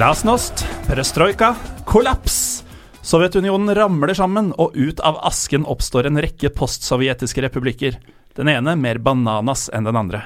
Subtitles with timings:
[0.00, 1.54] Glasnost, perestrojka,
[1.84, 2.64] kollaps.
[3.02, 7.98] Sovjetunionen ramler sammen, og ut av asken oppstår en rekke postsovjetiske republikker.
[8.32, 10.22] Den ene mer bananas enn den andre.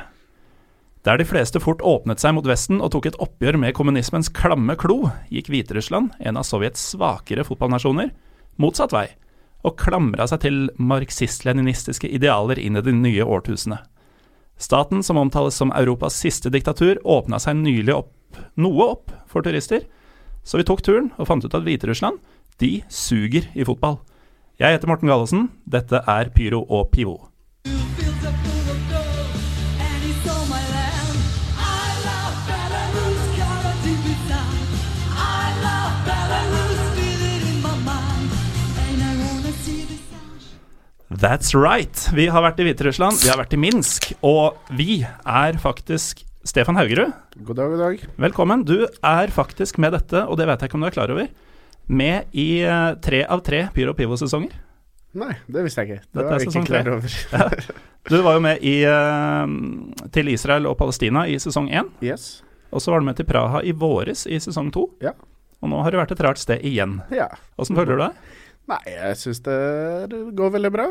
[1.02, 4.78] Der de fleste fort åpnet seg mot Vesten og tok et oppgjør med kommunismens klamme
[4.78, 8.14] klo, gikk Hviterussland, en av Sovjets svakere fotballnasjoner,
[8.62, 9.08] motsatt vei,
[9.66, 13.82] og klamra seg til marxist-leninistiske idealer inn i det nye årtusenet.
[14.54, 18.14] Staten, som omtales som Europas siste diktatur, åpna seg nylig opp,
[18.56, 19.84] noe opp for turister,
[20.44, 22.18] så vi tok turen og fant ut at Hviterussland,
[22.62, 24.00] de suger i fotball.
[24.60, 27.18] Jeg heter Morten Gallosen, dette er Pyro og Pivo.
[41.24, 41.94] That's right.
[42.12, 46.76] Vi har vært i Hviterussland, vi har vært i Minsk, og vi er faktisk Stefan
[46.76, 48.02] Haugerud, God dag, god dag.
[48.20, 48.64] velkommen.
[48.68, 51.30] Du er faktisk med dette, og det vet jeg ikke om du er klar over,
[51.88, 54.52] med i eh, tre av tre Pyro Pivo-sesonger.
[55.14, 56.04] Nei, det visste jeg ikke.
[56.04, 57.68] Det Dette var er jeg ikke klar over.
[58.04, 62.42] Du var jo med i, eh, til Israel og Palestina i sesong én, Yes.
[62.70, 64.90] og så var du med til Praha i våres i sesong to.
[65.00, 65.14] Ja.
[65.64, 66.98] Og nå har du vært et rart sted igjen.
[67.14, 67.30] Ja.
[67.56, 68.18] Åssen føler du deg?
[68.68, 69.56] Nei, jeg syns det
[70.36, 70.90] går veldig bra.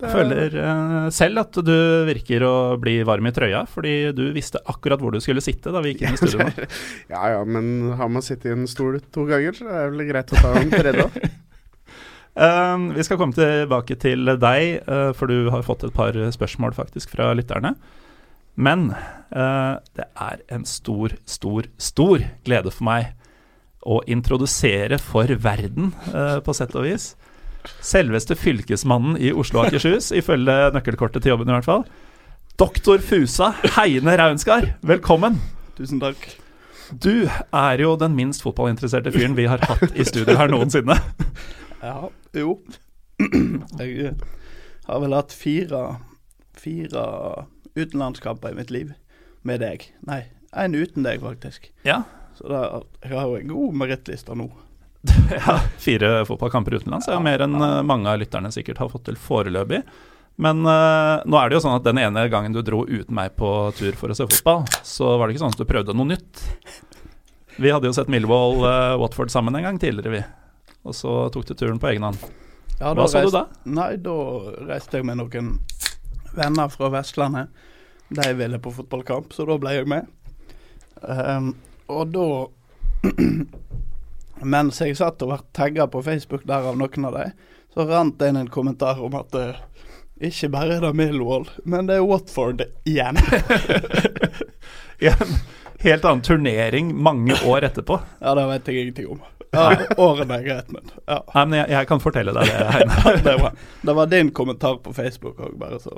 [0.00, 1.74] Er- Føler uh, selv at du
[2.08, 5.82] virker å bli varm i trøya, fordi du visste akkurat hvor du skulle sitte da
[5.84, 6.66] vi gikk inn i studio nå.
[7.14, 10.08] Ja ja, men har man sittet i en stol to ganger, så er det vel
[10.08, 11.08] greit å ta en tredje.
[12.40, 16.72] Um, vi skal komme tilbake til deg, uh, for du har fått et par spørsmål
[16.76, 17.74] faktisk fra lytterne.
[18.54, 23.10] Men uh, det er en stor, stor, stor glede for meg
[23.82, 27.10] å introdusere for verden, uh, på sett og vis,
[27.84, 31.84] selveste fylkesmannen i Oslo og Akershus, ifølge nøkkelkortet til jobben i hvert fall.
[32.60, 35.38] Doktor Fusa Heine Raunskar, velkommen.
[35.78, 36.20] Tusen takk.
[36.90, 40.98] Du er jo den minst fotballinteresserte fyren vi har hatt i studio her noensinne.
[41.80, 42.58] Ja, jo.
[43.16, 44.10] Jeg
[44.84, 45.78] har vel hatt fire,
[46.52, 47.04] fire
[47.72, 48.90] utenlandskamper i mitt liv
[49.48, 49.86] med deg.
[50.04, 51.70] Nei, en uten deg, faktisk.
[51.88, 52.02] Ja,
[52.36, 54.50] Så da, jeg har jo en god merittliste nå.
[55.46, 59.06] ja, fire fotballkamper utenlands er jo mer enn eh, mange av lytterne sikkert har fått
[59.08, 59.82] til foreløpig.
[60.40, 63.34] Men uh, nå er det jo sånn at den ene gangen du dro uten meg
[63.36, 66.14] på tur for å se fotball, så var det ikke sånn at du prøvde noe
[66.14, 66.44] nytt.
[67.60, 70.22] Vi hadde jo sett Millwall eh, Watford sammen en gang tidligere, vi.
[70.88, 72.22] Og så tok du turen på egen hånd.
[72.78, 73.44] Ja, Hva så du da?
[73.68, 74.16] Nei, da
[74.64, 75.58] reiste jeg med noen
[76.32, 77.50] venner fra Vestlandet.
[78.08, 80.08] De ville på fotballkamp, så da ble jeg med.
[81.04, 81.52] Um,
[81.92, 82.26] og da
[84.40, 87.32] Mens jeg satt og ble tagga på Facebook der av noen av dem,
[87.74, 89.58] så rant det inn en kommentar om at uh,
[90.20, 93.16] ikke bare er det Millwall, men det er Watford igjen.
[95.00, 95.36] I en
[95.80, 98.00] helt annen turnering mange år etterpå.
[98.24, 99.22] ja, det vet jeg ingenting om.
[99.50, 99.64] Ja,
[99.98, 101.18] årene er greit, men ja.
[101.34, 103.14] Nei, men jeg, jeg kan fortelle deg det, Heine.
[103.26, 105.96] Det var, det var din kommentar på Facebook òg, bare så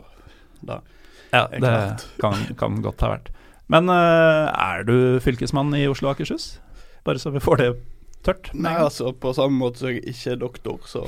[0.62, 0.80] da.
[1.32, 1.72] Ja, det
[2.20, 3.32] kan, kan godt ha vært.
[3.72, 6.60] Men uh, er du fylkesmann i Oslo og Akershus?
[7.04, 7.70] Bare så vi får det
[8.27, 8.50] tørt.
[8.55, 11.05] Nei, altså, på samme måte som jeg ikke er doktor, så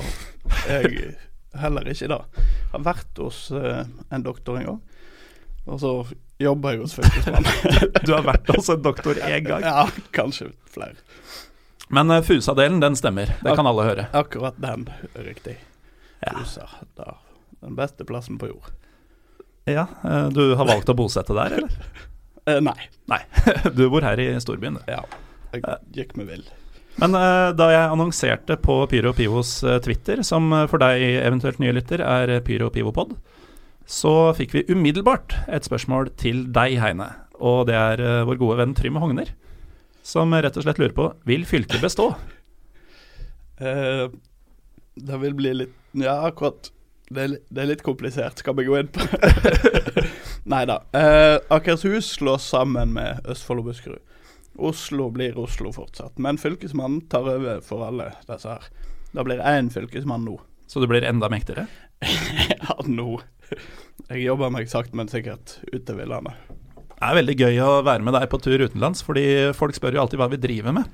[0.67, 1.15] er jeg
[1.59, 2.21] heller ikke det.
[2.43, 3.83] Jeg har vært hos uh,
[4.13, 4.79] en doktor en gang,
[5.65, 5.91] og så
[6.41, 7.51] jobber jeg hos fylkesmannen.
[8.07, 9.63] Du har vært hos en doktor én gang.
[9.65, 10.97] ja, kanskje flere.
[11.93, 13.31] Men uh, Fusa-delen, den stemmer.
[13.43, 14.07] Det kan alle høre.
[14.17, 15.59] Akkurat den riktig.
[16.25, 16.35] Ja.
[16.41, 17.19] USA, da.
[17.61, 18.73] Den beste plassen på jord.
[19.69, 21.79] ja uh, Du har valgt å bosette der, eller?
[22.69, 22.77] Nei.
[23.09, 23.23] Nei.
[23.77, 24.91] Du bor her i storbyen, du.
[24.91, 25.01] Ja.
[25.55, 26.45] Jeg gikk meg vill.
[27.01, 31.59] Men uh, da jeg annonserte på Pyro Pivos eh, Twitter, som eh, for deg eventuelt
[31.59, 33.17] nye lytter er Pyro Pivopod,
[33.85, 37.09] så fikk vi umiddelbart et spørsmål til deg, Heine.
[37.35, 39.33] Og det er uh, vår gode venn Trym Hogner,
[40.05, 42.13] som rett og slett lurer på vil fylket bestå.
[44.95, 46.69] Det vil bli litt Ja, akkurat.
[47.11, 48.39] Det er, det er litt komplisert.
[48.39, 49.03] Skal vi gå inn på
[50.51, 50.77] Nei da.
[51.51, 54.03] Akershus slås sammen med Østfold og Buskerud.
[54.55, 58.67] Oslo blir Oslo fortsatt, men fylkesmannen tar over for alle disse her.
[59.11, 60.39] Det blir én fylkesmann nå.
[60.67, 61.67] Så du blir enda mektigere.
[62.49, 63.19] ja, nå.
[64.09, 66.39] Jeg jobber meg sakte, men sikkert utover landet.
[66.95, 69.25] Det er veldig gøy å være med deg på tur utenlands, fordi
[69.55, 70.89] folk spør jo alltid hva vi driver med.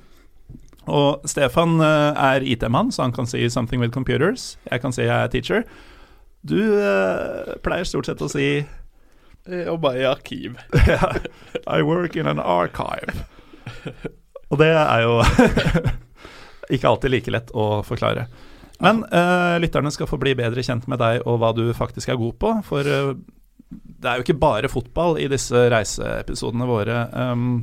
[0.90, 4.56] Og Stefan eh, er IT-mann, så han kan si 'something with computers'.
[4.70, 5.62] Jeg kan si jeg er teacher.
[6.42, 8.66] Du eh, pleier stort sett å si
[9.46, 10.58] Jeg jobber i arkiv.
[11.66, 13.24] 'I work in an archive'.
[14.52, 15.18] Og det er jo
[16.74, 18.26] ikke alltid like lett å forklare.
[18.82, 22.20] Men uh, lytterne skal få bli bedre kjent med deg og hva du faktisk er
[22.20, 22.54] god på.
[22.66, 23.14] For uh,
[23.70, 27.04] det er jo ikke bare fotball i disse reiseepisodene våre.
[27.14, 27.62] Um,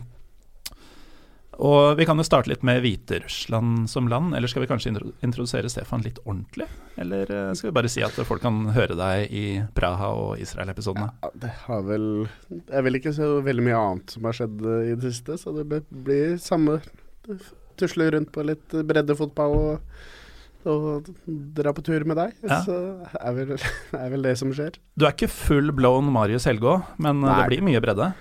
[1.59, 4.93] Og vi kan jo starte litt med Hviterussland som land, eller skal vi kanskje
[5.25, 6.69] introdusere Stefan litt ordentlig?
[6.99, 9.43] Eller eh, skal vi bare si at folk kan høre deg i
[9.75, 11.09] Praha og Israel-episodene?
[11.19, 12.07] Ja, det har vel
[12.47, 15.35] Det er vel ikke så veldig mye annet som har skjedd eh, i det siste,
[15.41, 16.79] så det blir samme
[17.79, 19.99] Tusle rundt på litt breddefotball og,
[20.67, 22.33] og dra på tur med deg.
[22.43, 22.63] Ja.
[22.65, 22.79] Så
[23.19, 23.53] er vel,
[24.03, 24.79] er vel det som skjer.
[24.95, 27.37] Du er ikke full blown Marius Helgå, men eh, Nei.
[27.39, 28.13] det blir mye bredde.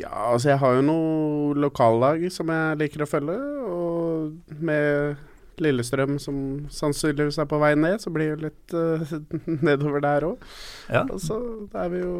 [0.00, 3.36] Ja, altså jeg har jo noen lokallag som jeg liker å følge,
[3.70, 5.20] og med
[5.62, 6.38] Lillestrøm som
[6.72, 9.14] sannsynligvis er på vei ned, så blir det litt uh,
[9.68, 10.48] nedover der òg.
[10.88, 11.04] Ja.
[11.06, 11.38] Og så
[11.78, 12.18] er vi jo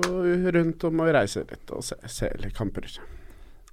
[0.54, 2.86] rundt om og reiser litt og ser, ser litt kamper.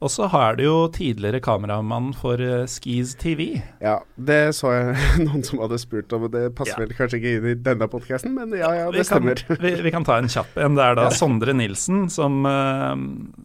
[0.01, 3.59] Og så har du jo tidligere kameramann for eh, Skis TV.
[3.83, 4.95] Ja, det så jeg
[5.27, 6.87] noen som hadde spurt om, og det passer Ja.
[6.87, 9.61] vel kanskje ikke inn i denne podkasten, men ja, ja, det vi, kan, stemmer.
[9.61, 10.77] vi, vi kan ta en kjapp en.
[10.79, 12.95] Det er da Sondre Nilsen som, eh,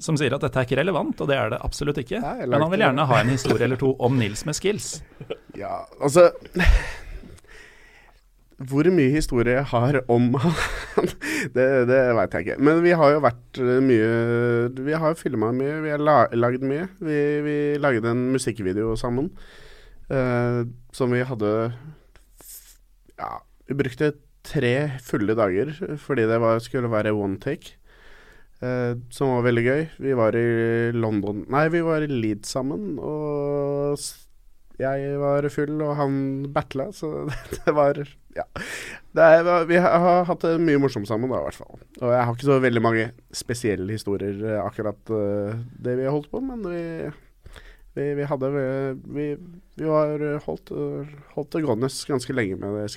[0.08, 2.22] som sier at dette er ikke relevant, og det er det absolutt ikke.
[2.46, 4.94] Men han vil gjerne ha en historie eller to om Nils med skills.
[5.60, 6.30] Ja, altså
[8.56, 11.10] Hvor mye historie jeg har om han,
[11.52, 12.56] det, det veit jeg ikke.
[12.64, 14.06] Men vi har jo vært eh, mye
[14.86, 16.00] Vi har filma mye, vi har
[16.32, 16.86] lagd mye.
[17.04, 19.28] Vi, vi lagde en musikkvideo sammen
[20.08, 20.62] eh,
[20.96, 21.52] som vi hadde
[23.18, 23.32] Ja,
[23.68, 24.12] vi brukte
[24.46, 27.74] tre fulle dager fordi det var, skulle være one take.
[28.62, 29.82] eh, som var veldig gøy.
[30.00, 33.98] Vi var i London Nei, vi var i Leeds sammen, og
[34.81, 36.17] jeg var full, og han
[36.52, 37.26] battla, så
[37.56, 38.00] det var
[38.37, 38.44] Ja.
[39.17, 41.78] Det er, vi har hatt det mye morsomt sammen, da, i hvert fall.
[42.02, 46.12] Og jeg har ikke så veldig mange spesielle historier, eh, akkurat eh, det vi har
[46.12, 46.82] holdt på, men vi
[47.96, 48.49] vi, vi hadde
[49.17, 49.26] Vi,
[49.81, 50.69] vi var holdt,
[51.32, 52.90] holdt det gående ganske lenge med.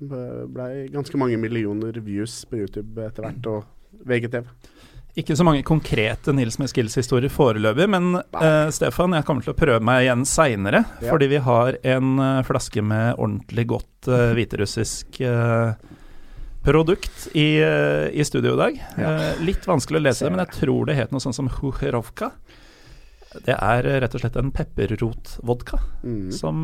[0.00, 4.48] Det blei ganske mange millioner views på YouTube etter hvert, og VGTV.
[5.18, 9.58] Ikke så mange konkrete Nils med skills-historier foreløpig, men uh, Stefan, jeg kommer til å
[9.58, 10.84] prøve meg igjen seinere.
[11.02, 11.10] Ja.
[11.10, 15.18] Fordi vi har en uh, flaske med ordentlig godt uh, hviterussisk
[16.68, 18.78] produkt i, i studio i dag.
[19.00, 19.10] Ja.
[19.40, 22.32] Litt vanskelig å lese det, men jeg tror det het noe sånt som Hucherovka.
[23.46, 26.28] Det er rett og slett en pepperrotvodka Mm.
[26.34, 26.62] som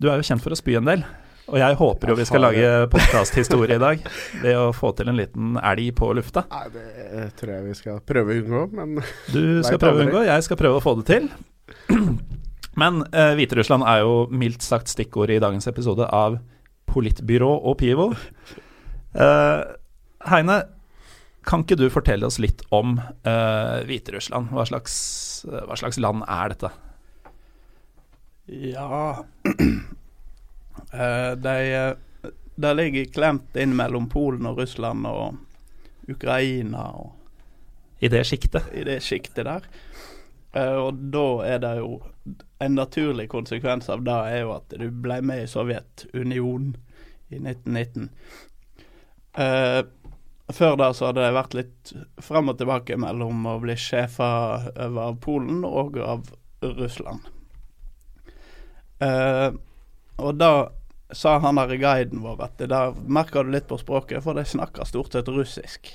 [0.00, 1.06] Du er jo kjent for å spy en del.
[1.50, 4.02] Og jeg håper jo vi skal lage podkasthistorie i dag
[4.42, 6.44] ved å få til en liten elg på lufta.
[6.50, 9.00] Nei, det tror jeg vi skal prøve å unngå, men
[9.32, 11.30] Du skal prøve å unngå, jeg skal prøve å få det til.
[12.80, 16.36] Men eh, Hviterussland er jo mildt sagt stikkordet i dagens episode av
[16.88, 18.06] Politbyrå og Pivo.
[19.10, 19.62] Eh,
[20.30, 20.56] Heine,
[21.46, 24.54] kan ikke du fortelle oss litt om eh, Hviterussland?
[24.54, 24.94] Hva slags,
[25.50, 26.72] eh, hva slags land er dette?
[28.70, 29.66] Ja Eh,
[30.90, 31.92] De eh,
[32.60, 37.16] de ligger klemt inn mellom Polen og Russland og Ukraina og
[38.00, 38.68] I det sjiktet?
[38.74, 39.64] i det sjiktet der.
[40.52, 42.00] Eh, og da er det jo
[42.60, 46.74] En naturlig konsekvens av det er jo at du ble med i Sovjetunionen
[47.32, 48.10] i 1919.
[49.38, 49.80] Uh,
[50.52, 54.28] før da så hadde det vært litt fram og tilbake mellom å bli sjefa
[54.74, 56.28] over av Polen og av
[56.60, 57.24] Russland.
[59.00, 59.56] Uh,
[60.20, 60.52] og da
[61.12, 64.44] sa han der guiden vår at det der merker du litt på språket, for de
[64.46, 65.90] snakker stort sett russisk.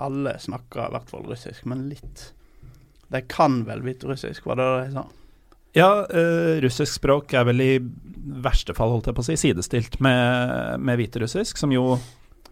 [0.00, 2.32] Alle snakker i hvert fall russisk, men litt.
[3.12, 5.04] De kan vel hviterussisk, var det det de sa?
[5.74, 7.72] Ja, uh, russisk språk er vel i
[8.44, 11.96] verste fall, holdt jeg på å si, sidestilt med, med hviterussisk, som jo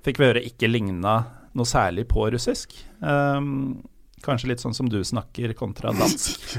[0.02, 1.20] fikk vi høre ikke ligna
[1.54, 2.74] noe særlig på russisk.
[2.98, 3.82] Um,
[4.22, 6.56] kanskje litt sånn som du snakker kontra dansk.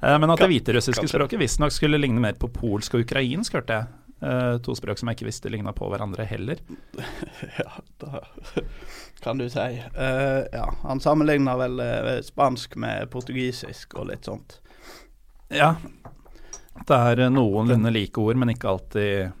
[0.00, 3.80] uh, men at det hviterussiske språket visstnok skulle ligne mer på polsk og ukrainsk, hørte
[3.80, 3.92] jeg.
[4.24, 6.60] Eh, to språk som jeg ikke visste ligna på hverandre heller.
[7.58, 8.22] Ja, da
[9.24, 9.66] kan du si.
[9.98, 14.58] Uh, ja, han sammenligna vel uh, spansk med portugisisk og litt sånt.
[15.52, 15.74] Ja.
[16.88, 19.32] Det er noenlunde like ord, men ikke alltid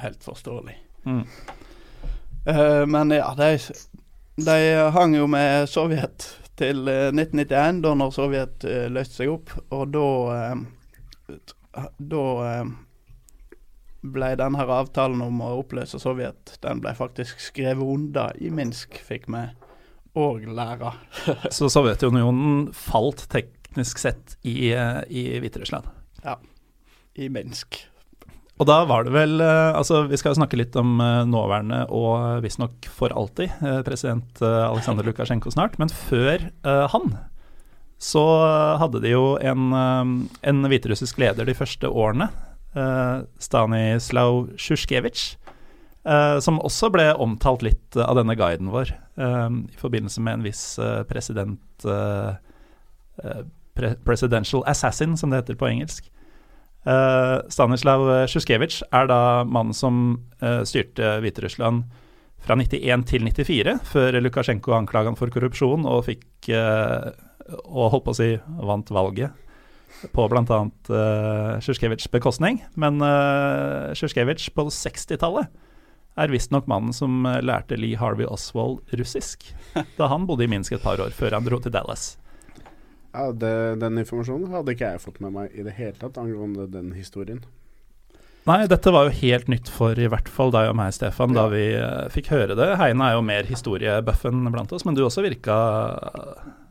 [0.00, 0.76] Helt forståelig.
[1.04, 1.24] mm.
[2.46, 3.58] Eh, men ja, de,
[4.44, 6.24] de hang jo med Sovjet
[6.56, 9.52] til eh, 1991, da når Sovjet uh, løste seg opp.
[9.76, 10.06] Og da
[12.00, 12.24] Da
[14.00, 19.28] ble denne avtalen om å oppløse Sovjet, den ble faktisk skrevet under i Minsk, fikk
[19.30, 19.44] vi
[20.18, 20.94] òg lære.
[21.56, 25.88] Så Sovjetunionen falt teknisk sett i, eh, i Hviterussland.
[27.20, 27.82] I Minsk.
[28.60, 32.44] Og da var det vel eh, Altså, vi skal snakke litt om eh, nåværende og
[32.44, 33.52] visstnok for alltid
[33.86, 37.12] president Aleksandr Lukasjenko snart, men før han
[38.00, 38.22] så
[38.80, 42.30] hadde de jo en, en hviterussisk leder de første årene,
[43.42, 45.36] Stanislav Sjuskevitsj,
[46.06, 50.46] eh, som også ble omtalt litt av denne guiden vår eh, i forbindelse med en
[50.46, 51.62] viss eh, president...
[51.84, 52.36] eh,
[53.24, 53.42] eh,
[53.74, 56.10] pre presidential assassin, som det heter på engelsk.
[56.88, 61.84] Eh, Stanislav Sjuskevitsj er da mannen som eh, styrte Hviterussland
[62.40, 67.10] fra 91 til 94, før Lukasjenko anklaget han for korrupsjon og fikk eh,
[67.60, 68.30] og holdt på å si
[68.64, 69.34] vant valget
[70.12, 70.60] på bl.a.
[70.90, 72.62] Uh, Sjusjkevitsjs bekostning.
[72.80, 75.50] Men uh, Sjusjkevitsj på 60-tallet
[76.20, 79.46] er visstnok mannen som eh, lærte Lee Harvey Oswald russisk
[79.98, 82.16] da han bodde i Minsk et par år før han dro til Dallas.
[83.14, 86.68] Ja, det, Den informasjonen hadde ikke jeg fått med meg i det hele tatt angående
[86.70, 87.42] den historien.
[88.48, 91.44] Nei, dette var jo helt nytt for i hvert fall deg og meg, Stefan, da
[91.52, 92.70] vi uh, fikk høre det.
[92.80, 95.58] Heine er jo mer historiebuffen blant oss, men du også virka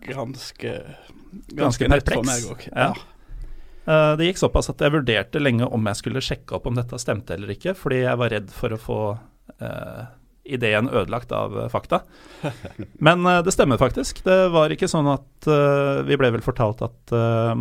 [0.07, 2.48] Ganske Ganske Ganske perpleks.
[2.50, 2.65] òg.
[2.74, 2.89] Ja.
[3.89, 7.00] Eh, Det gikk såpass at jeg vurderte lenge om jeg skulle sjekke opp om dette
[7.01, 9.01] stemte eller ikke, fordi jeg var redd for å få
[9.58, 10.08] eh,
[10.50, 12.03] ideen ødelagt av eh, fakta.
[13.05, 14.24] Men eh, det stemmer faktisk.
[14.25, 17.55] Det var ikke sånn at eh, Vi ble vel fortalt at uh,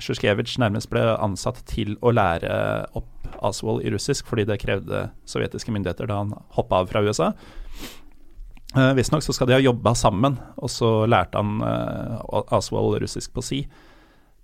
[0.00, 2.52] Sjusjkevitsj nærmest ble ansatt til å lære
[2.96, 3.08] opp
[3.44, 7.32] Aswald i russisk, fordi det krevde sovjetiske myndigheter da han hoppa av fra USA.
[8.72, 13.34] Uh, Visstnok så skal de ha jobba sammen, og så lærte han uh, Oswald russisk
[13.36, 13.60] på si.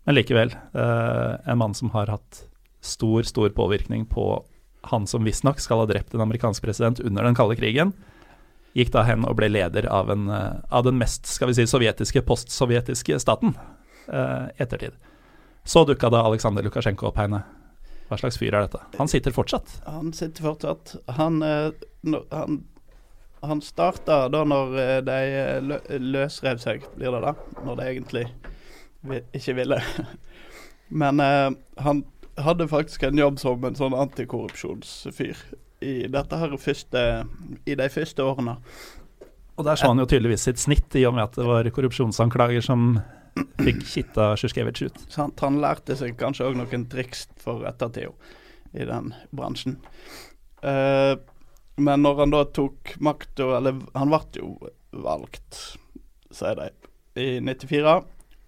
[0.09, 2.45] Men likevel, eh, en mann som har hatt
[2.81, 4.45] stor, stor påvirkning på
[4.81, 7.93] han som visstnok skal ha drept en amerikansk president under den kalde krigen,
[8.73, 11.69] gikk da hen og ble leder av, en, eh, av den mest skal vi si,
[11.69, 13.53] sovjetiske, postsovjetiske staten
[14.09, 14.97] eh, ettertid.
[15.69, 17.45] Så dukka da Aleksandr Lukasjenko opp, Heine.
[18.09, 18.81] Hva slags fyr er dette?
[18.97, 19.83] Han sitter fortsatt.
[19.93, 20.97] Han sitter fortsatt.
[21.21, 22.63] Han, eh, han,
[23.45, 27.37] han starta da når de løsrev seg, blir det da?
[27.61, 28.31] Når det egentlig
[29.17, 29.81] ikke ville.
[30.89, 31.51] Men eh,
[31.85, 32.05] han
[32.39, 35.41] hadde faktisk en jobb som en sånn antikorrupsjonsfyr
[35.85, 35.95] i
[36.59, 37.03] første
[37.67, 38.59] I de første årene.
[39.59, 42.63] Og der så han jo tydeligvis sitt snitt, i og med at det var korrupsjonsanklager
[42.63, 43.01] som
[43.59, 45.01] fikk kitta Sjusjkevitsj ut.
[45.11, 45.41] Sant?
[45.43, 48.15] Han lærte seg kanskje òg noen triks for ettertida
[48.79, 49.79] i den bransjen.
[50.63, 51.15] Eh,
[51.79, 54.49] men når han da tok makta Eller han ble jo
[54.91, 55.59] valgt,
[56.35, 56.71] sier de,
[57.19, 58.01] i 94.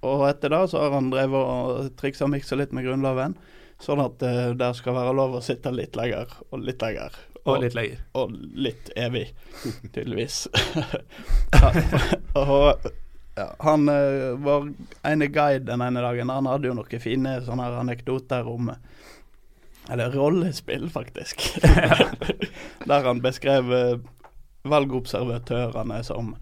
[0.06, 3.36] Og etter det så har han drevet og triksa og miksa litt med Grunnloven.
[3.80, 7.16] Sånn at uh, det skal være lov å sitte litt lenger og litt lenger.
[7.48, 8.00] Og litt lenger.
[8.20, 9.30] og litt evig,
[9.94, 10.42] tydeligvis.
[11.56, 11.70] ja,
[12.42, 12.90] og
[13.38, 14.68] ja, han uh, var
[15.08, 16.32] ene guide den ene dagen.
[16.32, 18.72] Han hadde jo noen fine sånne anekdoter om
[19.90, 21.40] Eller rollespill, faktisk.
[22.90, 23.96] Der han beskrev uh,
[24.68, 26.34] valgobservatørene som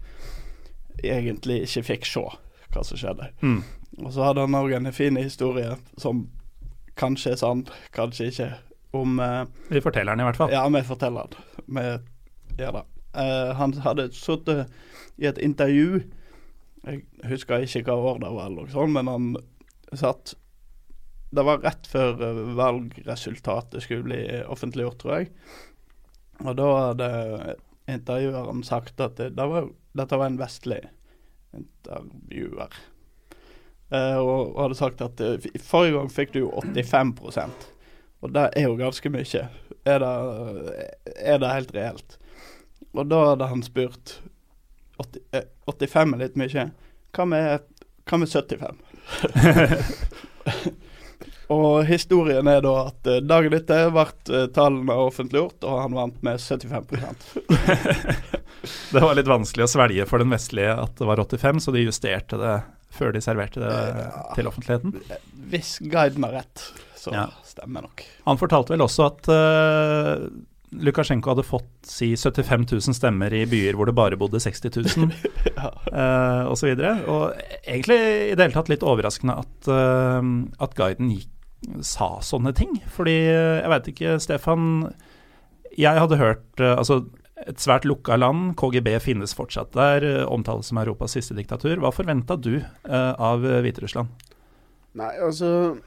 [0.99, 2.25] egentlig ikke fikk se
[2.73, 3.31] hva som skjedde.
[3.41, 3.61] Mm.
[4.03, 6.27] Og så hadde han òg en fin historie som
[6.99, 8.49] kanskje er sann, kanskje ikke,
[8.97, 10.53] om eh, Vi forteller den i hvert fall.
[10.53, 11.43] ja, vi forteller det.
[11.67, 11.85] Vi
[12.59, 12.85] gjør det.
[13.21, 14.69] Eh, han hadde sittet
[15.17, 16.03] i et intervju
[16.85, 19.31] Jeg husker ikke hva år det var, eller sånn, men han
[19.97, 20.35] satt
[21.33, 25.31] Det var rett før eh, valgresultatet skulle bli offentliggjort, tror jeg.
[26.45, 27.09] Og da hadde
[27.89, 30.79] intervjueren sagt at det, det var, dette var en vestlig
[31.57, 32.79] intervjuer.
[33.89, 37.69] Uh, og, og hadde sagt at uh, forrige gang fikk du jo 85%
[38.19, 39.45] og det er jo ganske mye.
[39.87, 40.13] Er det,
[41.15, 42.17] er det helt reelt?
[42.93, 44.19] Og da hadde han spurt
[44.99, 46.65] 80, eh, 85 er litt mye.
[47.15, 47.63] Hva med,
[48.09, 48.81] hva med 75?
[51.49, 54.03] og historien er da at eh, dagen etter ble
[54.37, 57.29] eh, tallene offentliggjort, og han vant med 75%
[58.93, 61.85] Det var litt vanskelig å svelge for den vestlige at det var 85, så de
[61.87, 62.57] justerte det
[62.99, 64.23] før de serverte det Ja.
[64.35, 64.95] til offentligheten.
[65.51, 66.63] Hvis guiden har rett,
[66.97, 67.27] så Ja.
[67.45, 68.03] stemmer nok.
[68.25, 70.27] Han fortalte vel også at uh,
[70.73, 75.13] Lukasjenko hadde fått si 75 000 stemmer i byer hvor det bare bodde 60 000,
[75.55, 75.69] Ja.
[75.93, 76.73] uh, osv.
[76.73, 77.99] Og, så og egentlig
[78.31, 80.21] i det hele tatt litt overraskende at, uh,
[80.59, 81.31] at guiden gikk,
[81.85, 82.75] sa sånne ting.
[82.93, 84.67] Fordi eh, jeg veit ikke, Stefan
[85.77, 87.03] Jeg hadde hørt eh, altså
[87.47, 91.77] et svært lukka land, KGB finnes fortsatt der, eh, omtales som Europas siste diktatur.
[91.79, 94.11] Hva forventa du uh, av Hviterussland?
[94.99, 95.77] Nei, altså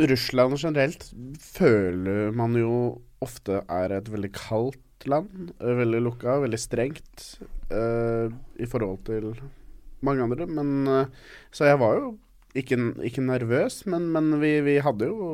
[0.00, 1.10] Russland generelt
[1.44, 5.52] føler man jo ofte er et veldig kaldt land.
[5.60, 7.26] Veldig lukka, veldig strengt
[7.72, 9.34] uh, i forhold til
[10.06, 10.48] mange andre.
[10.48, 12.14] Men uh, Så jeg var jo
[12.58, 12.76] ikke,
[13.06, 15.30] ikke nervøs, men, men vi, vi hadde jo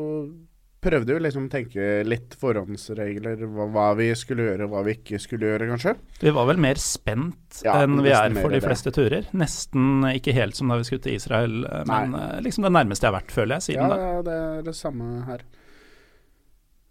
[0.86, 5.18] Prøvde jo liksom å tenke litt forhåndsregler, hva, hva vi skulle gjøre, hva vi ikke
[5.18, 5.94] skulle gjøre, kanskje.
[6.20, 8.62] Vi var vel mer spent Ja, enn vi er for de det.
[8.68, 9.26] fleste turer.
[9.34, 12.28] Nesten ikke helt som da vi skulle til Israel, eh, men Nei.
[12.46, 13.98] liksom det nærmeste jeg har vært, føler jeg, siden Ja, da.
[14.12, 15.42] ja, det er det samme her.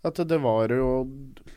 [0.05, 0.89] At det var jo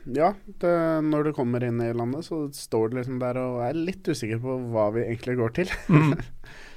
[0.07, 0.31] Ja,
[0.63, 0.77] det,
[1.11, 4.39] når du kommer inn i landet, så står du liksom der og er litt usikker
[4.45, 5.75] på hva vi egentlig går til.
[5.91, 6.15] Mm.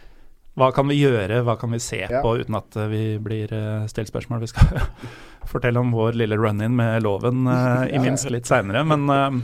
[0.59, 2.19] Hva kan vi gjøre, hva kan vi se Ja.
[2.21, 4.41] på uten at eh, vi blir eh, stilt spørsmål?
[4.43, 4.81] Vi skal
[5.51, 9.39] fortelle om vår lille run-in med loven uh, i minst litt seinere, men uh,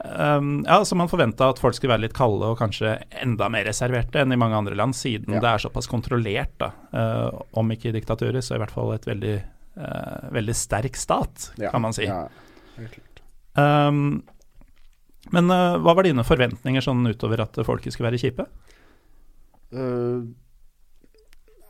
[0.00, 3.68] um, ja, så man forventa at folk skulle være litt kalde og kanskje enda mer
[3.68, 5.44] reserverte enn i mange andre land, siden Ja.
[5.44, 6.72] det er såpass kontrollert, da.
[7.54, 9.36] Om ikke diktaturer, så i hvert fall et veldig,
[10.34, 12.08] veldig sterk stat, Ja, kan man si.
[12.08, 12.24] Ja.
[13.54, 14.24] Um,
[15.32, 18.48] men hva var dine forventninger sånn utover at folket skulle være kjipe?
[19.74, 20.24] Eh,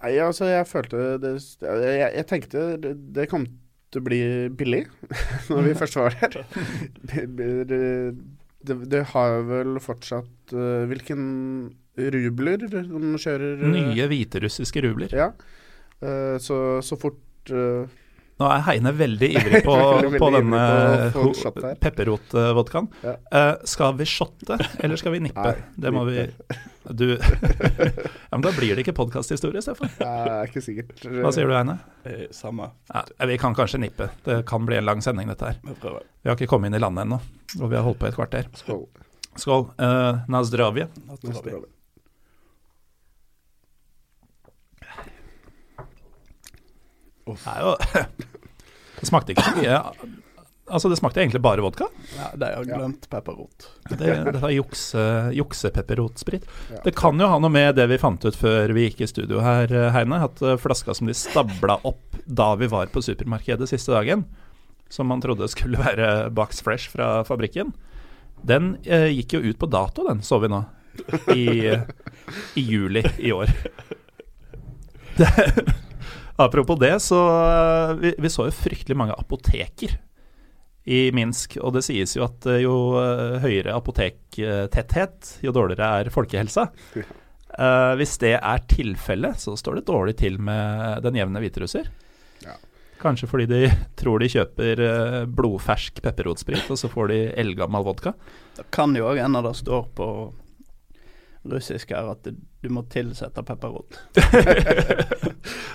[0.05, 1.35] nei, altså, jeg følte det
[1.65, 3.47] Jeg, jeg tenkte det, det kom
[3.95, 4.21] til å bli
[4.59, 4.83] billig
[5.49, 6.43] når vi først var der.
[7.09, 11.25] det, det, det har vel fortsatt uh, Hvilken
[11.95, 12.83] rubler de
[13.23, 13.61] kjører?
[13.63, 15.13] eh, Nye hviterussiske rubler.
[15.15, 15.29] Ja.
[16.03, 17.53] Uh, så, så fort
[18.35, 20.63] Nå er Heine veldig ivrig på, Veldig på denne
[21.83, 22.89] pepperrotvodkaen.
[23.05, 23.13] Ja.
[23.31, 25.45] Uh, skal vi shotte, eller skal vi nippe?
[25.53, 26.33] Nei, det må nippe.
[26.43, 29.93] vi Du Ja, men da blir det ikke podkasthistorie, Stefan.
[30.03, 31.07] Er ikke sikkert.
[31.07, 31.79] Hva sier du, Heine?
[32.03, 32.73] Eh, Samme.
[32.91, 34.11] Ja, vi kan kanskje nippe.
[34.27, 35.63] Det kan bli en lang sending, dette her.
[35.63, 37.21] Vi har ikke kommet inn i landet ennå,
[37.61, 38.51] og vi har holdt på i et kvarter.
[38.59, 38.85] Skål.
[39.39, 39.71] Skål.
[39.79, 40.91] Uh, Nazdravje.
[41.07, 41.75] Nå Nå tar står vi.
[47.27, 47.39] Det.
[47.45, 47.75] Det jo
[49.01, 49.81] Det smakte ikke så mye
[50.65, 51.91] Altså, det smakte egentlig bare vodka.
[52.17, 53.67] Ja, er jo glemt pepperrot.
[53.91, 55.03] Det, dette er jukse,
[55.37, 56.47] juksepepperrotsprit.
[56.73, 56.79] Ja.
[56.87, 59.43] Det kan jo ha noe med det vi fant ut før vi gikk i studio
[59.45, 60.23] her, eh, Heine.
[60.25, 64.25] At eh, flaska som de stabla opp da vi var på supermarkedet siste dagen,
[64.89, 67.75] som man trodde skulle være Box Fresh fra fabrikken,
[68.41, 70.65] den eh, gikk jo ut på dato, den, så vi nå.
[71.35, 71.45] I,
[72.57, 73.53] i juli i år.
[75.15, 75.29] Det,
[76.37, 79.97] apropos det, så eh, vi, vi så jo fryktelig mange apoteker
[80.85, 86.13] i Minsk, og det sies jo at eh, jo eh, høyere apotektetthet, jo dårligere er
[86.15, 86.69] folkehelsa.
[87.55, 91.87] Uh, hvis det er tilfellet, så står det dårlig til med den jevne hviterusser.
[92.43, 92.57] Ja.
[92.99, 93.61] Kanskje fordi de
[94.01, 94.83] tror de kjøper
[95.31, 98.17] blodfersk pepperrotsprit, og så får de eldgammel vodka.
[98.59, 100.09] Det kan jo òg hende det står på
[101.53, 103.99] russisk her at du, du må tilsette pepperrot.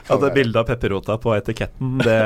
[0.09, 2.19] At det bildet av pepperrota på etiketten, det,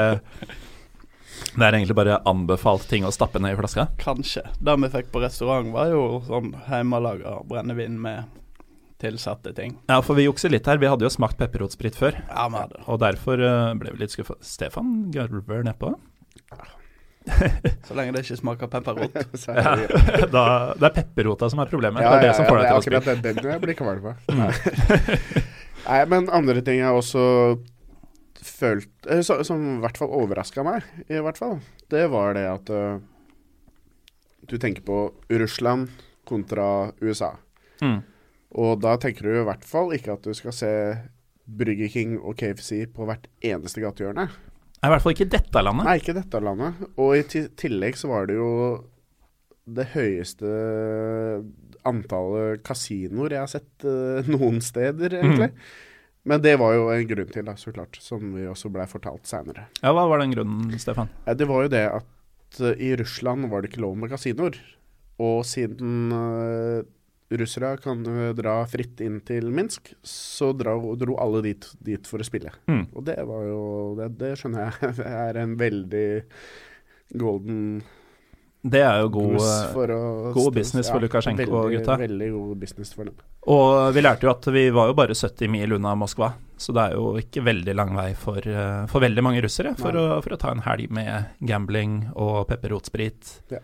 [1.55, 3.89] det er egentlig bare anbefalt ting å stappe ned i flaska.
[4.01, 4.45] Kanskje.
[4.59, 8.39] Det vi fikk på restaurant, var jo sånn hjemmelaga brennevin med
[9.03, 9.75] tilsatte ting.
[9.91, 10.79] Ja, for vi jukser litt her.
[10.79, 12.21] Vi hadde jo smakt pepperrotsprit før.
[12.29, 12.85] Ja, vi hadde.
[12.87, 14.37] Og derfor eh, ble vi litt skuffa.
[14.39, 15.91] Stefan garver nedpå.
[17.87, 19.15] Så lenge det ikke smaker pepperrot.
[19.53, 20.45] Er Ja, det- da,
[20.77, 22.03] det er pepperrota som er problemet.
[22.03, 22.95] Ja, det er det ja, som får deg til å spy.
[22.99, 24.15] akkurat den, den jeg blir kvalm av.
[24.39, 26.03] Nei.
[26.11, 27.23] Men andre ting jeg også
[28.43, 31.57] følt eh, så, Som i hvert fall overraska meg, i hvert fall,
[31.91, 32.97] det var det at uh,
[34.49, 34.97] du tenker på
[35.31, 35.91] Russland
[36.27, 37.33] kontra USA.
[37.83, 38.01] Mm.
[38.59, 40.71] Og da tenker du i hvert fall ikke at du skal se
[41.47, 44.27] Burger King og KFC på hvert eneste gatehjørne.
[44.83, 45.87] I hvert fall ikke i dette landet.
[45.87, 46.81] Nei, ikke dette landet.
[46.99, 48.49] Og i tillegg så var det jo
[49.63, 50.49] det høyeste
[51.87, 55.53] antallet kasinoer jeg har sett uh, noen steder, egentlig.
[56.27, 59.27] Men det var jo en grunn til, da, så klart, som vi også blei fortalt
[59.27, 59.65] seinere.
[59.81, 61.11] Ja, Hva var den grunnen, Stefan?
[61.27, 64.55] Det var jo det at eh, i Russland var det ikke lov med kasinoer.
[65.23, 66.85] Og siden eh,
[67.39, 72.23] russere kan eh, dra fritt inn til Minsk, så dra, dro alle dit, dit for
[72.23, 72.53] å spille.
[72.69, 72.85] Mm.
[72.93, 73.65] Og det var jo
[73.97, 74.93] Det, det skjønner jeg
[75.25, 76.07] er en veldig
[77.19, 77.59] golden
[78.63, 79.93] Det er jo god eh,
[80.33, 81.97] god business for Lukasjenko og gutta.
[81.99, 83.19] Veldig god business for dem.
[83.51, 86.87] Og vi lærte jo at vi var jo bare 70 mil unna Moskva, så det
[86.87, 90.35] er jo ikke veldig lang vei for, eh, for veldig mange russere for å, for
[90.35, 93.39] å ta en helg med gambling og pepperrotsprit.
[93.51, 93.59] Ja.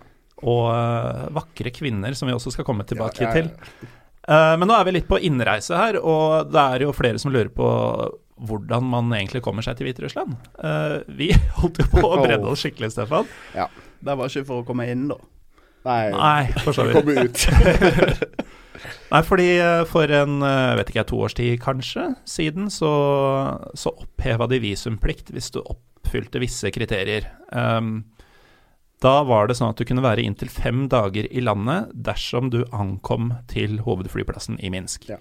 [0.47, 3.89] Og eh, vakre kvinner, som vi også skal komme tilbake Ja, ja, til.
[4.30, 7.34] Uh, men nå er vi litt på innreise her, og det er jo flere som
[7.34, 7.67] lurer på
[8.49, 10.36] hvordan man egentlig kommer seg til Hviterussland.
[10.62, 13.28] Uh, vi holdt jo på å bredde oss skikkelig, Stefan.
[13.58, 13.67] Ja.
[13.99, 15.17] Det var ikke for å komme inn, da.
[15.88, 16.99] Nei, Nei, for så vidt.
[16.99, 18.30] komme ut.
[19.10, 19.47] Nei, fordi
[19.89, 20.43] for en
[20.78, 22.91] vet ikke jeg, to års tid kanskje siden, så,
[23.75, 27.28] så oppheva de visumplikt hvis du oppfylte visse kriterier.
[27.52, 28.04] Um,
[29.02, 32.66] da var det sånn at du kunne være inntil fem dager i landet dersom du
[32.76, 35.18] ankom til hovedflyplassen i Minsk Ja.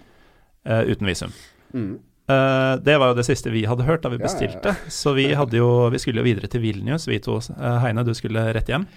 [0.66, 1.32] uh, uten visum.
[1.74, 1.98] Mm.
[2.28, 4.32] Uh, det var jo det siste vi hadde hørt da vi Ja, ja, ja.
[4.32, 4.74] bestilte.
[4.92, 7.38] Så vi, hadde jo, vi skulle jo videre til Vilnius, vi to.
[7.54, 8.88] Uh, Heine, du skulle rett hjem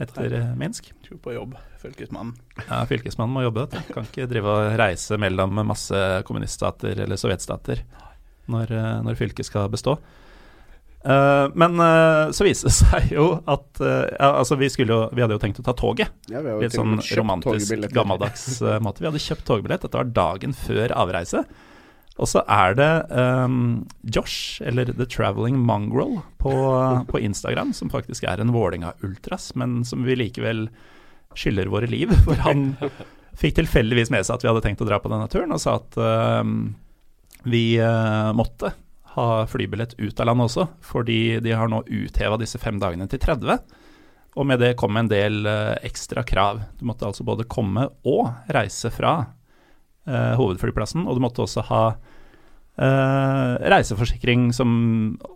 [0.00, 0.88] etter Minsk.
[1.04, 2.32] Skulle på jobb, fylkesmannen.
[2.64, 3.68] Ja, Fylkesmannen må jobbe.
[3.70, 3.76] du.
[3.92, 7.84] Kan ikke drive og reise mellom masse kommuniststater eller sovjetstater
[8.50, 8.72] når,
[9.04, 9.98] når fylket skal bestå.
[11.02, 15.00] Eh, men uh, så viste det seg jo at uh, ja, altså vi, skulle jo,
[15.10, 16.14] vi hadde jo tenkt å ta toget.
[16.30, 18.46] Ja, Litt sånn romantisk, gammeldags
[18.84, 19.02] måte.
[19.02, 19.84] Vi hadde kjøpt togbillett.
[19.86, 21.44] Dette var dagen før avreise.
[22.20, 26.52] Og så er det um, Josh, eller The Traveling Mongrel, på,
[27.08, 30.66] på Instagram, som faktisk er en Vålinga Ultras, men som vi likevel
[31.38, 32.12] skylder våre liv.
[32.26, 32.74] For han
[33.40, 35.78] fikk tilfeldigvis med seg at vi hadde tenkt å dra på denne turen, og sa
[35.80, 36.58] at ehm,
[37.48, 37.64] vi
[38.36, 38.74] måtte
[39.12, 43.20] ha flybillett ut av landet også, fordi de har nå utheva disse fem dagene til
[43.20, 43.60] 30.
[44.32, 46.62] Og med det kom en del eh, ekstra krav.
[46.80, 49.18] Du måtte altså både komme og reise fra
[50.08, 54.72] eh, hovedflyplassen, og du måtte også ha uh, reiseforsikring som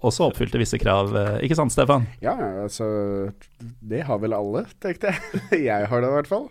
[0.00, 1.12] også oppfylte visse krav.
[1.44, 2.08] Ikke sant, Stefan?
[2.24, 2.32] Ja,
[2.64, 2.86] altså
[3.60, 5.42] Det har vel alle, tenkte jeg.
[5.68, 6.48] jeg har det i hvert fall.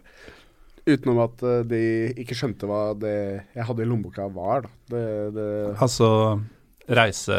[0.85, 1.85] Utenom at de
[2.21, 3.17] ikke skjønte hva det
[3.55, 4.75] jeg hadde i lommeboka var, da.
[4.93, 5.49] Det, det
[5.81, 6.11] Altså
[6.89, 7.35] reise,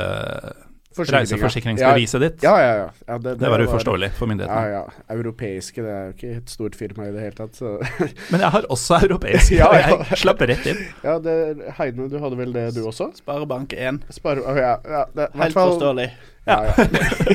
[0.96, 2.42] reiseforsikringsbeviset reiseforsikringsbeviset ditt.
[2.46, 2.86] Ja, ja, ja.
[3.06, 4.68] ja det, Det var uforståelig for myndighetene.
[4.72, 4.78] ja.
[4.86, 5.14] ja.
[5.16, 7.56] Europeiske, det er jo ikke et stort firma i det hele tatt.
[7.58, 7.74] Så.
[8.32, 9.76] Men jeg har også europeisk, Ja, og
[10.08, 10.80] jeg slapp rett inn.
[11.04, 11.36] ja, det,
[11.78, 13.10] Heine, du hadde vel det du også?
[13.20, 14.00] Sparebank1.
[14.16, 14.40] Spare...
[14.46, 16.08] oh, ja, ja, det, Helt fall- forståelig.
[16.46, 16.74] Ja, ja.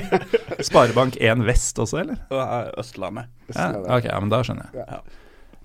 [0.71, 2.21] Sparebank1 Vest også, eller?
[2.31, 3.27] Her er Østlandet.
[3.55, 5.01] Ja, ok, ja, men da skjønner jeg.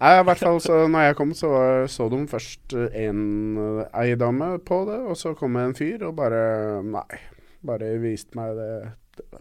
[0.00, 3.56] Nei, i hvert fall så når jeg kom, så var- så de først eh, en
[3.80, 7.20] eh, ei dame på det, og så kom en fyr og bare Nei,
[7.64, 8.70] bare viste meg det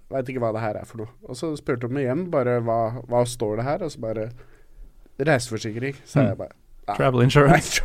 [0.10, 1.10] Veit ikke hva det her er for noe.
[1.28, 4.30] Og så spurte de igjen bare hva, hva står det her, og så bare
[5.20, 6.28] Reiseforsikring, sa Mm.
[6.30, 6.56] jeg bare.
[6.88, 6.96] Nei.
[6.96, 7.82] Travel insurance.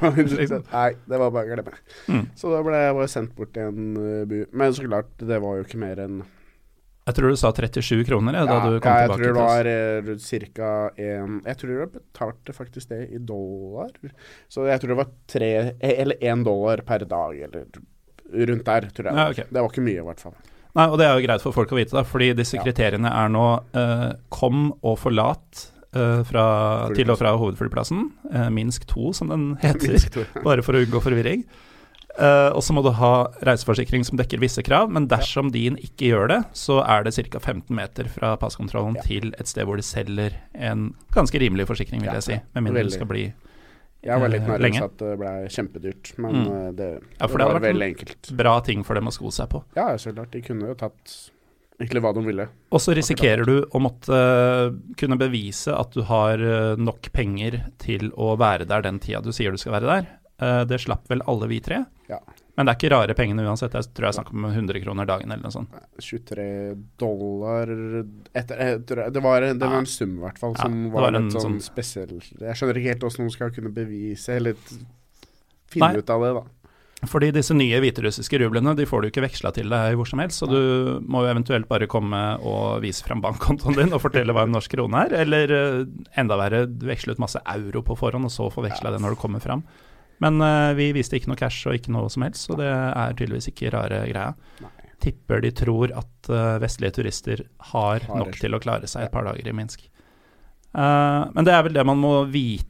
[0.73, 1.75] nei, det var bare å glemme.
[2.07, 2.27] Mm.
[2.37, 4.45] Så da ble jeg bare sendt bort til en uh, bu.
[4.53, 6.23] Men så klart, det var jo ikke mer enn
[7.09, 9.45] Jeg tror du sa 37 kroner ja, da du kom ja, jeg tilbake tror det
[9.47, 10.69] var eh, cirka
[11.01, 13.95] en Jeg tror jeg betalte faktisk det i dollar.
[14.53, 17.67] Så jeg tror det var tre Eller én dollar per dag, eller
[18.31, 19.17] rundt der, tror jeg.
[19.17, 19.49] Ja, okay.
[19.51, 20.37] Det var ikke mye, i hvert fall.
[20.79, 23.33] Nei, og det er jo greit for folk å vite, da, fordi disse kriteriene er
[23.33, 25.65] nå eh, kom og forlat
[25.97, 26.45] eh, fra,
[26.95, 28.05] til og fra hovedflyplassen.
[28.31, 29.99] Eh, Minsk 2, som den heter,
[30.45, 31.43] bare for å unngå forvirring.
[32.21, 36.11] Eh, og så må du ha reiseforsikring som dekker visse krav, men dersom din ikke
[36.13, 37.39] gjør det, så er det ca.
[37.41, 39.03] 15 meter fra passkontrollen Ja.
[39.03, 42.41] til et sted hvor de selger en ganske rimelig forsikring, vil Ja, jeg si.
[42.55, 42.91] Med mindre Veldig.
[42.91, 43.33] det skal bli
[44.03, 46.47] Jeg var litt eh, nervøs at det ble kjempedyrt, men Mm.
[46.69, 48.37] eh, det, Ja, for det var veldig en- enkelt.
[48.37, 49.63] bra ting for dem å sko seg på.
[49.77, 50.31] Ja, så klart.
[50.31, 51.31] De kunne jo tatt
[51.81, 52.49] egentlig hva de ville.
[52.73, 56.37] Og så risikerer du å måtte kunne bevise at du har
[56.77, 60.07] nok penger til å være der den tida du sier du skal være der.
[60.41, 61.85] Eh, Det slapp vel alle vi tre.
[62.09, 62.19] Ja.
[62.57, 63.73] Men det er ikke rare pengene uansett.
[63.73, 65.73] Jeg tror jeg snakker om 100 kroner dagen eller noe sånt.
[66.03, 67.71] 23 dollar
[68.37, 71.19] etter, etter Det var, det var en sum, i hvert fall, som ja, var, var
[71.21, 74.57] en litt sånn sånn- spesiell Jeg skjønner ikke helt hvordan noen skal kunne bevise eller
[75.71, 76.01] finne Nei.
[76.03, 76.45] ut av det, da.
[77.09, 80.43] Fordi disse nye hviterussiske rublene de får du ikke veksla til deg hvor som helst,
[80.43, 84.45] så du må jo eventuelt bare komme og vise fram bankkontoen din og fortelle hva
[84.45, 85.87] en norsk krone er, eller eh,
[86.21, 89.21] enda verre, veksle ut masse euro på forhånd og så få veksla det når du
[89.23, 89.65] kommer fram.
[90.21, 93.17] Men uh, vi viste ikke noe cash og ikke noe som helst, så det er
[93.17, 94.35] tydeligvis ikke rare greia.
[94.61, 94.73] Nei.
[95.01, 99.15] Tipper de tror at uh, vestlige turister har, Har nok til å klare seg et
[99.15, 99.87] par dager i Minsk.
[100.77, 102.67] Uh, men det er vel det man må vite.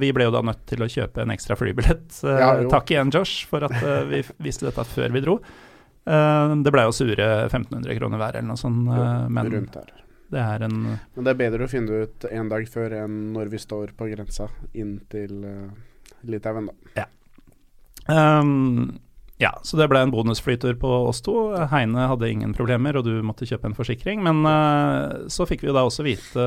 [0.00, 2.20] Vi ble jo da nødt til å kjøpe en ekstra flybillett.
[2.22, 3.74] Ja, takk igjen, Josh, for at
[4.06, 5.34] vi visste dette før vi dro.
[6.06, 8.86] Det ble jo sure 1500 kroner hver eller noe sånt,
[9.34, 9.50] men
[10.30, 13.50] det er en Men det er bedre å finne ut en dag før enn når
[13.50, 14.46] vi står på grensa
[14.78, 15.42] inn til
[16.24, 17.06] Litauen, da.
[18.08, 18.98] Ehm,
[19.38, 21.34] ja, så det ble en bonusflytur på oss to.
[21.72, 24.22] Heine hadde ingen problemer, og du måtte kjøpe en forsikring.
[24.24, 26.46] Men uh, så fikk vi jo da også vite,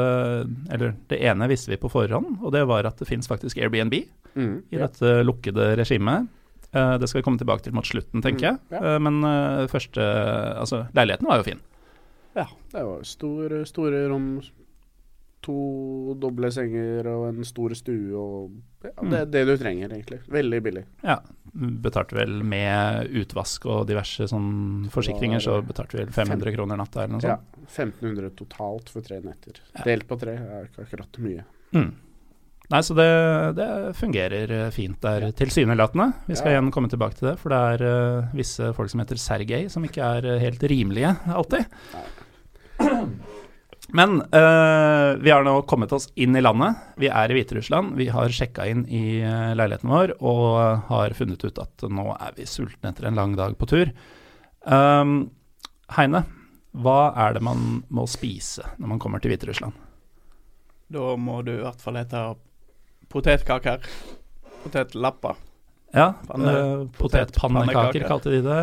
[0.73, 3.93] eller det ene visste vi på forhånd, og det var at det fins faktisk Airbnb
[4.01, 4.05] i
[4.37, 4.85] Mm, ja.
[4.85, 6.27] dette lukkede regimet.
[6.69, 8.59] Uh, det skal vi komme tilbake til mot slutten, tenker jeg.
[8.69, 8.81] Mm, ja.
[8.93, 10.05] Eh, men eh, første
[10.61, 11.61] Altså, leiligheten var jo fin.
[12.37, 14.27] Ja, Det var store, store rom,
[15.45, 19.09] to doble senger og en stor stue og ja, Mm.
[19.11, 20.19] det, det du trenger, egentlig.
[20.31, 20.83] Veldig billig.
[21.03, 21.17] Ja,
[21.83, 27.03] betalte vel med utvask og diverse sånn forsikringer, så betalte vi vel 500 kroner natta
[27.03, 29.59] eller noe Ja, 1500 totalt for tre netter.
[29.75, 29.83] Ja.
[29.87, 31.43] Delt på tre er ikke akkurat mye.
[31.75, 31.89] Mm.
[32.69, 33.09] Nei, så det,
[33.57, 36.11] det fungerer eh, fint der, tilsynelatende.
[36.29, 37.83] Vi skal igjen komme tilbake til det, for det er
[38.21, 41.65] uh, visse folk som heter Sergej, som ikke er eh, helt rimelige alltid.
[43.95, 46.77] Men eh, vi har nå kommet oss inn i landet.
[47.01, 47.95] Vi er i Hviterussland.
[47.97, 52.35] Vi har sjekka inn i eh, leiligheten vår og har funnet ut at nå er
[52.37, 53.93] vi sultne etter en lang dag på tur.
[54.61, 55.31] Um,
[55.95, 56.21] Heine,
[56.77, 59.73] hva er det man må spise når man kommer til Hviterussland?
[60.93, 62.23] Da må du i hvert fall ete
[63.09, 63.85] potetkaker.
[64.63, 65.37] Potetlapper.
[65.93, 68.57] Ja, Panne- eh, potetpannekaker kalte de det.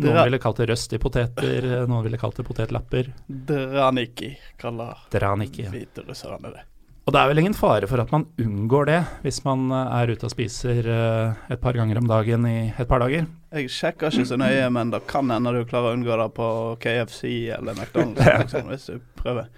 [0.00, 3.10] Noen ville kalt det røst i poteter, noen ville kalt det potetlapper.
[3.28, 5.66] Draniki kaller Draniki.
[5.66, 5.70] Ja.
[5.74, 6.62] hviterusserne det.
[7.04, 10.12] Og det er vel ingen fare for at man unngår det hvis man eh, er
[10.14, 13.26] ute og spiser eh, et par ganger om dagen i et par dager.
[13.52, 16.46] Jeg sjekker ikke så nøye, men det kan hende du klarer å unngå det på
[16.80, 17.24] KFC
[17.58, 19.50] eller McDonald's liksom, hvis du prøver.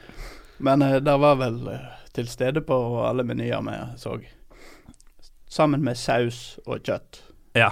[0.65, 1.85] Men det var vel eh,
[2.17, 4.17] til stede på alle menyer vi så.
[5.55, 7.21] Sammen med saus og kjøtt.
[7.55, 7.69] Ja.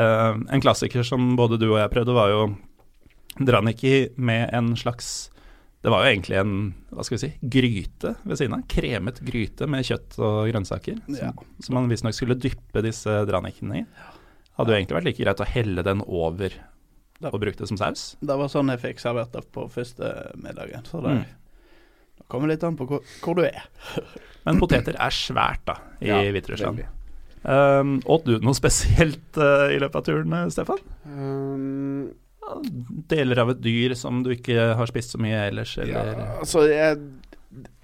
[0.00, 2.42] Uh, en klassiker som både du og jeg prøvde, var jo
[3.40, 5.30] Draniki med en slags
[5.84, 6.54] Det var jo egentlig en
[6.90, 8.64] hva skal vi si, gryte ved siden av.
[8.68, 10.98] Kremet gryte med kjøtt og grønnsaker.
[11.14, 11.30] Ja.
[11.30, 13.86] Som, som man visstnok skulle dyppe disse dranikene i.
[14.58, 16.52] Hadde jo egentlig vært like greit å helle den over
[17.30, 18.02] og bruke det som saus.
[18.20, 20.84] Det var sånn jeg fikk servert det på første middagen.
[20.88, 21.24] Så det, Mm.
[22.18, 23.64] det kommer litt an på hvor, hvor du er.
[24.44, 26.84] Men poteter er svært, da, i Ja, Hviterussland.
[27.42, 30.82] Um, åt du noe spesielt uh, i løpet av turen, eh, Stefan?
[31.08, 32.10] Um,
[33.08, 36.02] Deler av et dyr som du ikke har spist så mye ellers, ja,
[36.40, 36.98] altså, jeg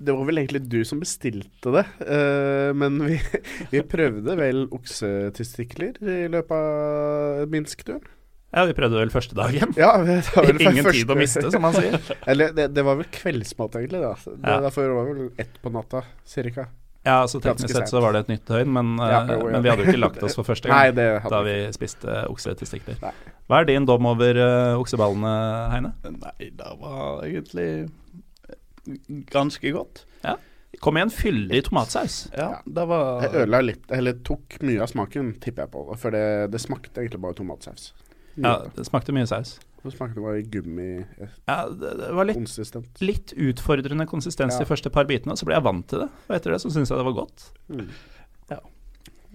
[0.01, 3.16] Det var vel egentlig du som bestilte det, uh, men vi,
[3.73, 8.05] vi prøvde vel oksetestikler i løpet av Minsk-turen.
[8.57, 9.73] Ja, vi prøvde vel første dagen.
[9.77, 11.97] Ja, det var vel Ingen første- tid å miste, som man sier.
[12.31, 14.01] Eller det, det var vel kveldsmat, egentlig.
[14.05, 14.59] da det, Ja.
[14.69, 16.69] Derfor var det vel ett på natta, cirka.
[17.07, 19.53] Ja, altså Teknisk sett så var det et nytt døgn, men, eh, Ja, jo, ja.
[19.55, 21.55] men vi hadde jo ikke lagt oss for første Nei, gang det hadde da vi
[21.77, 22.99] spiste oksetestikler.
[23.47, 25.35] Hva er din dom over uh, okseballene,
[25.71, 25.92] Heine?
[26.11, 27.69] Nei, det var egentlig
[29.31, 30.03] ganske godt.
[30.25, 30.35] Ja.
[30.83, 32.27] Kom igjen, fyldig tomatsaus.
[32.37, 32.59] Ja, Ja.
[32.66, 35.87] det var Jeg ødela litt, eller tok mye av smaken, tipper jeg på.
[35.97, 37.92] For det, det smakte egentlig bare tomatsaus.
[38.37, 39.59] Ja, det smakte mye saus.
[39.87, 40.88] Det smakte bare gummi
[41.46, 43.01] Ja, det, det var litt, konsistent.
[43.07, 44.64] litt utfordrende konsistens Ja.
[44.64, 46.09] de første par bitene, så ble jeg vant til det.
[46.29, 47.51] Og etter det så syntes jeg det var godt.
[47.70, 47.88] Mm.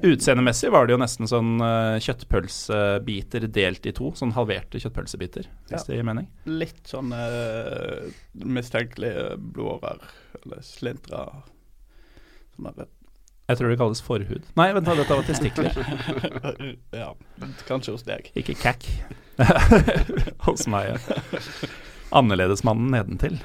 [0.02, 4.08] Utseendemessig var det jo nesten sånn eh, kjøttpølsebiter delt i to.
[4.18, 5.84] Sånn halverte kjøttpølsebiter, hvis Ja.
[5.86, 6.28] det gir mening.
[6.50, 10.02] litt sånn uh, mistenkelige blodårer,
[10.42, 11.44] eller slintra.
[12.56, 12.88] Sånn der,
[13.50, 14.46] Jeg tror det kalles forhud.
[14.60, 15.74] Nei, vent da, dette var testikler,
[17.02, 17.10] ja,
[17.68, 18.30] kanskje hos deg.
[18.38, 18.86] ikke cack.
[20.46, 21.40] Hos meg, ja.
[22.14, 23.40] Annerledesmannen nedentil.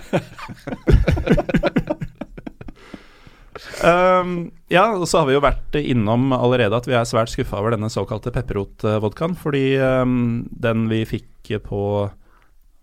[3.84, 7.60] Um, ja, og så har vi jo vært innom allerede at vi er svært skuffa
[7.60, 9.36] over denne såkalte pepperrotvodkaen.
[9.40, 11.82] Fordi um, den vi fikk på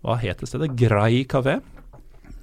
[0.04, 0.74] Hva het det stedet?
[0.80, 1.60] Grai kafé.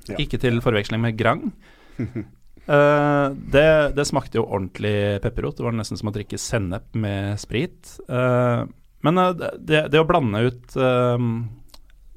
[0.08, 0.18] Ja.
[0.22, 1.50] Ikke til forveksling med Grang.
[2.70, 5.56] Uh, det, det smakte jo ordentlig pepperrot.
[5.58, 7.96] Det var nesten som å drikke sennep med sprit.
[8.06, 8.62] Uh,
[9.02, 10.76] men uh, det, det å blande ut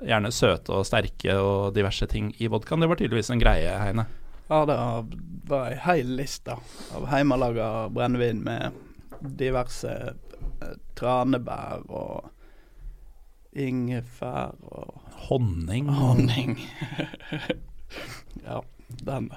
[0.04, 4.06] gjerne søte og sterke og diverse ting i vodkaen, det var tydeligvis en greie, Heine.
[4.50, 4.76] Ja, det
[5.48, 6.58] var ei heil liste
[6.94, 8.76] av hjemmelaga brennevin med
[9.40, 9.94] diverse
[11.00, 12.28] tranebær og
[13.56, 15.88] ingefær og Honning.
[15.88, 16.58] honning.
[18.48, 18.60] ja,
[19.08, 19.32] den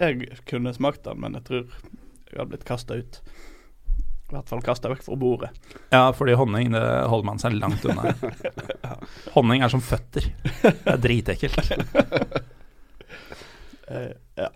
[0.00, 3.20] Jeg kunne smakt den, men jeg tror jeg hadde blitt kasta ut.
[4.26, 5.50] I hvert fall kasta vekk fra bordet.
[5.94, 8.10] Ja, fordi honning det holder man seg langt unna.
[9.36, 10.26] Honning er som føtter.
[10.64, 11.74] Det er dritekkelt.
[13.86, 14.10] uh,
[14.42, 14.50] ja.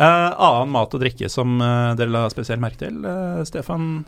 [0.00, 3.04] uh, annen mat og drikke som uh, dere la spesielt merke til,
[3.48, 4.06] Stefan?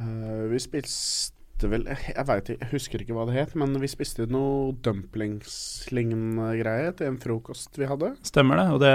[0.00, 3.88] Eh, vi spiste vel Jeg, jeg vet jeg husker ikke hva det het, men vi
[3.88, 8.12] spiste noe dumplingslignende greie til en frokost vi hadde.
[8.26, 8.66] Stemmer det?
[8.74, 8.92] Og det,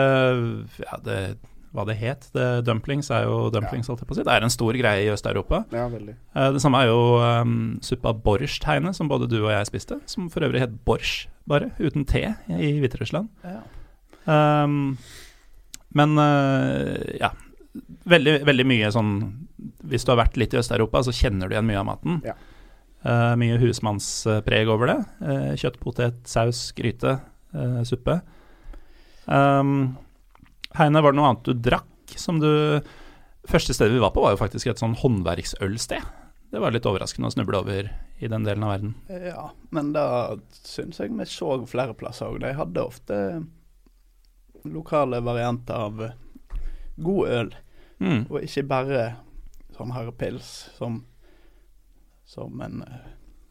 [0.84, 1.18] ja, det
[1.72, 2.28] Hva det het?
[2.36, 4.26] Det, dumplings er jo dumplings, holdt jeg på å si.
[4.28, 5.64] Det er en stor greie i Øst-Europa.
[5.72, 6.18] Ja, veldig.
[6.36, 10.02] Eh, det samme er jo um, suppa borsj-tegne, som både du og jeg spiste.
[10.12, 11.72] Som for øvrig het borsj, bare.
[11.80, 13.32] Uten T i Hviterussland.
[13.48, 13.64] Ja.
[14.28, 14.98] Um,
[15.96, 17.32] men uh, ja.
[18.12, 19.10] Veldig, veldig mye sånn
[19.88, 22.20] Hvis du har vært litt i Øst-Europa, så kjenner du igjen mye av maten.
[22.28, 22.36] Ja.
[23.02, 24.98] Eh, mye husmannspreg over det.
[25.26, 27.16] Uh, kjøtt, potet, saus, gryte,
[27.56, 28.20] uh, suppe.
[29.26, 29.96] Um,
[30.78, 32.82] Heine, var det noe annet du drakk som du
[33.50, 36.04] Første stedet vi var på, var jo faktisk et sånn håndverksølsted.
[36.54, 37.88] Det var litt overraskende å snuble over
[38.22, 38.92] i den delen av verden.
[39.10, 42.38] ja, men da syns jeg vi så flere plasser òg.
[42.44, 43.18] De hadde ofte
[44.62, 46.04] lokale varianter av
[47.02, 47.52] god øl,
[48.02, 48.26] Mm.
[48.30, 49.02] og ikke bare
[49.78, 51.04] sånn herrepils pils som,
[52.32, 53.02] som en eh,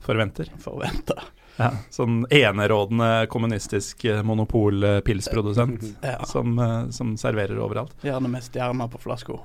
[0.01, 0.49] Forventer.
[0.65, 1.19] Forventa.
[1.61, 6.23] Ja, sånn enerådende kommunistisk eh, monopolpilsprodusent Ja.
[6.25, 7.93] som, eh, som serverer overalt.
[8.07, 9.37] Gjerne med stjerner på flaska.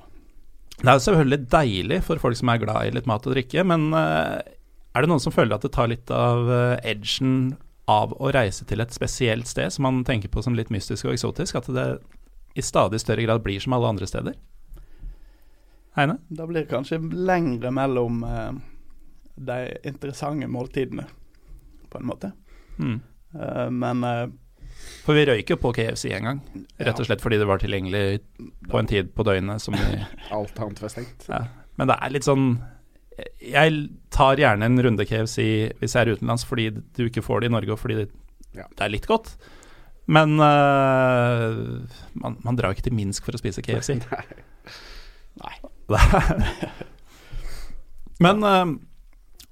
[0.79, 3.93] Det er selvfølgelig deilig for folk som er glad i litt mat og drikke, men
[3.95, 4.43] er
[5.03, 6.49] det noen som føler at det tar litt av
[6.83, 7.53] edgen
[7.87, 11.13] av å reise til et spesielt sted som man tenker på som litt mystisk og
[11.15, 11.55] eksotisk?
[11.61, 11.85] At det
[12.59, 14.35] i stadig større grad blir som alle andre steder?
[15.95, 16.17] Heine?
[16.27, 18.51] Da blir det kanskje lengre mellom eh,
[19.35, 21.05] de interessante måltidene,
[21.91, 22.31] på en måte.
[22.79, 22.97] Mm.
[23.35, 24.27] Uh, men uh,
[25.05, 26.39] For vi røyk jo på KFC en gang,
[26.79, 28.21] rett og slett fordi det var tilgjengelig
[28.71, 29.99] på en tid på døgnet som vi
[30.35, 31.27] Alt annet var stengt.
[31.31, 31.43] ja.
[31.75, 32.45] Men det er litt sånn
[33.43, 33.71] Jeg
[34.15, 35.37] tar gjerne en runde KFC
[35.81, 38.07] hvis jeg er utenlands, fordi du ikke får det i Norge, og fordi det,
[38.55, 38.67] Ja.
[38.71, 39.33] det er litt godt.
[40.07, 43.97] Men uh, man, man drar ikke til Minsk for å spise KFC.
[45.41, 45.55] Nei.
[48.23, 48.75] Men øh,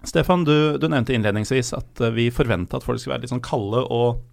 [0.03, 3.43] Stefan, du, du nevnte innledningsvis at øh, vi forventa at folk skulle være litt sånn
[3.43, 4.23] kalde og,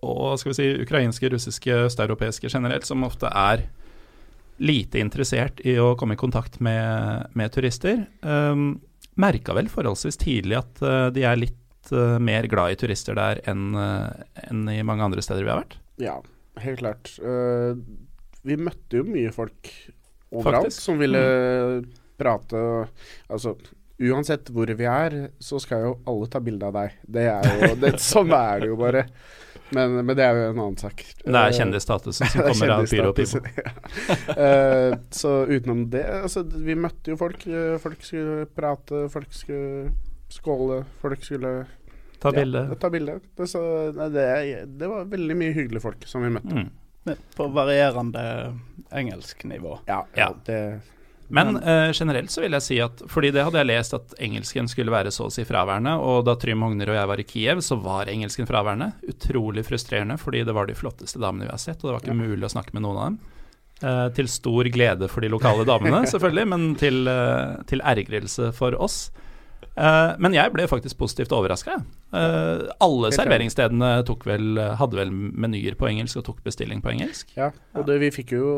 [0.00, 3.66] og skal vi si, ukrainske, russiske, østeuropeiske generelt, som ofte er
[4.62, 8.06] lite interessert i å komme i kontakt med, med turister.
[8.22, 8.80] Um,
[9.20, 13.42] Merka vel forholdsvis tidlig at uh, de er litt uh, mer glad i turister der
[13.50, 14.08] enn uh,
[14.46, 15.76] en i mange andre steder vi har vært.
[16.00, 16.16] Ja,
[16.62, 17.10] helt klart.
[17.22, 17.76] Eh,
[18.42, 19.68] vi møtte jo mye folk
[20.32, 20.84] overalt Faktisk.
[20.86, 21.22] som ville
[22.18, 22.62] prate.
[23.28, 23.54] Altså,
[24.10, 26.98] uansett hvor vi er, så skal jo alle ta bilde av deg.
[27.06, 29.06] Det er jo, det, sånn er det jo bare.
[29.72, 31.00] Men, men det er jo en annen sak.
[31.24, 33.72] Det er kjendisstatusen som er kommer av Pyro ja.
[34.36, 37.46] Eh, så utenom det altså, Vi møtte jo folk.
[37.48, 39.92] eh, Folk skulle prate, folk skulle
[40.32, 41.54] skåle, folk skulle
[42.22, 42.66] Ta bilde.
[42.70, 43.16] Ja, ta bilde.
[43.36, 43.60] Det, så,
[43.96, 44.26] nei, det,
[44.78, 46.54] det var veldig mye hyggelige folk som vi møtte.
[46.54, 47.16] Mm.
[47.34, 48.22] På varierende
[48.94, 49.78] engelsknivå.
[49.88, 50.28] Ja, Ja.
[50.46, 50.60] det
[51.32, 54.66] Men eh, generelt så vil jeg si at Fordi det hadde jeg lest at engelsken
[54.68, 57.62] skulle være så å si fraværende, og da Trym Hogner og jeg var i Kiev,
[57.64, 58.92] så var engelsken fraværende.
[59.08, 62.20] Utrolig frustrerende, fordi det var de flotteste damene vi har sett, og det var ikke
[62.20, 63.20] mulig å snakke med noen av dem.
[63.82, 68.76] Eh, til stor glede for de lokale damene, selvfølgelig, men til, eh, til ergrelse for
[68.78, 69.08] oss.
[69.72, 71.78] Eh, men jeg ble faktisk positivt overraska.
[72.12, 73.90] Uh, alle Helt serveringsstedene
[74.28, 77.30] vel, hadde vel menyer på engelsk og tok bestilling på engelsk.
[77.38, 78.50] Ja, og det vi fikk jo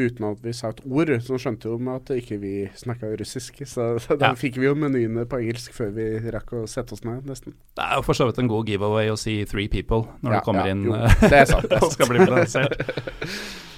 [0.00, 3.60] uten at vi sa et ord, så skjønte jo med at ikke vi snakka russisk.
[3.68, 4.38] Så, så da Ja.
[4.38, 7.52] fikk vi jo menyene på engelsk før vi rakk å sette oss ned, nesten.
[7.76, 10.38] Det er jo for så vidt en god giveaway å si 'three people' når Ja,
[10.40, 12.72] du kommer ja, inn jo, eh, det er sant, det er og skal bli balansert.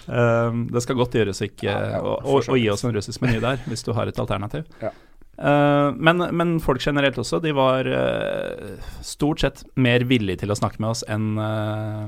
[0.07, 3.57] Um, det skal godt gjøres ikke å, å, å gi oss en russisk meny der,
[3.65, 4.67] hvis du har et alternativ.
[4.83, 4.91] Ja.
[5.39, 10.59] Uh, men, men folk generelt også, de var uh, stort sett mer villige til å
[10.59, 12.07] snakke med oss enn uh,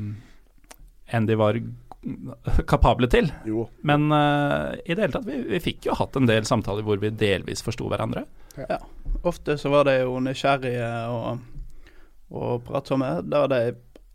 [1.07, 1.59] enn de var
[2.71, 3.31] kapable til.
[3.47, 3.67] Jo.
[3.87, 7.01] Men uh, i det hele tatt, vi, vi fikk jo hatt en del samtaler hvor
[7.03, 8.27] vi delvis forsto hverandre.
[8.57, 8.81] Ja,
[9.27, 11.41] Ofte så var de jo nysgjerrige og,
[12.31, 13.11] og pratsomme.
[13.27, 13.63] Da de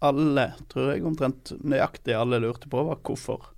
[0.02, 3.52] alle, tror jeg omtrent nøyaktig alle lurte på, var hvorfor.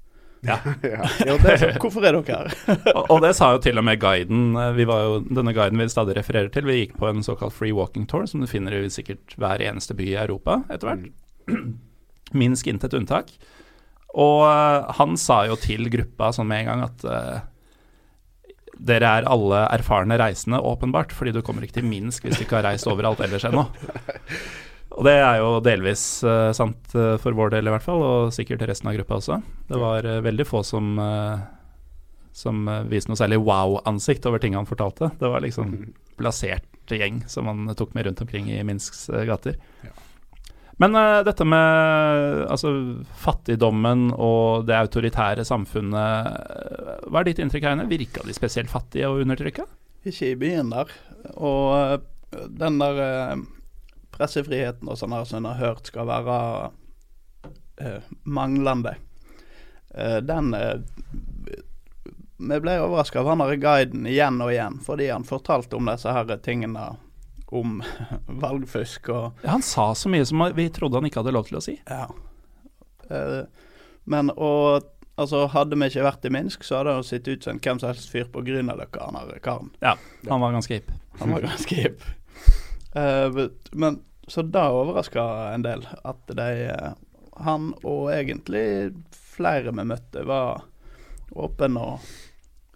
[0.93, 1.08] ja.
[1.27, 2.89] Jo, det er så, hvorfor er dere her?
[2.93, 4.58] og, og det sa jo til og med guiden.
[4.75, 6.67] Vi var jo, denne guiden vi stadig refererer til.
[6.67, 9.95] Vi gikk på en såkalt free walking tour, som du finner i sikkert hver eneste
[9.97, 11.10] by i Europa etter hvert.
[12.43, 13.32] Minsk intet unntak.
[14.13, 17.39] Og eh, han sa jo til gruppa sånn med en gang at uh,
[18.77, 22.60] dere er alle erfarne reisende, åpenbart, fordi du kommer ikke til Minsk hvis du ikke
[22.60, 23.65] har reist overalt ellers ennå.
[24.93, 28.34] Og det er jo delvis uh, sant uh, for vår del i hvert fall, og
[28.36, 29.39] sikkert resten av gruppa også.
[29.69, 30.95] Det var uh, veldig få som
[32.34, 35.12] som viste noe særlig wow-ansikt over ting han fortalte.
[35.19, 35.75] Det var liksom
[36.17, 39.60] plassert gjeng som han tok med rundt omkring i Minsks gater.
[39.86, 39.91] Ja.
[40.82, 42.71] Men dette med altså,
[43.21, 46.41] fattigdommen og det autoritære samfunnet,
[47.06, 47.86] hva er ditt inntrykk, Heine?
[47.91, 49.67] Virka de spesielt fattige og undertrykka?
[50.01, 50.89] Ikke i byen der.
[51.38, 52.01] Og
[52.49, 53.03] den der
[54.13, 56.38] pressefriheten og sånn som en har hørt skal være
[57.82, 58.95] eh, manglende,
[59.93, 60.80] eh, den eh,
[62.43, 66.12] Vi ble overraska av han derre guiden igjen og igjen, fordi han fortalte om disse
[66.12, 66.93] her tingene
[67.54, 67.78] om
[68.43, 71.63] valgfusk og han sa så mye som vi trodde han ikke hadde lov til å
[71.63, 71.78] si.
[71.88, 72.08] Ja.
[73.10, 73.43] Eh,
[74.10, 77.62] men og altså, hadde vi ikke vært i Minsk, så hadde han sett ut som
[77.62, 79.71] hvem som helst fyr på Grünerløkka, han karen.
[79.84, 79.95] Ja,
[80.30, 80.91] han var ganske hipp.
[81.21, 82.06] Han var ganske hipp.
[82.93, 86.91] Vet- men så det overraska en del, at de eh,
[87.43, 90.67] Han og egentlig flere vi møtte, var
[91.34, 92.10] åpne og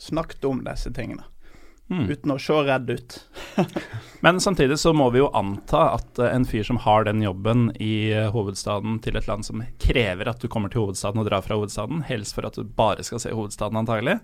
[0.02, 1.24] snakket om disse tingene.
[1.88, 2.08] Mm.
[2.10, 3.14] Uten å se redd ut.
[4.26, 7.70] Men samtidig så må vi jo anta at eh, en fyr som har den jobben
[7.80, 11.56] i hovedstaden til et land som krever at du kommer til hovedstaden og drar fra
[11.56, 14.18] hovedstaden, helst for at du bare skal se hovedstaden antagelig,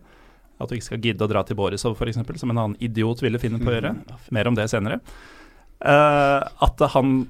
[0.58, 3.40] at du ikke skal gidde å dra til Borisov f.eks., som en annen idiot ville
[3.40, 3.96] finne på å gjøre,
[4.34, 5.00] mer om det senere,
[5.84, 7.26] at han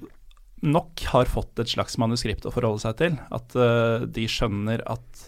[0.64, 3.18] nok har fått et slags manuskript å forholde seg til.
[3.36, 5.28] At uh, de skjønner at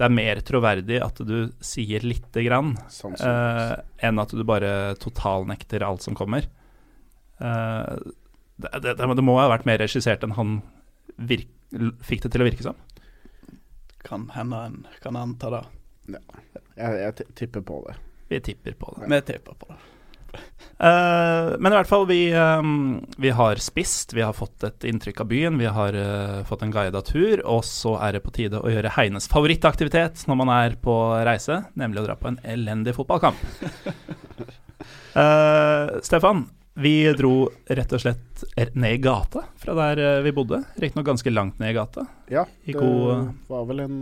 [0.00, 2.70] det er mer troverdig at du sier lite grann,
[3.04, 6.46] eh, enn at du bare totalnekter alt som kommer.
[7.36, 8.00] Uh,
[8.56, 10.54] det, det, det, må ha vært mer regissert enn han
[11.20, 11.52] virk,
[12.00, 12.80] fikk det til å virke som.
[14.08, 15.62] Kan hende en kan anta det.
[16.80, 18.00] Jeg, jeg tipper på det.
[18.32, 19.04] Vi tipper på det.
[19.04, 19.80] Vi tipper på det.
[20.80, 25.20] Eh, men i hvert fall, vi, um, vi har spist, vi har fått et inntrykk
[25.20, 28.62] av byen, vi har uh, fått en guida tur, og så er det på tide
[28.62, 30.94] å gjøre Heines favorittaktivitet når man er på
[31.28, 33.44] reise, nemlig å dra på en elendig fotballkamp.
[35.12, 36.46] uh, Stefan,
[36.80, 37.34] vi dro
[37.68, 41.76] rett og slett ned i gata fra der vi bodde, riktignok ganske langt ned i
[41.76, 42.06] gata.
[42.32, 44.00] Ja, det god- var vel en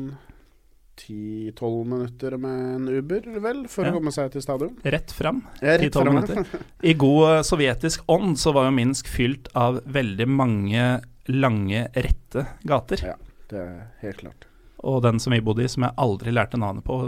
[0.98, 3.92] 10-12 minutter med en Uber, vel, for Ja.
[3.92, 4.76] å komme seg til stadion.
[4.84, 5.42] Rett fram.
[5.62, 6.64] Ja, rett 10-12 minutter.
[6.82, 12.46] I god eh, sovjetisk ånd så var jo Minsk fylt av veldig mange lange, rette
[12.64, 13.02] gater.
[13.04, 13.16] Ja.
[13.48, 14.46] Det er helt klart.
[14.84, 16.98] Og den som vi bodde i, som jeg aldri lærte navnet på,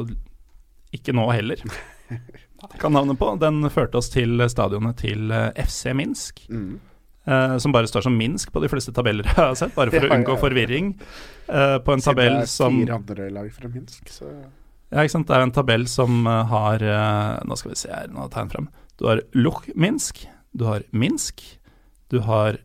[0.97, 1.61] ikke nå heller,
[2.81, 6.43] kan navnet på, den førte oss til stadionet til eh, FC Minsk.
[6.51, 6.79] Mm.
[7.27, 10.01] Eh, som bare står som Minsk på de fleste tabeller jeg har sett, bare for
[10.07, 10.43] Ja, å unngå ja, ja.
[10.45, 10.91] forvirring.
[11.51, 15.15] Uh, på en tabell som Det er fire andre lag fra Minsk, så Ja, ikke
[15.17, 15.29] sant.
[15.29, 18.31] Det er en tabell som eh, har uh, Nå skal vi se her, nå har
[18.35, 18.69] jeg frem.
[18.99, 21.43] Du har Luch Minsk, du har Minsk,
[22.11, 22.59] du har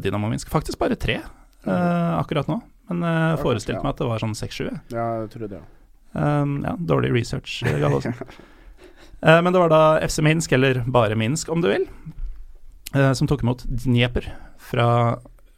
[0.00, 0.48] Dynamo Minsk.
[0.48, 2.54] Faktisk bare tre eh, akkurat nå.
[2.88, 4.70] Men jeg forestilte meg at det var sånn seks-sju.
[4.94, 5.58] ja, jeg tror det.
[6.16, 8.14] Um, ja, dårlig research, Gallosen.
[9.20, 11.84] Men det var da FC Minsk, eller bare Minsk om du vil,
[12.92, 14.30] som tok imot Dnieper
[14.62, 14.86] fra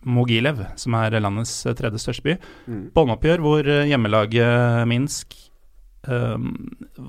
[0.07, 2.35] Mogilev, som er landets eh, tredje største by.
[2.71, 2.83] Mm.
[2.95, 5.35] Båndoppgjør hvor eh, hjemmelaget Minsk
[6.07, 6.53] um,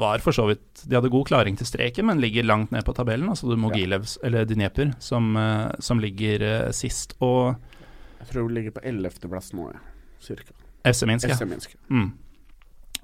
[0.02, 2.96] var for så vidt De hadde god klaring til streken, men ligger langt ned på
[2.98, 3.30] tabellen.
[3.30, 4.24] Altså Mogilev, ja.
[4.28, 7.14] Eller Dnieper, som, eh, som ligger eh, sist.
[7.22, 7.54] Og
[8.20, 9.70] Jeg tror hun ligger på 11.-plass nå.
[10.20, 10.58] Cirka.
[10.88, 11.38] FC Minsk, ja.
[11.38, 11.78] FC Minsk.
[11.90, 12.10] Mm.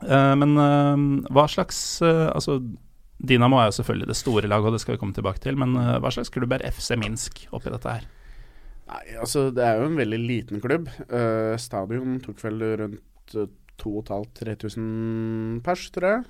[0.04, 2.58] Uh, men uh, hva slags uh, Altså,
[3.18, 5.76] Dinamo er jo selvfølgelig det store laget, og det skal vi komme tilbake til, men
[5.80, 8.08] eh, hva slags klubb er FC Minsk oppi dette her?
[8.86, 10.90] Nei, altså det er jo en veldig liten klubb.
[11.10, 13.48] Uh, stadion tok vel rundt uh,
[13.82, 16.22] 2500-3000 pers, tror jeg.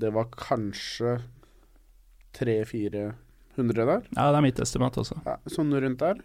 [0.00, 1.18] Det var kanskje
[2.36, 3.14] 300-400
[3.56, 4.02] der.
[4.16, 5.20] Ja, det er mitt estimat også.
[5.26, 6.20] Ja, sånn rundt der.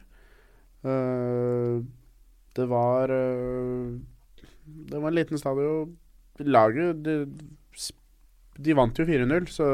[0.86, 1.82] Uh,
[2.56, 3.96] det var uh,
[4.66, 5.96] Det var en liten stadion.
[6.42, 7.16] Laget de,
[8.62, 9.66] de vant jo 4-0, så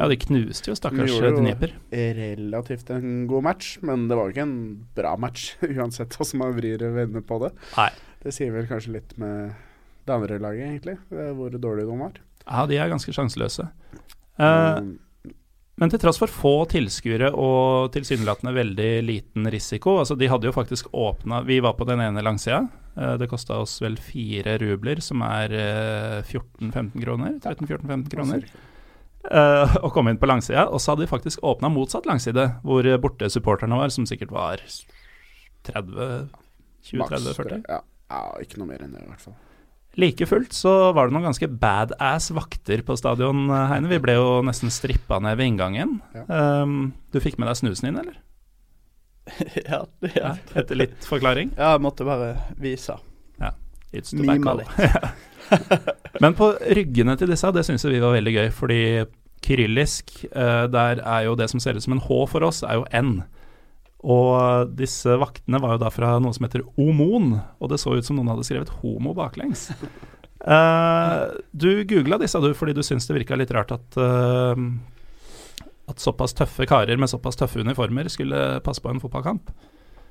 [0.00, 1.72] Ja, de knuste jo stakkars De jo- Dnieper.
[1.92, 3.78] relativt en god match.
[3.82, 7.40] Men det var jo ikke en bra match, uansett hvordan man vrir og vender på
[7.44, 7.52] det.
[7.76, 7.90] Nei.
[8.22, 9.54] Det sier vel kanskje litt med
[10.06, 10.98] det andre laget, egentlig.
[11.12, 12.12] eh, Hvor dårlige de var.
[12.48, 13.68] Ja, de er ganske sjanseløse.
[14.38, 14.98] Eh, Mm,
[15.78, 20.52] Men til tross for få tilskuere og tilsynelatende veldig liten risiko Altså, de hadde jo
[20.52, 22.64] faktisk åpna Vi var på den ene langsida.
[22.98, 27.38] Eh, Det kosta oss vel fire rubler, som er eh, 14-15 kroner.
[27.44, 28.46] 13-14-15 kroner.
[29.30, 30.66] eh, å komme inn på langsida.
[30.72, 34.32] Og så hadde de faktisk åpna motsatt langside, hvor eh, borte supporterne var, som sikkert
[34.34, 34.62] var
[35.68, 36.28] 30
[36.88, 37.64] 20-30-40.
[37.68, 39.36] Ja, ja, ikke noe mer enn det, i hvert fall.
[39.98, 43.90] Like fullt så var det noen ganske badass vakter på stadion, eh, Heine.
[43.90, 45.98] Vi ble jo nesten strippa ned ved inngangen.
[46.14, 46.24] Ja.
[46.62, 48.18] Um, du fikk med deg snusen din, eller?
[49.70, 51.54] Ja, det er Etter litt forklaring?
[51.56, 52.98] Ja, jeg måtte bare vise.
[53.40, 53.54] Ja.
[53.92, 55.14] It's the Mima tobacco.
[56.22, 58.82] Men på ryggene til disse, det syns vi var veldig gøy, fordi
[59.44, 62.80] kyrillisk, eh, der er jo det som ser ut som en H for oss, er
[62.80, 63.20] jo N.
[64.06, 68.06] Og disse vaktene var jo da fra noe som heter omon, og det så ut
[68.06, 69.68] som noen hadde skrevet homo baklengs.
[70.44, 74.62] Uh, du googla disse, du, fordi du syns det virka litt rart at eh,
[75.88, 79.44] at såpass tøffe karer med såpass tøffe uniformer skulle passe på en fotballkamp.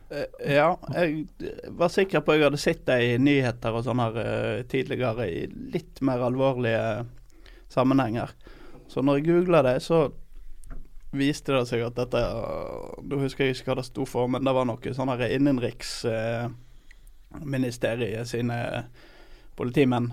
[0.10, 0.26] Eh,
[0.56, 1.28] Ja, jeg
[1.76, 5.28] var sikker på at jeg hadde sett det i nyheter og sånn her eh, tidligere
[5.30, 7.06] i litt mer alvorlige
[7.74, 8.30] sammenhenger.
[8.88, 9.98] Så når jeg googla det, så
[11.18, 12.22] viste det seg at dette
[13.08, 18.28] Nå husker jeg ikke hva det sto for, men det var noe sånn her innenriksministeriet
[18.28, 18.58] sine
[19.60, 20.08] politimenn.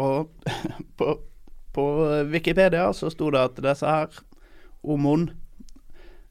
[0.00, 0.16] Og
[0.98, 1.06] på,
[1.72, 1.84] på
[2.30, 4.08] Wikipedia så sto det at disse her
[4.82, 5.30] OMON,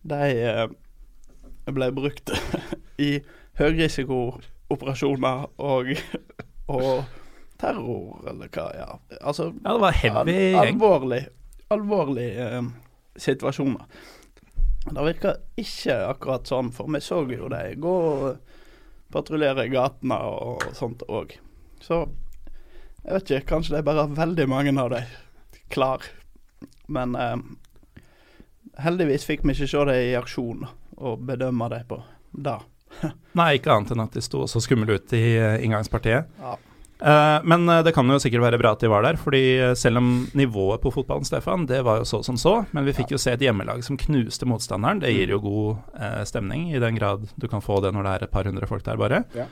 [0.09, 0.67] de eh,
[1.69, 2.31] ble brukt
[3.09, 3.19] i
[3.59, 5.91] høyrisikooperasjoner og,
[6.75, 7.03] og
[7.59, 8.91] terror, eller hva, ja.
[9.19, 11.23] Altså Ja, det var heavy al alvorlig,
[11.73, 12.63] alvorlig eh,
[13.19, 13.85] situasjoner.
[14.89, 18.55] Det virka ikke akkurat sånn, for vi så jo de gå og
[19.13, 21.35] patruljere i gatene og sånt òg.
[21.83, 22.05] Så
[23.03, 25.11] jeg vet ikke, kanskje det er bare veldig mange av dem
[25.73, 26.05] klar.
[26.87, 27.35] Men eh,
[28.83, 30.65] heldigvis fikk vi ikke se det i aksjon
[30.99, 31.99] og bedømme det på
[32.31, 32.59] da.
[33.39, 36.31] Nei, ikke annet enn at de sto så skumle ut i eh, inngangspartiet.
[36.41, 36.57] Ja.
[36.99, 39.43] Eh, men eh, det kan jo sikkert være bra at de var der, fordi
[39.79, 43.13] selv om nivået på fotballen, Stefan, det var jo så som så, men vi fikk
[43.15, 45.03] jo se et hjemmelag som knuste motstanderen.
[45.03, 48.15] Det gir jo god eh, stemning, i den grad du kan få det når det
[48.15, 49.23] er et par hundre folk der, bare.
[49.37, 49.47] Ja.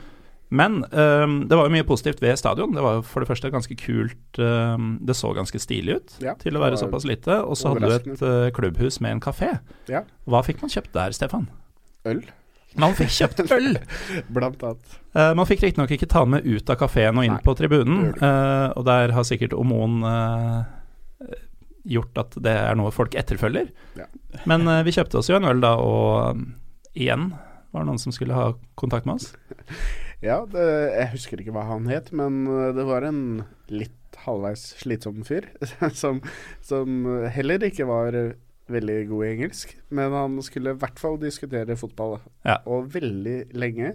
[0.48, 2.72] Men um, det var jo mye positivt ved stadion.
[2.72, 6.32] Det var jo for det første ganske kult um, Det så ganske stilig ut Ja,
[6.40, 7.36] til å være såpass lite.
[7.44, 9.58] Og så hadde du et øh, klubbhus med en kafé.
[9.92, 10.06] Ja.
[10.24, 11.50] Hva fikk man kjøpt der, Stefan?
[12.08, 12.22] Øl,
[12.80, 13.76] Man fikk kjøpt øl!
[14.32, 14.96] blant annet.
[15.12, 17.56] Uh, man fikk riktignok ikke ta den med ut av kafeen og inn Nei, på
[17.58, 21.36] tribunen, eh, og der har sikkert Omon eh,
[21.88, 23.68] gjort at det er noe folk etterfølger.
[24.00, 24.08] Ja.
[24.48, 26.44] Men vi kjøpte oss jo en øl da, og um,
[26.96, 27.30] igjen
[27.72, 29.32] var det noen som skulle ha kontakt med oss.
[30.24, 30.64] Ja, det,
[30.96, 33.20] jeg husker ikke hva han het, men uh, det var en
[33.70, 33.94] litt
[34.24, 35.46] halvveis slitsom fyr.
[36.02, 36.18] som,
[36.64, 38.16] som heller ikke var
[38.68, 39.76] veldig god i engelsk.
[39.94, 42.58] Men han skulle i hvert fall diskutere fotball, Ja.
[42.66, 43.94] og veldig lenge.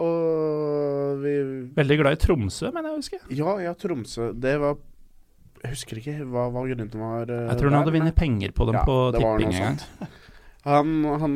[0.00, 1.34] Og vi
[1.76, 3.20] Veldig glad i Tromsø, mener jeg å huske.
[3.38, 4.32] Ja, ja, Tromsø.
[4.34, 4.78] Det var
[5.64, 7.30] Jeg husker ikke hva, hva grunnen var.
[7.30, 10.10] uh, Jeg tror han hadde vunnet penger på dem Ja, på tipping en gang.
[10.64, 11.34] Han, han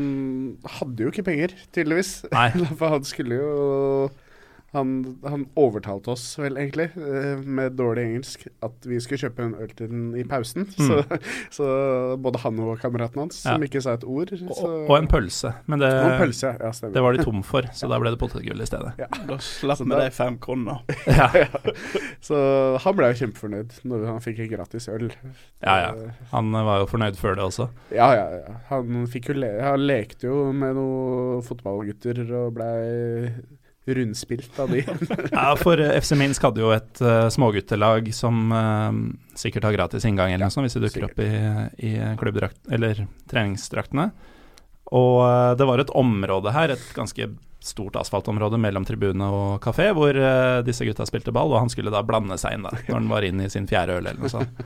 [0.79, 2.13] hadde jo ikke penger, tydeligvis.
[2.33, 2.49] Nei.
[2.81, 4.09] For han skulle jo
[4.77, 9.55] han, han overtalte oss vel egentlig, eh, med dårlig engelsk, at vi skulle kjøpe en
[9.57, 10.67] øl til den i pausen.
[10.77, 10.99] Så,
[11.57, 11.69] så
[12.21, 13.65] både han og kameraten hans, som Mm.
[13.67, 17.03] Ikke sa et ord Og, så, og en pølse, men det, Og pølse, ja, det
[17.03, 18.93] var de tom for, så da ble det potetgull i stedet.
[18.99, 20.79] Da slapp vi de fem kronene.
[21.19, 21.27] Ja,
[22.25, 22.39] Så
[22.85, 25.09] han ble jo kjempefornøyd når han fikk en gratis øl.
[25.65, 26.13] ja, ja.
[26.33, 27.69] Han var jo fornøyd før det også.
[27.95, 28.59] Ja, ja, ja.
[28.71, 33.33] Han, fikk jo le han lekte jo med noen fotballgutter og blei
[33.95, 34.85] rundspilt av de.
[35.33, 38.93] Ja, for eh, FC Minsk hadde jo et uh, småguttelag som uh,
[39.39, 41.29] sikkert har gratis inngang eller noe sånt, hvis de dukker opp i,
[41.91, 44.11] i klubbdrakt, eller treningsdraktene.
[44.97, 47.31] Og uh, det var et område her, et ganske
[47.69, 50.15] stort asfaltområde mellom tribune og kafé, hvor
[50.65, 53.27] disse gutta spilte ball, og han skulle da blande seg inn da, når han var
[53.27, 54.63] inne i sin fjerde øl eller noe sånt.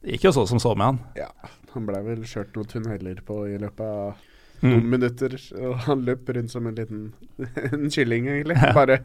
[0.00, 1.00] Det gikk jo så som så med han.
[1.18, 1.28] Ja,
[1.74, 4.29] han blei vel kjørt noen tunneler på i løpet av
[4.60, 4.70] Mm.
[4.74, 5.34] noen minutter,
[5.64, 6.98] og han løp rundt som en liten
[7.72, 8.56] en kylling, egentlig.
[8.60, 8.72] Ja.
[8.76, 8.98] Bare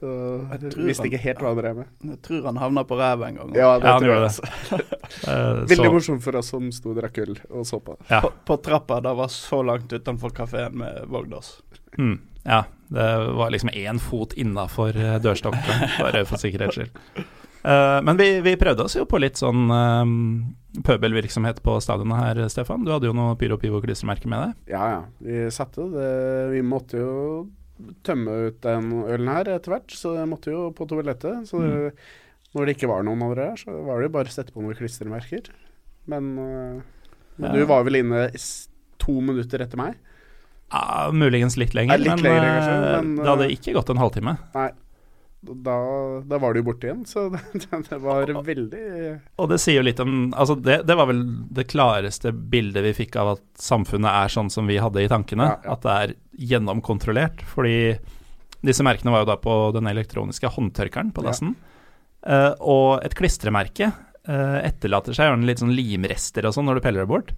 [0.00, 0.10] så,
[0.76, 1.86] Visste ikke helt hva han drev med.
[2.10, 3.54] Jeg tror han havna på ræva en gang.
[3.56, 4.18] Ja, det Ja, han tror jeg.
[4.18, 4.82] gjorde altså.
[5.28, 7.96] Eh, Veldig morsomt for oss som sto og drakk øl og så på.
[8.08, 8.20] Ja.
[8.24, 11.50] På, på trappa da var så langt utenfor kafeen med Vågdås.
[11.98, 12.16] Mm,
[12.48, 16.92] ja, det var liksom én fot innafor dørstokken, bare for sikkerhets skyld.
[17.62, 20.14] Eh, men vi, vi prøvde oss jo på litt sånn um,
[20.82, 22.86] pøbelvirksomhet på stadionet her, Stefan.
[22.86, 24.72] Du hadde jo noe Pyro Pivo-klistremerke med deg.
[24.74, 25.02] Ja, ja.
[25.22, 26.12] Vi satte det
[26.56, 27.14] Vi måtte jo
[28.06, 31.48] tømme ut den ølen her etter hvert, så jeg måtte jo på toalettet.
[31.50, 31.92] Så det,
[32.54, 34.62] når det ikke var noen andre her, så var det jo bare å sette på
[34.62, 35.50] noen klistremerker.
[36.10, 36.80] Men øh,
[37.40, 37.52] Ja.
[37.54, 38.26] du var vel inne
[39.02, 39.96] to minutter etter meg?
[40.72, 43.74] Ja, muligens litt lenger, Ja, litt men, lenger, kanskje, eh, men, det hadde eh, ikke
[43.76, 44.36] gått en halvtime.
[44.54, 44.70] Nei.
[45.42, 45.74] Da,
[46.22, 47.40] da var du jo borte igjen, så det,
[47.88, 48.82] det var veldig
[49.42, 52.92] Og det sier jo litt om Altså, det, det var vel det klareste bildet vi
[53.00, 55.48] fikk av at samfunnet er sånn som vi hadde i tankene.
[55.50, 55.74] Ja, ja.
[55.74, 56.14] At det er
[56.52, 57.42] gjennomkontrollert.
[57.50, 57.74] Fordi
[58.62, 61.32] disse merkene var jo da på den elektroniske håndtørkeren på Ja.
[61.32, 61.56] dassen.
[62.22, 66.84] Eh, og et klistremerke uh, etterlater seg gjerne litt sånn limrester og sånn når du
[66.86, 67.32] peller det bort.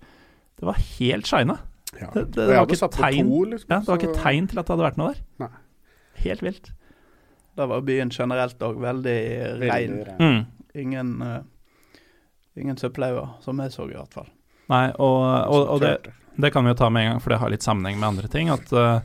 [0.61, 1.57] Det var helt shina.
[1.97, 2.11] ja.
[2.13, 4.67] Det, det, Og var ikke tegn to, liksom, ja, det var ikke tegn til at
[4.69, 5.23] det hadde vært noe der.
[5.47, 5.53] Nei.
[6.25, 6.75] Helt vilt.
[7.55, 9.19] Da var byen generelt òg veldig
[9.63, 9.99] rein.
[10.09, 10.19] rein.
[10.19, 10.41] Mm.
[10.75, 11.99] Ingen, uh,
[12.59, 14.31] ingen søppelhauger, som jeg så i hvert fall.
[14.73, 15.21] Nei, og,
[15.53, 15.99] og, og det,
[16.41, 18.31] Det kan vi jo ta med en gang, for det har litt sammenheng med andre
[18.33, 18.51] ting.
[18.51, 19.05] At uh,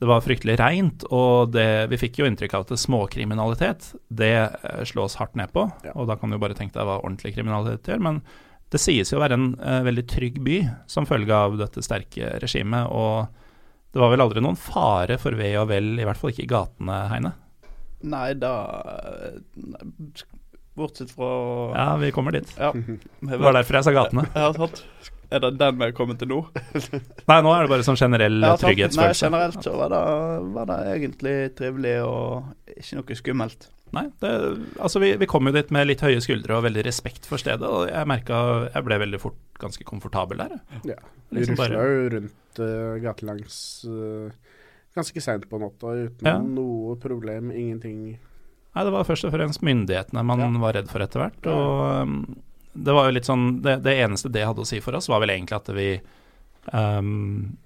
[0.00, 4.32] det var fryktelig reint, og det, vi fikk jo inntrykk av at det småkriminalitet, det
[4.48, 5.66] uh, slås hardt ned på.
[5.84, 5.92] Ja.
[5.94, 8.02] Og da kan du bare tenke deg hva ordentlig kriminalitet gjør.
[8.08, 8.22] Men
[8.72, 10.58] det sies jo å være en uh, veldig trygg by
[10.90, 12.88] som følge av dette sterke regimet.
[12.88, 13.28] Og
[13.92, 16.52] det var vel aldri noen fare for ve og vel, i hvert fall ikke i
[16.54, 17.36] gatene, Heine.
[18.02, 18.52] Nei, da
[20.74, 21.32] Bortsett fra
[21.76, 22.54] Ja, vi kommer dit.
[22.58, 22.72] Ja.
[23.20, 24.24] Det var derfor jeg sa gatene.
[24.34, 24.84] Ja, sant.
[25.32, 26.40] Er det den vi er kommet til nå?
[27.30, 29.28] Nei, nå er det bare sånn generell Ja, trygghetsfølelse.
[29.28, 30.02] Nei, generelt så var det,
[30.56, 33.68] var det egentlig trivelig og ikke noe skummelt.
[33.92, 34.28] Nei, det,
[34.80, 37.68] altså vi, vi kom jo dit med litt høye skuldre og veldig respekt for stedet,
[37.68, 38.38] og jeg merka
[38.70, 40.54] Jeg ble veldig fort ganske komfortabel der.
[40.88, 40.96] Ja.
[41.28, 44.32] Vi Liksom rusla jo rundt uh, gatelangs uh,
[44.96, 46.38] ganske seint på natta uten Ja.
[46.38, 48.18] noe problem, ingenting.
[48.74, 50.48] Nei, det var først og fremst myndighetene man Ja.
[50.60, 51.46] var redd for etter hvert.
[51.46, 52.36] Og um,
[52.74, 55.20] det var jo litt sånn det, det eneste det hadde å si for oss, var
[55.20, 56.00] vel egentlig at vi
[56.72, 57.56] um,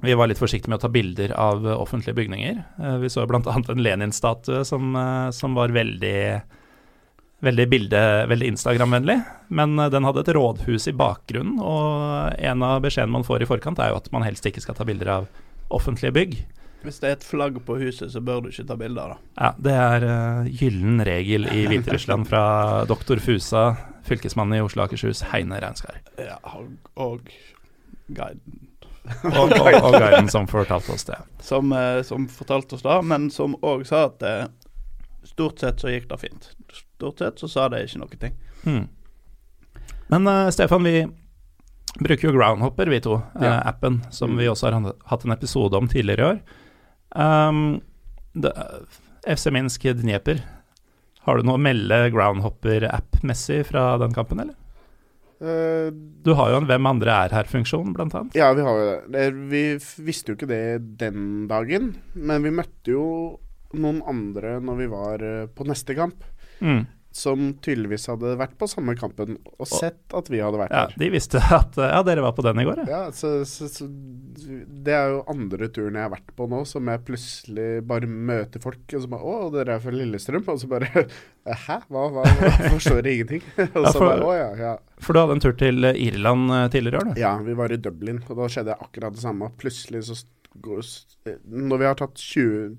[0.00, 2.60] Vi var litt forsiktige med å ta bilder av offentlige bygninger.
[2.78, 3.42] Uh, vi så bl.a.
[3.42, 6.42] en Lenin-statue som, uh, som var veldig
[7.40, 9.14] Veldig bilde, veldig Instagram-vennlig,
[9.54, 13.46] men uh, den hadde et rådhus i bakgrunnen, og en av beskjedene man får i
[13.46, 15.28] forkant, er jo at man helst ikke skal ta bilder av
[15.74, 16.38] offentlige bygg.
[16.86, 19.18] Hvis det er et flagg på huset, så bør du ikke ta bilde av det.
[19.40, 22.42] Ja, det er uh, gyllen regel i Hviterussland fra
[22.86, 23.64] doktor Fusa,
[24.06, 25.98] fylkesmannen i Oslo og Akershus, Heine Reinskar.
[26.22, 27.28] Ja, og, og
[28.06, 28.64] guiden
[29.24, 31.16] Og, og, og guiden som fortalte oss det.
[31.40, 34.46] som, uh, som fortalte oss det, men som òg sa at uh,
[35.26, 36.50] stort sett så gikk det fint.
[36.72, 38.36] Stort sett så sa det ikke noe ting.
[38.64, 38.84] Hmm.
[40.12, 41.06] Men uh, Stefan, vi
[41.96, 44.38] bruker jo Groundhopper, vi to, eh, appen, som Mm.
[44.38, 46.40] vi også har hatt en episode om tidligere i år.
[47.48, 47.80] Um,
[48.34, 48.52] det,
[49.26, 50.42] FC Minsk Dnieper,
[51.24, 54.54] har du noe å melde Groundhopper-app-messig fra den kampen, eller?
[55.40, 55.90] Eh,
[56.24, 58.34] Du har jo en Hvem andre er her-funksjon, blant annet.
[58.34, 59.12] ja, vi har jo det.
[59.12, 59.34] det.
[59.50, 59.62] Vi
[60.04, 63.38] visste jo ikke det den dagen, men vi møtte jo
[63.74, 66.24] noen andre når vi var eh, på neste kamp,
[66.60, 66.86] Mm.
[67.18, 70.94] Som tydeligvis hadde vært på samme kampen og sett at vi hadde vært Ja, der.
[71.02, 72.86] de visste at eh, Ja, dere var på den i går, ja.
[72.92, 76.86] Ja, så, så, så Det er jo andre turen jeg har vært på nå, som
[76.92, 80.70] jeg plutselig bare møter folk, og så bare 'Å, dere er fra Lillestrøm?' Og så
[80.70, 80.88] bare
[81.48, 81.78] 'Hæ?
[81.90, 82.06] Hva?
[82.14, 82.50] hva, hva?
[82.76, 83.42] Forstår ingenting?'
[83.74, 84.76] og Ja, for- bare 'Å ja, ja'.
[85.02, 87.20] For du hadde en tur til eh, Irland eh, tidligere i år, du.
[87.22, 89.50] Ja, vi var i Dublin, og da skjedde akkurat det samme.
[89.60, 90.26] Plutselig så s-
[91.46, 92.76] Når vi har tatt 20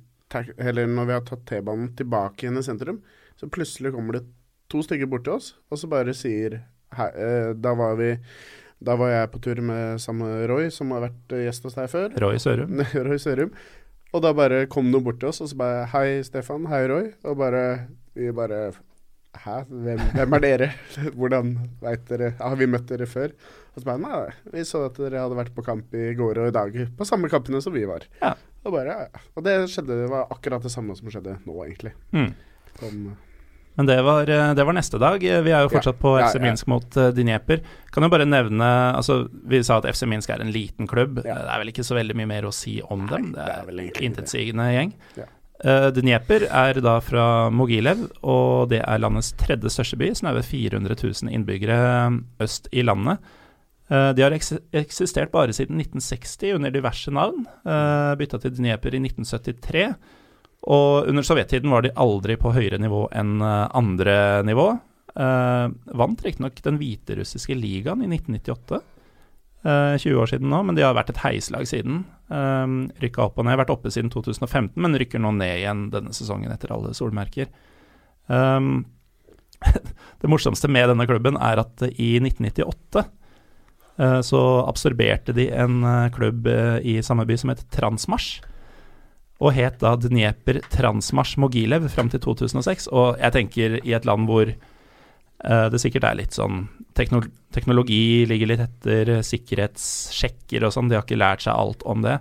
[0.59, 2.99] Eller når vi har tatt T-banen tilbake igjen i sentrum,
[3.39, 4.25] så plutselig kommer det
[4.69, 6.59] to stykker bort til oss, og så bare sier
[6.97, 8.11] hei, eh, Da var vi
[8.83, 11.89] Da var jeg på tur med samme Roy, som har vært eh, gjest hos deg
[11.91, 12.13] før.
[12.23, 12.83] Roy Sørum.
[13.07, 13.55] Roy Sørum.
[14.15, 16.67] Og da bare kom noen bort til oss, og så bare Hei, Stefan.
[16.71, 17.11] Hei, Roy.
[17.27, 17.63] Og bare
[18.15, 18.69] Vi bare
[19.39, 20.69] Hæ, hvem, hvem er dere?
[21.19, 21.51] Hvordan
[21.83, 23.35] veit dere Har vi møtt dere før?
[23.75, 26.49] Og så bare Nei, vi så at dere hadde vært på kamp i går og
[26.49, 26.79] i dag.
[26.97, 28.07] På samme kampene som vi var.
[28.23, 28.33] Ja.
[28.65, 28.95] Og bare.
[29.37, 31.93] Og det skjedde det var akkurat det samme som skjedde nå, egentlig.
[32.15, 32.31] Mm.
[32.79, 33.03] Kom,
[33.78, 35.20] Men det var, eh, det var neste dag.
[35.22, 35.72] Vi er jo Ja.
[35.72, 36.41] fortsatt på Ja, FC ja.
[36.41, 37.61] Minsk mot uh, Dnieper.
[37.91, 41.22] Kan jo bare nevne altså Vi sa at FC Minsk er en liten klubb.
[41.24, 41.36] Ja.
[41.36, 43.32] Det er vel ikke så veldig mye mer å si om Nei, dem.
[43.32, 44.01] Det det er er det.
[44.09, 44.93] intetsigende gjeng.
[45.17, 45.24] Ja.
[45.63, 50.11] Eh, Dnieper er da fra Mogilev, og det er landets tredje største by.
[50.15, 53.20] Snaue 400 000 innbyggere øst i landet.
[53.91, 57.47] Uh, de har eks eksistert bare siden 1960 under diverse navn.
[57.65, 59.95] Uh, Bytta til Dnieper i 1973.
[60.68, 64.16] Og under sovjettiden var de aldri på høyere nivå enn eh, andre
[64.47, 64.72] nivå.
[65.20, 68.78] Uh, vant riktignok den hviterussiske ligaen i 1998.
[69.66, 72.03] uh, 20 år siden nå, men de har vært et heislag siden.
[72.32, 76.14] Uh, rykka opp og ned, vært oppe siden 2015, men rykker nå ned igjen denne
[76.16, 77.49] sesongen etter alle solmerker.
[78.30, 78.86] Um,
[80.22, 83.03] det morsomste med denne klubben er at i 1998
[83.99, 88.39] uh, så absorberte de en eh, klubb eh, i samme by som het Transmarsj
[89.39, 92.89] og het da Dnieper Transmarsj Mogilev fram til 2006.
[92.91, 96.65] Og jeg tenker i et land hvor uh, det sikkert er litt sånn
[96.99, 102.03] tekno Teknologi ligger litt etter, sikkerhetssjekker og sånn, de har ikke lært seg alt om
[102.03, 102.19] det.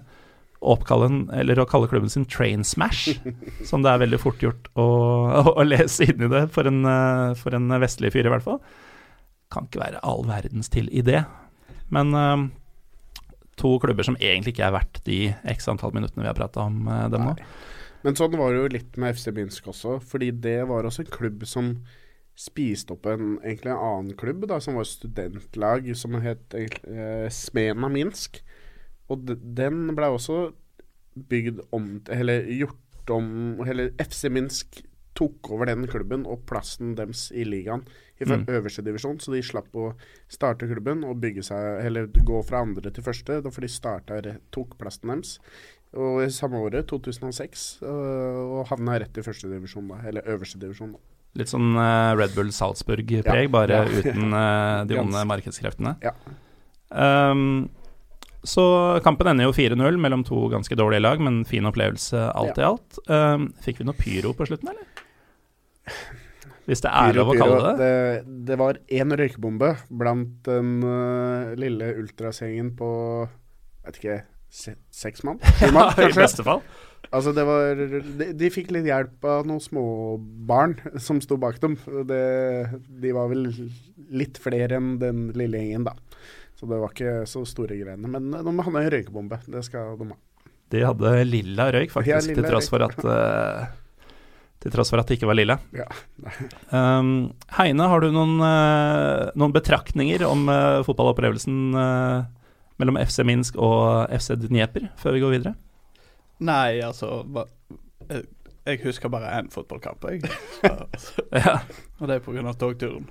[0.58, 3.18] Å en, eller å kalle klubben sin Train Smash,
[3.68, 4.86] som det er veldig fort gjort å,
[5.28, 8.46] å, å lese inn i det for en, eh, for en vestlig fyr, i hvert
[8.46, 8.62] fall.
[9.52, 11.20] Kan ikke være all verdens til idé.
[11.92, 12.48] Men eh,
[13.60, 15.18] to klubber som egentlig ikke er verdt de
[15.54, 17.36] x antall minuttene vi har prata om eh, dem nå.
[18.06, 21.14] Men sånn var det jo litt med FC Minsk også, fordi det var også en
[21.14, 21.72] klubb som
[22.38, 27.90] spiste opp en egentlig en annen klubb, da, som var studentlag som het eh, Smena
[27.90, 28.38] Minsk.
[29.10, 30.52] Og de, den ble også
[31.28, 34.82] bygd om Eller gjort om Eller FC Minsk
[35.18, 37.86] tok over den klubben og plassen deres i ligaen
[38.26, 38.46] fra Mm.
[38.48, 39.94] øverste divisjon, så de slapp å
[40.28, 44.38] starte klubben og bygge seg Eller gå fra andre til første, for de starta re-
[44.50, 45.38] tok plassen deres.
[45.94, 49.96] Og i samme året, 2006, øh, og havna rett i første divisjon, da.
[50.08, 50.98] Eller øverste divisjon, da.
[51.36, 53.84] Litt sånn eh, Red Bull Salzburg-preg, Ja, bare ja.
[54.02, 55.96] uten eh, de onde markedskreftene.
[56.02, 56.12] Ja.
[56.90, 57.68] Um,
[58.44, 62.62] så kampen ender jo 4-0 mellom to ganske dårlige lag, men fin opplevelse alt i
[62.64, 62.98] alt.
[63.08, 64.86] Um, fikk vi noe pyro på slutten, eller?
[66.68, 68.32] Hvis det er Pyro, lov å kalle det det.
[68.50, 72.90] Det, var én røykebombe blant den uh, lille ultrasgjengen på
[73.86, 74.18] vet ikke
[74.52, 75.40] se, seks mann?
[75.74, 76.60] Mann, I beste fall.
[77.08, 81.78] Altså, det var de, de fikk litt hjelp av noen småbarn som sto bak dem.
[82.08, 82.22] Det,
[83.00, 83.48] de var vel
[84.12, 85.96] litt flere enn den lille gjengen, da.
[86.58, 88.10] Så det var ikke så store greiene.
[88.10, 89.40] Men de hadde en røykebombe.
[89.46, 90.18] Det skal de ha.
[90.68, 93.68] De hadde lilla røyk, faktisk, lilla til tross for at eh,
[94.68, 95.56] Til tross for at det ikke var lilla.
[95.72, 95.86] Ja.
[96.70, 102.26] Um, Heine, har du noen, eh, noen betraktninger om eh, fotballopplevelsen eh,
[102.82, 105.54] mellom FC Minsk og FC Dnieper før vi går videre?
[106.44, 107.24] Nei, altså
[108.06, 110.28] jeg, husker bare én fotballkamp, jeg.
[111.02, 111.58] Så, Ja,
[111.98, 112.52] og det er pga.
[112.60, 113.08] togturen.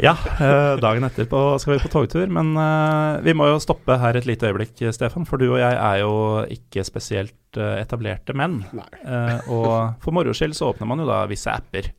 [0.00, 4.16] Ja dagen dagen etterpå skal vi på togtur, men eh, vi må jo stoppe her
[4.18, 5.26] et lite øyeblikk, Stefan.
[5.28, 6.12] For du og jeg er jo
[6.54, 8.62] ikke spesielt eh, etablerte menn.
[8.76, 8.88] Nei.
[9.04, 11.92] Eh, og for moro skyld så åpner man jo da visse apper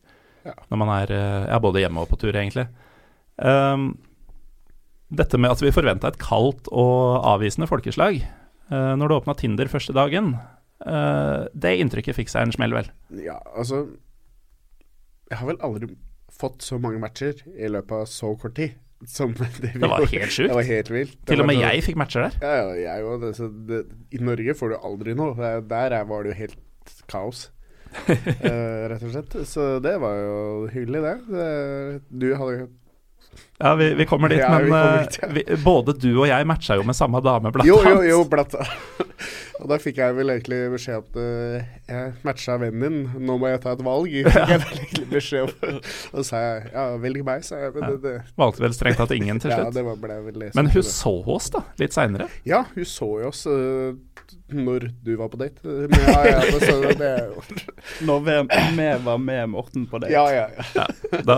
[0.47, 0.53] Ja.
[0.71, 2.63] når man er eh, ja, både hjemme og på tur, egentlig.
[3.37, 3.91] Um,
[5.09, 8.21] Dette med at vi forventa et kaldt og avvisende folkeslag
[8.69, 10.35] uh, når du åpna Tinder første dagen,
[10.85, 12.91] uh, det inntrykket fikk seg en smell, vel?
[13.19, 13.87] Ja, altså
[15.31, 15.89] Jeg har vel aldri
[16.39, 18.77] fått så mange matcher i løpet av så kort tid
[19.07, 19.31] som
[19.61, 20.49] det Det var helt sjukt.
[20.49, 21.13] Det var helt vilt.
[21.27, 21.69] Til og med noe...
[21.69, 22.39] jeg fikk matcher der.
[22.43, 23.23] Ja, ja, jeg òg.
[23.69, 25.53] Det, I Norge får du aldri noe.
[25.69, 26.57] Der er- var det jo helt
[27.11, 27.45] kaos.
[28.09, 28.11] uh,
[28.91, 29.37] rett og slett.
[29.49, 31.15] Så det var jo hyggelig, det.
[31.31, 31.47] det
[32.11, 32.67] du hadde
[33.59, 35.27] Ja, vi, vi kommer dit, Ja, men kommer eh, dit, ja.
[35.35, 38.55] vi, både du og jeg matcha jo med samme dame, blant Jo, jo, jo, blant
[38.55, 39.15] annet.
[39.59, 43.35] Og da fikk jeg vel egentlig beskjed om at eh, jeg matcha vennen din, nå
[43.41, 44.13] må jeg ta et valg.
[44.29, 45.81] Fikk jeg vel egentlig beskjed om.
[45.81, 47.73] Og så sa jeg ja, velg meg, sa jeg.
[47.75, 49.65] Men det, det, Valgte vel strengt tatt ingen til slutt.
[49.67, 50.53] ja, det ble vel det.
[50.55, 52.29] Men hun så oss da, litt seinere.
[52.47, 53.91] Ja, hun så jo oss eh,
[54.55, 55.59] når du var på date.
[55.63, 57.43] Men ja, ja, det, så det er jo
[58.09, 58.35] Når vi,
[58.79, 60.11] vi var med Morten på date.
[60.13, 60.85] Ja, ja, ja.
[61.25, 61.37] Da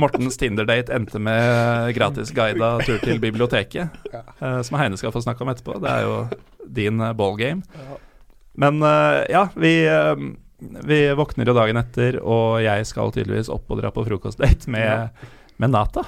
[0.00, 4.22] Mortens Tinder-date endte med gratis guida tur til biblioteket, Ja.
[4.38, 5.78] eh, som Heine skal få snakke om etterpå.
[5.82, 6.16] Det er jo
[6.80, 7.62] din eh, ballgame.
[8.58, 10.26] Men eh, ja, vi, eh,
[10.86, 15.08] vi våkner jo dagen etter, og jeg skal tydeligvis opp og dra på frokostdate med,
[15.58, 16.04] med Nata.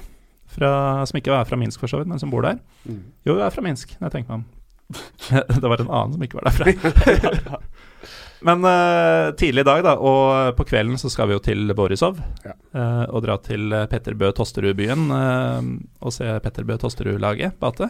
[0.54, 0.68] Fra,
[1.08, 2.60] som ikke er fra Minsk, for så vidt, men som bor der.
[2.86, 3.00] Mm.
[3.26, 4.44] Jo, hun er fra Minsk, når jeg tenker meg om.
[5.60, 7.60] det var en annen som ikke var derfra.
[8.44, 12.18] Men uh, tidlig i dag, da, og på kvelden så skal vi jo til Borisov.
[12.44, 12.52] Ja.
[12.76, 15.70] Uh, og dra til Petter Bø Tosterud-byen uh,
[16.04, 17.88] og se Petter Bø Tosterud-laget bate.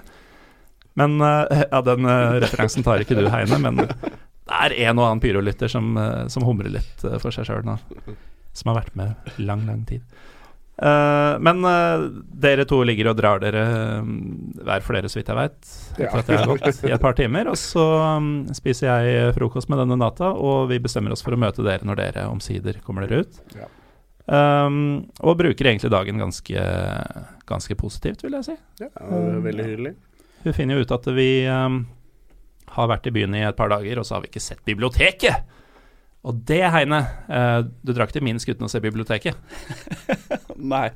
[0.95, 2.07] Men ja, den
[2.39, 5.89] referansen tar ikke du, Heine, men det er en og annen pyrolytter som,
[6.31, 7.75] som humrer litt for seg sjøl nå.
[8.55, 10.05] Som har vært med lang, lang tid.
[10.75, 12.09] Eh, men uh,
[12.43, 14.09] dere to ligger og drar dere eh,
[14.67, 15.59] hver for dere, så vidt jeg veit,
[15.95, 16.11] etter Ja.
[16.19, 17.51] at jeg har gått i et par timer.
[17.53, 17.85] Og så
[18.19, 21.87] um, spiser jeg frokost med denne Nata, og vi bestemmer oss for å møte dere
[21.87, 23.41] når dere omsider kommer dere ut.
[23.55, 23.71] Ja.
[24.25, 26.67] Um, og bruker egentlig dagen ganske,
[27.47, 28.59] ganske positivt, vil jeg si.
[28.81, 29.95] Ja, det er veldig hyggelig.
[30.45, 31.29] Hun finner jo ut at vi
[32.75, 35.54] har vært i byen i et par dager, og så har vi ikke sett biblioteket.
[36.25, 39.37] Og det, Heine, eh, du drakk til Minsk uten å se biblioteket.
[40.75, 40.87] Nei,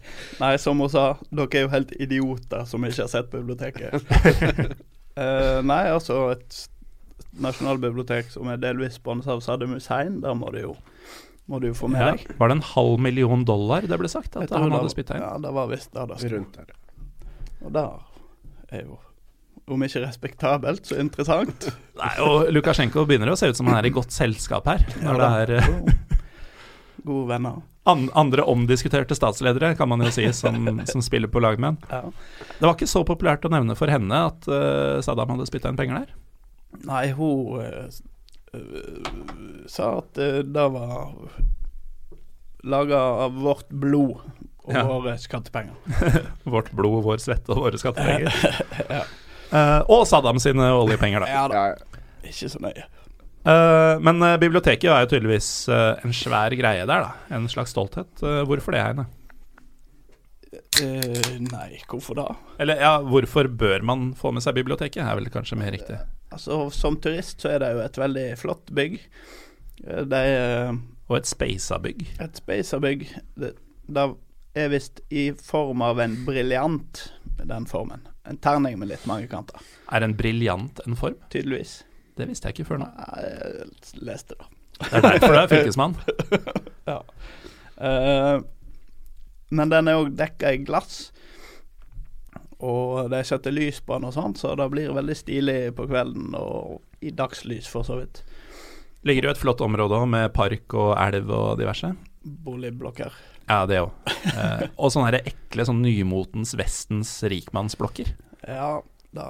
[0.40, 4.06] nei, som hun sa, dere er jo helt idioter som ikke har sett biblioteket.
[5.18, 6.56] uh, nei, altså et
[7.44, 10.72] nasjonalbibliotek som er delvis sponset av Saddam Hussein, da må du jo,
[11.50, 12.12] må du jo få med Ja.
[12.14, 12.24] deg.
[12.38, 15.26] Var det en halv million dollar det ble sagt at han hadde spytta inn?
[15.26, 16.32] Ja, det var visst det det sto.
[16.38, 16.72] Rundt der.
[17.66, 17.92] Og der
[18.78, 18.96] er jo,
[19.68, 21.68] om ikke respektabelt, så interessant.
[22.00, 24.84] Nei, og Lukasjenko begynner å se ut som han er i godt selskap her.
[25.04, 25.72] Når det er eh,
[27.08, 27.60] Gode venner.
[27.88, 30.56] an andre omdiskuterte statsledere, kan man jo si, som,
[30.90, 31.78] som spiller på lag med han.
[31.88, 32.48] Ja.
[32.58, 35.78] Det var ikke så populært å nevne for henne at uh, Saddam hadde spytta inn
[35.78, 36.16] penger der.
[36.84, 37.86] Nei, hun uh,
[39.70, 41.14] sa at uh, det var
[42.68, 44.18] laga av vårt blod
[44.68, 44.82] og Ja.
[44.84, 45.72] våre skattepenger.
[46.44, 48.34] Vårt blod, vår svette og våre skattepenger.
[48.90, 49.04] Ja.
[49.52, 51.28] Eh, og Saddam sine oljepenger, da.
[51.32, 52.86] Ja da, ikke så nøye.
[53.48, 57.36] Uh, men uh, biblioteket er jo tydeligvis en svær greie der, da.
[57.36, 58.10] En slags stolthet.
[58.20, 59.06] Hvorfor det, Heine?
[60.82, 62.26] Eh, nei, hvorfor da?
[62.60, 65.98] Eller ja, hvorfor bør man få med seg biblioteket, er vel kanskje mer riktig.
[66.32, 68.98] Altså, Som turist så er det jo et veldig flott bygg.
[70.12, 70.72] Det er
[71.08, 72.02] Og et speisa bygg.
[72.20, 73.06] et spacerbygg.
[73.38, 73.52] Det,
[73.88, 74.06] det
[74.58, 77.04] er visst i form av en briljant,
[77.44, 78.02] den formen.
[78.28, 79.60] En terning med litt mange kanter,
[79.92, 81.14] Er en briljant en form?
[81.32, 81.82] tydeligvis.
[82.18, 82.88] Det visste jeg ikke før nå.
[83.16, 84.46] Jeg leste det.
[84.78, 85.94] Det er derfor du er fylkesmann.
[87.78, 88.40] Eh,
[89.54, 91.12] men den er òg dekka i glass.
[92.58, 96.34] Og de setter lys på den og sånt, så det blir veldig stilig på kvelden
[96.34, 98.24] og i dagslys, for så vidt.
[99.06, 101.92] Ligger jo et flott område òg, med park og elv og diverse.
[102.26, 103.14] Boligblokker.
[103.48, 104.14] Ja, det òg.
[104.34, 108.12] Eh, og sånne her ekle sånn nymotens Vestens rikmannsblokker.
[108.44, 108.78] Ja,
[109.16, 109.28] da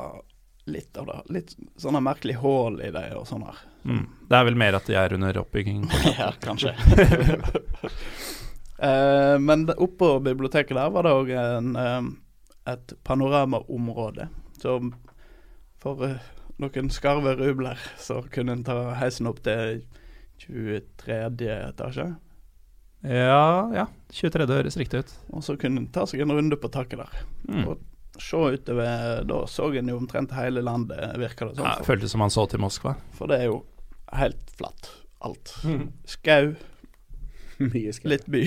[0.68, 1.18] litt av det.
[1.32, 3.60] Litt sånne merkelige hull i dem og sånn her.
[3.88, 4.02] Mm.
[4.28, 5.86] Det er vel mer at de er under oppbygging.
[6.18, 6.74] ja, kanskje.
[8.78, 11.30] Eh, men oppå biblioteket der var det òg
[12.70, 14.28] et panoramaområde.
[14.62, 14.76] Så
[15.82, 16.28] for eh,
[16.62, 19.82] noen skarve rubler så kunne en ta heisen opp til
[20.44, 21.18] 23.
[21.56, 22.08] etasje.
[23.06, 23.86] Ja, ja.
[24.10, 24.46] 23.
[24.48, 25.12] høres riktig ut.
[25.36, 27.20] Og så kunne en ta seg en runde på taket der.
[27.48, 27.66] Mm.
[27.68, 27.84] Og
[28.18, 31.68] se utover Da så en jo omtrent hele landet, virka det som.
[31.68, 32.96] Ja, føltes som han så til Moskva.
[33.18, 33.60] For det er jo
[34.18, 34.90] helt flatt,
[35.22, 35.52] alt.
[36.08, 36.54] Skau,
[37.58, 38.06] Mye skau.
[38.12, 38.44] litt by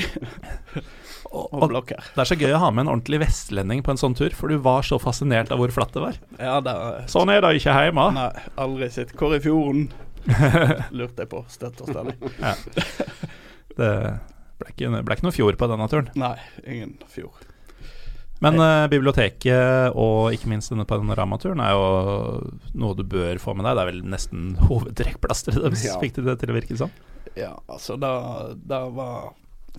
[1.35, 1.99] Og, og blokker.
[2.15, 4.51] det er så gøy å ha med en ordentlig vestlending på en sånn tur, for
[4.51, 6.17] du var så fascinert av hvor flatt det var.
[6.39, 8.07] Ja, det er Sånn er det ikke hjemme.
[8.17, 8.25] Nei,
[8.59, 9.13] aldri sett.
[9.15, 9.85] Hvor i fjorden?
[10.97, 12.17] Lurte jeg på, støtt og stadig.
[13.77, 13.91] Det
[14.61, 16.11] ble ikke, ble ikke noe fjord på denne turen.
[16.21, 16.35] Nei,
[16.65, 17.47] ingen fjord.
[18.41, 21.83] Men eh, biblioteket og ikke minst denne panoramaturen er jo
[22.81, 23.75] noe du bør få med deg.
[23.77, 25.99] Det er vel nesten hovedtrekkplasteret deres, Ja.
[26.01, 26.95] fikk de det til å virke sånn?
[27.37, 28.09] Ja, altså, det,
[28.67, 29.29] det var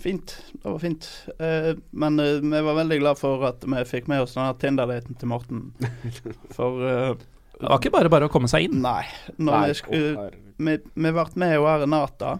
[0.00, 0.36] fint.
[0.54, 1.08] Det var fint.
[1.42, 5.18] Eh, men eh, vi var veldig glad for at vi fikk med oss denne Tinder-daten
[5.18, 5.64] til Morten.
[6.56, 7.10] For eh,
[7.58, 8.78] Det var ikke bare bare å komme seg inn.
[8.84, 9.02] Nei.
[9.36, 10.30] Når Nei, vi skulle
[10.62, 12.36] vi, vi ble med her Renata.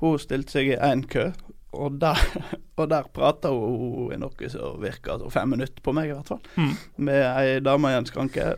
[0.00, 1.30] Hun stilte seg i én kø,
[1.76, 2.20] og der,
[2.80, 6.42] og der prata hun noe som virka altså fem minutter på meg, i hvert fall.
[6.56, 6.74] Mm.
[7.08, 8.54] Med ei dame i en skranke,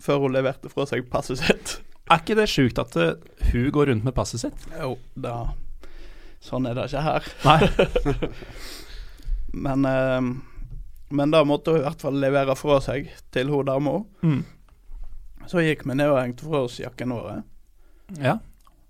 [0.00, 1.78] før hun leverte fra seg passet sitt.
[2.10, 3.16] Er ikke det sjukt at eh,
[3.52, 4.70] hun går rundt med passet sitt?
[4.80, 5.52] Jo, da
[6.40, 7.26] Sånn er det ikke her.
[7.44, 7.68] Nei.
[9.66, 10.30] Men eh,
[11.12, 13.98] Men da måtte hun i hvert fall levere fra seg til hun dama.
[14.24, 14.40] Mm.
[15.50, 17.42] Så gikk vi ned og hengte fra oss jakken vår
[18.22, 18.38] Ja.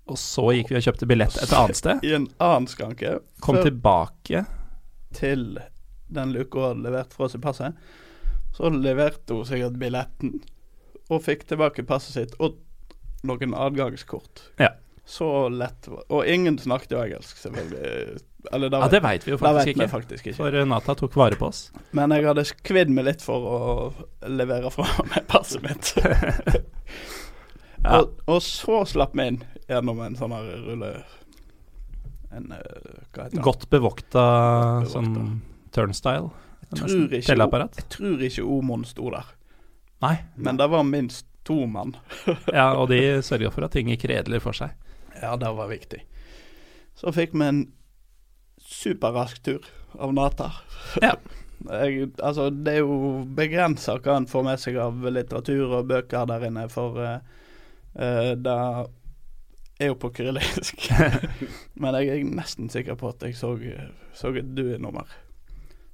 [0.09, 1.99] Og så gikk vi og kjøpte billett et annet sted.
[2.03, 3.19] i en annen skranke.
[3.41, 4.45] Kom før- tilbake.
[5.13, 5.59] til
[6.11, 7.73] den luka hun hadde levert fra seg passet.
[8.55, 10.41] Så leverte hun sikkert billetten,
[11.09, 12.57] og fikk tilbake passet sitt og
[13.23, 14.49] noen adgangskort.
[14.59, 14.69] Ja.
[15.05, 18.21] Så lett Og ingen snakket jo engelsk, selvfølgelig.
[18.53, 19.89] Eller Ja, det veit vi jo faktisk vet vi ikke.
[19.91, 20.35] faktisk ikke.
[20.35, 21.71] For Nata tok vare på oss.
[21.91, 23.93] Men jeg hadde kvidd meg litt for å
[24.27, 25.93] levere fra meg passet mitt.
[27.83, 27.99] Ja.
[28.01, 30.91] og, og så slapp vi inn gjennom en sånn her rulle...
[32.31, 32.59] En eh,
[33.11, 33.43] Hva heter det?
[33.43, 34.21] Godt bevokta
[34.83, 35.15] Godt sånn
[35.75, 36.29] turnstile.
[36.71, 39.25] Tror ikke- Jeg tror ikke Omon sto der,
[40.01, 40.13] Nei.
[40.37, 41.95] men det var minst to mann.
[42.53, 44.71] Ja, og de sørga for at ting gikk redelig for seg.
[45.21, 45.99] Ja, det var viktig.
[46.95, 47.61] Så fikk vi en
[48.61, 49.65] superrask tur
[49.99, 50.51] av Nata.
[51.01, 51.15] Ja.
[51.61, 56.25] Jeg, altså, det er jo begrensa hva en får med seg av litteratur og bøker
[56.31, 57.19] der inne, for eh,
[57.95, 58.55] eh, det
[59.81, 60.87] er jo på kyrillisk.
[61.81, 63.55] Men jeg er nesten sikker på at jeg så,
[64.13, 65.09] så et Dui-nummer.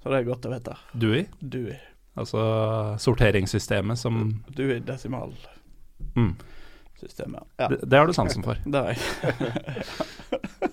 [0.03, 0.75] Så det er godt å vite.
[0.93, 1.23] Dui?
[1.41, 1.73] Dui.
[2.17, 2.41] altså
[3.01, 6.13] sorteringssystemet som Dui-desimalsystemet.
[6.15, 6.35] mm.
[6.97, 8.57] Ja, det, det har du sansen for.
[8.65, 8.97] det har jeg.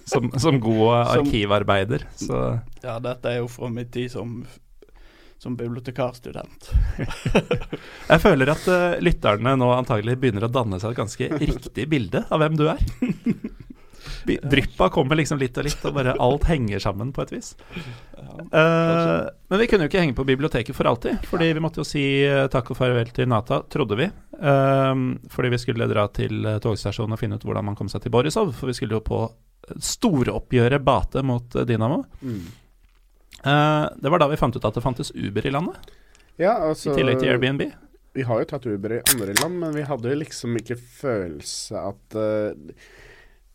[0.09, 2.07] Som, som god arkivarbeider.
[2.17, 2.39] Så
[2.83, 4.39] Ja, dette er jo fra min tid som,
[5.45, 6.71] som bibliotekarstudent.
[8.13, 12.25] jeg føler at uh, lytterne nå antagelig begynner å danne seg et ganske riktig bilde
[12.33, 12.81] av hvem du er.
[14.25, 17.53] Dryppa kommer liksom litt og litt, og bare alt henger sammen på et vis.
[18.53, 21.87] Uh, men vi kunne jo ikke henge på biblioteket for alltid, fordi vi måtte jo
[21.89, 24.09] si eh, takk og farvel til Nata, trodde vi.
[24.41, 28.15] Uh, fordi vi skulle dra til togstasjonen og finne ut hvordan man kom seg til
[28.15, 29.25] Borisov, for vi skulle jo på
[29.81, 32.03] storoppgjøret Bate mot Dynamo.
[32.21, 32.64] Mm.
[33.45, 35.95] Eh, det var da vi fant ut at det fantes Uber i landet,
[36.41, 37.67] Ja, altså i tillegg til Airbnb.
[38.15, 41.79] Vi har jo tatt Uber i andre land, men vi hadde jo liksom ikke følelse
[41.79, 42.55] at uh,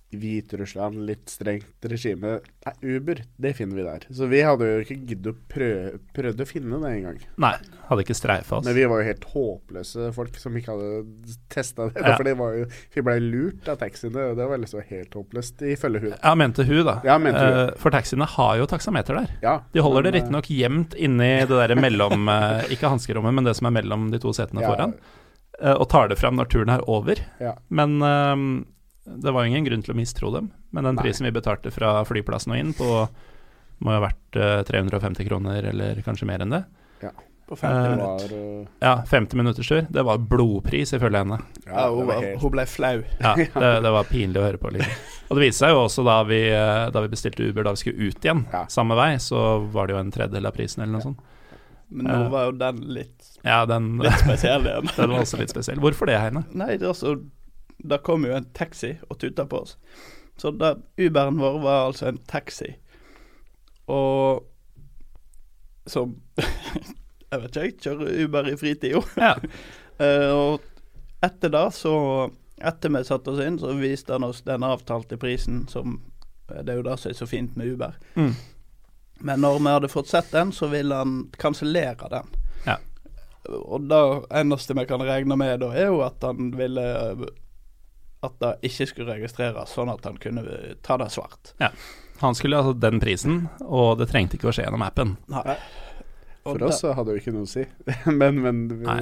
[0.10, 4.06] Hviterussland, litt strengt regime Nei, Uber, det finner vi der.
[4.14, 7.20] Så vi hadde jo ikke giddet å prøve, å finne det engang.
[7.42, 7.52] Nei,
[7.88, 8.66] hadde ikke streifa oss.
[8.66, 12.02] Men vi var jo helt håpløse folk som ikke hadde testa det.
[12.02, 12.16] Ja.
[12.18, 15.64] For det var jo, vi ble lurt av taxiene, og det var liksom helt håpløst,
[15.76, 16.18] ifølge hun.
[16.18, 16.98] Ja, mente hun, da.
[17.06, 17.62] Ja, mente hun.
[17.68, 19.38] Eh, for taxiene har jo taksameter der.
[19.46, 23.38] Ja, De holder det men, det riktignok gjemt inni det der mellom eh, Ikke hanskerommet,
[23.38, 24.98] men det som er mellom de to setene ja, foran.
[25.62, 27.22] eh, og tar det fram når turen er over.
[27.42, 27.56] Ja.
[27.70, 28.36] Men eh,
[29.18, 30.52] det var jo ingen grunn til å mistro dem.
[30.72, 31.04] Men den Nei.
[31.04, 32.90] prisen vi betalte fra flyplassen og inn på
[33.80, 36.64] må jo ha vært eh, 350 kroner, eller kanskje mer enn det.
[37.02, 37.12] Ja.
[37.50, 38.34] På 50 Eh, minutter.
[38.34, 39.88] var, uh, Ja, 50 minutters tur.
[39.90, 41.40] Det var blodpris, ifølge henne.
[41.66, 43.00] Ja, hun, var hun ble flau.
[43.24, 44.70] Ja, det, det var pinlig å høre på.
[44.76, 45.00] Liksom.
[45.30, 47.82] Og det viste seg jo også da vi, eh, da vi bestilte Uber da vi
[47.82, 48.66] skulle ut igjen, Ja.
[48.70, 49.42] samme vei, så
[49.74, 51.20] var det jo en tredjedel av prisen eller noe sånt.
[51.90, 52.30] Men nå Eh.
[52.30, 54.90] var jo den litt, Ja, den, litt spesiell igjen.
[55.00, 55.80] den var også litt spesiell.
[55.82, 56.44] Hvorfor det, Heine?
[56.54, 57.16] Nei, det er altså
[57.80, 59.78] Da kom jo en taxi og tuta på oss.
[60.40, 62.74] Så da Uberen vår var altså en taxi.
[63.88, 64.46] Og
[65.86, 66.16] som
[67.30, 69.04] Jeg vet ikke, jeg kjører Uber i fritida.
[69.18, 69.36] Ja.
[70.00, 70.62] Eh, og
[71.20, 71.92] etter da, så
[72.64, 75.98] Etter vi satte oss inn, så viste han oss den avtalte prisen, som
[76.48, 77.98] eh, Det er jo det som er så fint med Uber.
[78.16, 78.32] Mm.
[79.28, 82.32] Men når vi hadde fått sett den, så ville han kansellere den.
[82.64, 82.78] Ja.
[83.50, 84.00] Og det
[84.40, 86.88] eneste vi kan regne med da, er jo at han ville
[88.26, 90.44] At det ikke skulle registreres, sånn at han kunne
[90.84, 91.54] ta det svart.
[91.62, 91.70] Ja.
[92.20, 95.14] Han skulle altså den prisen, og det trengte ikke å skje gjennom appen.
[95.32, 95.56] Nei.
[96.44, 97.64] For oss hadde det jo ikke noe å si.
[98.20, 98.62] men, men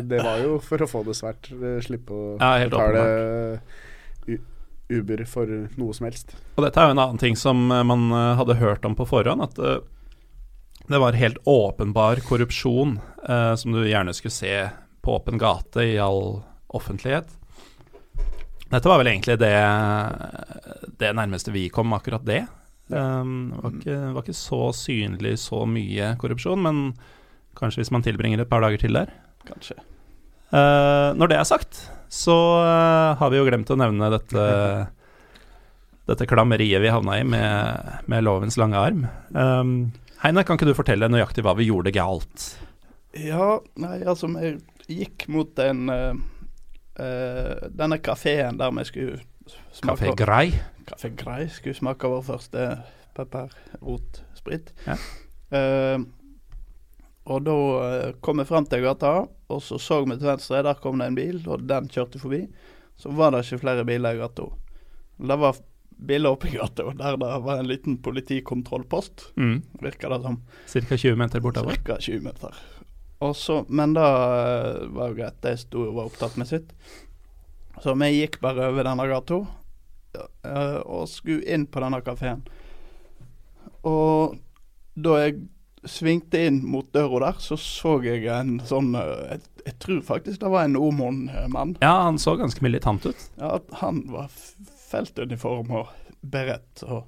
[0.10, 1.50] det var jo for å få det svært.
[1.54, 3.60] eh, Slippe å Ja, betale
[4.90, 6.32] Uber for noe som helst.
[6.56, 9.08] Og dette er jo en annen ting som eh, man eh, hadde hørt om på
[9.10, 9.58] forhånd, at
[10.88, 14.54] det var helt åpenbar korrupsjon eh, som du gjerne skulle se
[15.04, 17.34] på åpen gate i all offentlighet.
[18.68, 19.54] Dette var vel egentlig det,
[21.00, 22.42] det nærmeste vi kom akkurat det.
[22.88, 26.82] Um, det var, ikke, var ikke så synlig så mye korrupsjon, men
[27.58, 29.10] Kanskje hvis man tilbringer et par dager til der.
[29.48, 29.80] Kanskje.
[30.54, 31.80] Uh, når det er sagt,
[32.14, 34.44] så uh, har vi jo glemt å nevne dette
[36.08, 39.02] Dette klammeriet vi havna i med, med lovens lange arm.
[39.36, 39.74] Um,
[40.22, 42.46] Heine, kan ikke du fortelle nøyaktig hva vi gjorde galt?
[43.18, 44.54] Ja, nei, altså vi
[44.88, 46.16] gikk mot den eh,
[47.00, 49.20] eh, Denne kafeen der vi skulle
[49.72, 50.52] smake Kafé Grei?
[50.90, 52.68] Kafé Grei skulle smake vår første
[53.18, 54.74] pepperrotsprit.
[54.88, 54.98] Ja.
[55.52, 56.04] Uh,
[57.28, 59.10] og da eh, kom vi frem til gata,
[59.52, 62.46] og så så vi til venstre, der kom det en bil, og den kjørte forbi.
[62.96, 64.46] Så var det ikke flere biler i gata.
[65.20, 65.58] Det var
[66.08, 69.62] biler oppe i gata, og der det var en liten politikontrollpost, Mm.
[69.82, 70.40] virka det som.
[70.68, 70.96] Ca.
[70.96, 71.76] 20 meter bortover.
[71.76, 72.56] Cirka 20 meter.
[73.20, 74.08] Og så, men da
[74.38, 76.74] eh, var jo greit, de sto og var opptatt med sitt.
[77.82, 79.42] Så vi gikk bare over denne gata
[80.18, 82.44] eh, og skulle inn på denne kafeen.
[83.88, 84.38] Og
[84.98, 85.40] da jeg
[85.88, 90.42] svingte inn mot døra der, så så jeg en sånn eh, jeg, jeg tror faktisk
[90.44, 91.78] det var en Omon-mann.
[91.82, 93.30] Ja, han så ganske militant ut.
[93.40, 94.30] Ja, han var
[94.88, 96.86] feltuniform og beredt.
[96.86, 97.08] og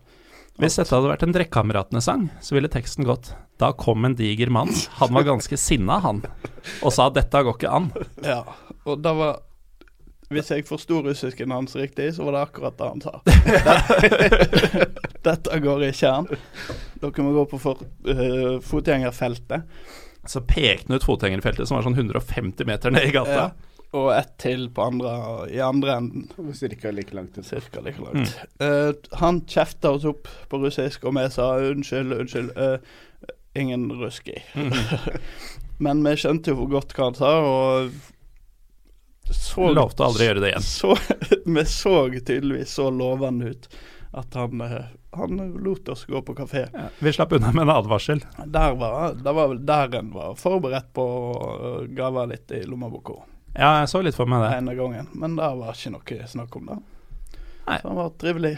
[0.59, 3.31] Hvis dette hadde vært en Drekkameratene-sang, så ville teksten gått
[3.61, 6.19] Da kom en diger mann, han var ganske sinna, han,
[6.83, 7.87] og sa 'dette går ikke an'.
[8.25, 8.43] Ja,
[8.83, 9.39] og da var
[10.29, 13.13] Hvis jeg forsto russisken hans riktig, så var det akkurat det han sa.
[15.29, 16.27] Dette går ikke an.
[17.01, 19.65] Dere må gå på for, uh, fotgjengerfeltet.
[20.29, 23.47] Så pekte han ut fotgjengerfeltet, som var sånn 150 meter ned i gata.
[23.49, 23.68] Ja.
[23.97, 25.11] Og ett til på andre,
[25.49, 28.35] i andre enden, Cirka like langt cirka like langt.
[28.61, 32.51] Eh, han kjefta oss opp på russisk, og vi sa unnskyld, unnskyld.
[32.53, 32.77] Uh,
[33.57, 34.37] ingen ruski.
[35.83, 37.89] Men vi skjønte jo hvor godt hva han sa, og
[39.29, 40.65] så Lovte aldri å gjøre det igjen.
[40.65, 40.95] så,
[41.57, 43.67] vi så tydeligvis så lovende ut
[44.17, 44.87] at han, eh,
[45.17, 46.65] han lot oss gå på kafé.
[46.73, 48.23] Ja, vi slapp unna med en advarsel.
[48.45, 53.19] Der var, det var vel der en var forberedt på å gave litt i lommeboka
[53.55, 54.51] Ja, jeg så litt for meg det.
[54.59, 56.77] denne gangen, men det var ikke noe snakk om det.
[57.69, 57.79] Nei.
[57.81, 58.57] Så han var trivelig.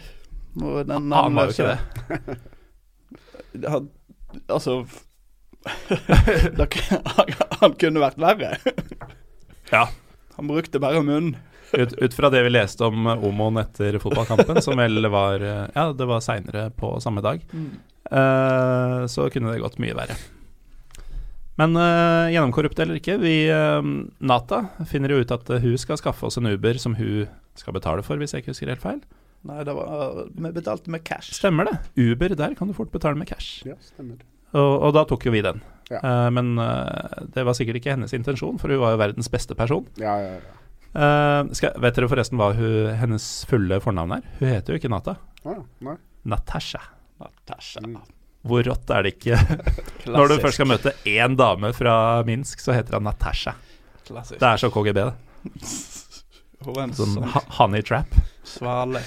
[0.62, 1.80] Og den Han var jo ikke det.
[3.68, 3.89] Han,
[4.48, 4.86] altså
[7.62, 8.56] han, kunne vært verre.
[9.70, 9.84] Ja.
[10.38, 11.36] Han brukte bare munnen.
[11.72, 15.68] Ut, ut fra det vi leste om eh, Omoen etter fotballkampen, som vel var eh,
[15.76, 20.18] Ja, det var seinere på samme dag, eh, så kunne det gått mye verre.
[21.62, 23.82] Men uh, gjennomkorrupt eller ikke, vi uh,
[24.26, 27.28] Nata finner jo ut at eh, hun skal skaffe oss en Uber som hun
[27.59, 29.01] skal betale for, hvis jeg ikke husker helt feil.
[29.45, 31.34] Nei, det var Vi betalte med cash.
[31.38, 31.76] Stemmer det.
[31.97, 33.66] Uber, der kan du fort betale med cash.
[33.68, 34.22] Ja, stemmer.
[34.51, 35.62] Og, og da tok jo vi den.
[35.91, 36.01] Ja.
[36.01, 36.55] Uh, men
[37.36, 39.86] det var sikkert ikke hennes intensjon, for hun var jo verdens beste person.
[40.01, 40.57] Ja, ja, ja.
[40.91, 44.26] Eh, skal, vet dere forresten hva hun, hennes fulle fornavn er?
[44.41, 45.16] Hun heter jo ikke Nata.
[45.47, 45.95] Ah, nei.
[46.28, 46.82] Natasha.
[47.22, 47.84] Natasha.
[47.86, 48.01] Mm.
[48.48, 49.38] Hvor rått er det ikke?
[50.16, 53.54] Når du først skal møte én dame fra Minsk, så heter hun Natasha.
[54.08, 54.39] Klassisk.
[54.42, 55.14] Det er så KGB, det.
[56.66, 58.12] Hun er en Sånn sånn honey trap.
[58.46, 59.00] svale.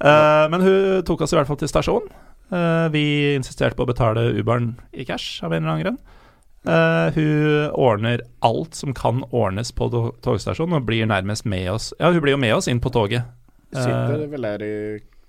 [0.00, 2.08] Uh, men hun tok oss i hvert fall til stasjonen.
[2.52, 3.02] Uh, vi
[3.36, 5.98] insisterte på å betale Uberen i cash av en eller annen grunn.
[6.66, 9.90] Uh, hun ordner alt som kan ordnes på
[10.24, 13.28] togstasjonen, og blir nærmest med oss Ja, hun blir jo med oss inn på toget.
[13.72, 14.74] Sitter Eh, vel her i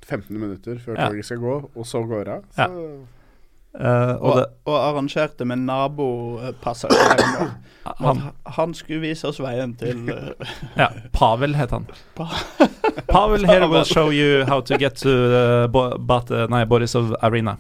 [0.07, 1.09] 15 minutter før Ja.
[1.11, 2.43] toget skal gå, og så går av.
[2.57, 2.67] Ja.
[3.79, 7.49] Eh, og Og, det, og arrangerte med nabopassasjeren
[8.01, 8.21] han,
[8.57, 10.31] Han, skulle vise oss veien til uh,
[10.81, 11.85] Ja, Pavel het han.
[12.17, 12.31] Pa-
[13.11, 17.57] Pavel here will show you how to get to uh, Bo Bat nei, Borisov Arena.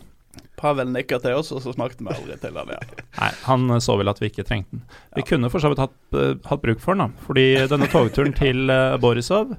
[0.57, 2.93] Pavel nikka til oss, og så snakket vi aldri til han igjen.
[3.21, 4.81] Nei, han uh, så vel at vi ikke trengte den.
[5.19, 7.25] Vi kunne for så vidt hatt, uh, hatt bruk for den, da.
[7.27, 9.53] Fordi denne togturen til uh, Borisov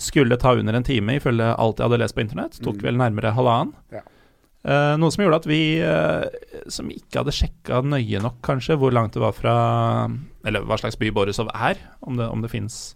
[0.00, 2.56] skulle ta under en time, ifølge alt jeg hadde lest på internett.
[2.64, 2.86] Tok Mm.
[2.88, 3.76] vel nærmere halvannen.
[3.92, 4.00] Ja.
[4.64, 6.24] Eh, noe som gjorde at vi, uh,
[6.72, 9.56] som ikke hadde sjekka nøye nok kanskje hvor langt det var fra
[10.48, 12.94] Eller hva slags by Borisov er, om det, om det fins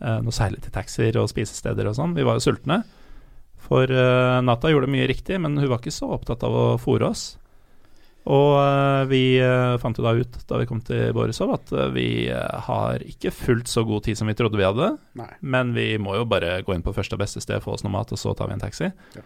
[0.00, 2.16] uh, noe særlig til taxier og spisesteder og sånn.
[2.16, 2.80] Vi var jo sultne.
[3.66, 7.10] For eh, Nata gjorde mye riktig, men hun var ikke så opptatt av å fòre
[7.10, 7.24] oss.
[8.26, 11.90] Og eh, vi eh, fant jo da ut da vi kom til Borisov at eh,
[11.94, 14.92] vi eh, har ikke fullt så god tid som vi trodde vi hadde.
[15.18, 15.30] nei.
[15.42, 17.94] Men vi må jo bare gå inn på første og beste sted, få oss noe
[17.94, 18.90] mat, og så tar vi en taxi.
[19.16, 19.24] Ja.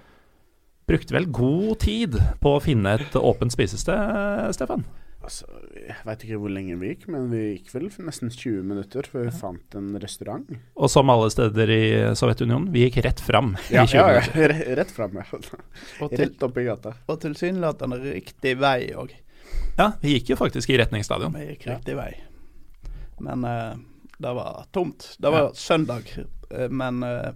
[0.90, 4.82] Brukte vel god tid på å finne et åpent spisested, Stefan.
[5.20, 5.44] Altså,
[5.76, 9.06] jeg veit ikke hvor lenge vi gikk, men vi gikk vel for nesten 20 minutter
[9.06, 10.48] før vi fant en restaurant.
[10.80, 11.82] Og som alle steder i
[12.18, 14.22] Sovjetunionen, vi gikk rett fram Ja, i 20 ja, ja.
[14.24, 14.54] minutter.
[14.70, 15.26] Ja, Rett fram, ja.
[15.36, 15.44] Og,
[16.10, 16.94] til, Rett opp i gata.
[17.06, 19.12] og tilsynelatende riktig vei òg.
[19.78, 21.36] Ja, vi gikk jo faktisk i retning stadion.
[21.36, 21.76] Vi gikk Ja.
[21.76, 22.08] riktig vei.
[23.20, 23.76] Men uh,
[24.18, 25.12] det var tomt.
[25.20, 26.08] Det var søndag,
[26.50, 27.30] eh, men uh,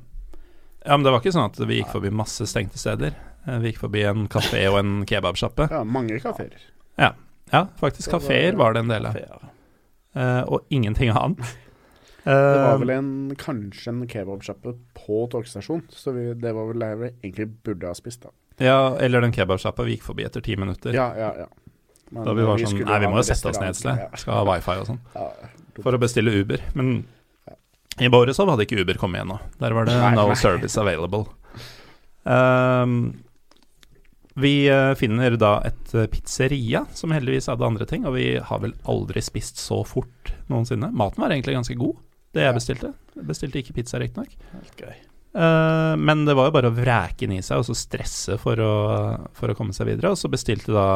[0.84, 3.12] Ja, men det var ikke sånn at vi gikk forbi masse stengte steder.
[3.46, 5.68] Eh, Vi gikk forbi en kafé og en kebabsjappe.
[5.70, 6.52] Ja, mange kafeer.
[6.98, 9.16] Ja, faktisk Det var- kafeer var det en del av.
[10.16, 11.38] Eh, og ingenting annet.
[12.24, 16.78] Det var Eh, vel en, kanskje en kebabsjappe på togstasjonen, så vi, det var vel
[16.80, 18.30] der vi egentlig burde ha spist, da.
[18.64, 20.94] Ja, eller den kebabsjappa vi gikk forbi etter ti minutter.
[20.94, 21.46] Ja, ja, ja.
[22.10, 23.98] Men, Da vi var vi sånn Nei, vi må jo sette oss ned et sted.
[24.16, 25.00] Skal ha wifi og sånn.
[25.14, 25.48] Ja, ja.
[25.82, 26.60] For å bestille Uber.
[26.74, 27.06] Men
[28.00, 29.38] i Borisov hadde ikke Uber kommet igjen nå.
[29.60, 30.34] Der var det Nei, no nei.
[30.34, 31.26] service available.
[32.24, 33.23] Ehm,
[34.34, 38.62] vi eh, finner da et eh, pizzeria som heldigvis hadde andre ting, og vi har
[38.64, 40.90] vel aldri spist så fort noensinne.
[40.90, 42.00] Maten var egentlig ganske god,
[42.34, 42.94] det jeg bestilte.
[43.14, 44.34] Jeg bestilte ikke pizza, riktignok.
[45.34, 48.58] Eh, men det var jo bare å vræke den i seg og så stresse for
[48.58, 48.74] å,
[49.38, 50.12] for å komme seg videre.
[50.14, 50.86] Og så bestilte da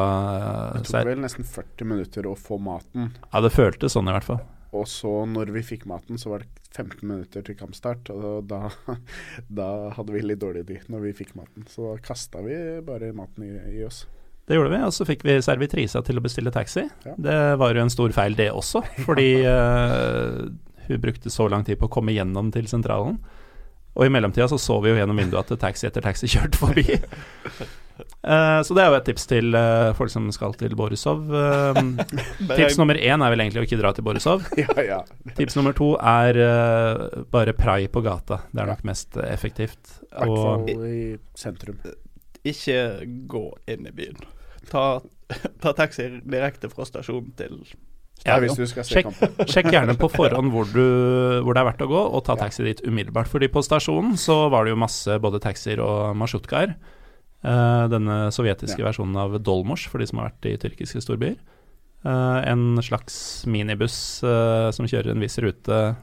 [0.75, 4.27] Det tok vel nesten 40 minutter å få maten, Ja, det føltes sånn i hvert
[4.27, 4.43] fall.
[4.75, 8.69] Og så når vi fikk maten, så var det 15 minutter til kampstart, og da,
[9.59, 11.65] da hadde vi litt dårlig tid når vi fikk maten.
[11.69, 12.55] Så da kasta vi
[12.85, 14.03] bare maten i, i oss.
[14.49, 16.87] Det gjorde vi, og så fikk vi servitrisa til å bestille taxi.
[17.05, 17.13] Ja.
[17.21, 20.47] Det var jo en stor feil, det også, fordi uh,
[20.87, 23.19] hun brukte så lang tid på å komme gjennom til sentralen.
[23.97, 26.85] Og i mellomtida så så vi jo gjennom vinduet at taxi etter taxi kjørte forbi.
[27.99, 31.29] Eh, så det er jo et tips til uh, folk som skal til Borisov.
[31.31, 31.79] Eh,
[32.59, 34.47] tips nummer én er vel egentlig å ikke dra til Borisov.
[34.61, 34.99] ja, ja.
[35.37, 36.39] Tips nummer to er
[37.31, 38.43] bare prai på gata.
[38.51, 39.99] Det er nok mest effektivt.
[40.09, 41.03] I hvert Og fall i
[41.37, 41.79] sentrum.
[42.47, 42.81] Ikke
[43.29, 44.19] gå inn i byen.
[44.69, 44.99] Ta,
[45.63, 47.61] ta taxi direkte fra stasjonen til
[48.25, 49.13] Ja, Ja, hvis du skal se Sjekk,
[49.47, 52.65] sjekk gjerne på forhånd hvor, du, hvor det er verdt å gå, og ta taxi
[52.65, 53.29] dit umiddelbart.
[53.31, 56.75] Fordi på stasjonen så var det jo masse både taxier og marsjutkaer.
[57.43, 58.89] Eh, denne sovjetiske Ja.
[58.89, 61.37] versjonen av Dolmos, for de som har vært i tyrkiske storbyer.
[62.05, 65.95] Eh, en slags minibuss eh, som kjører en viss rute,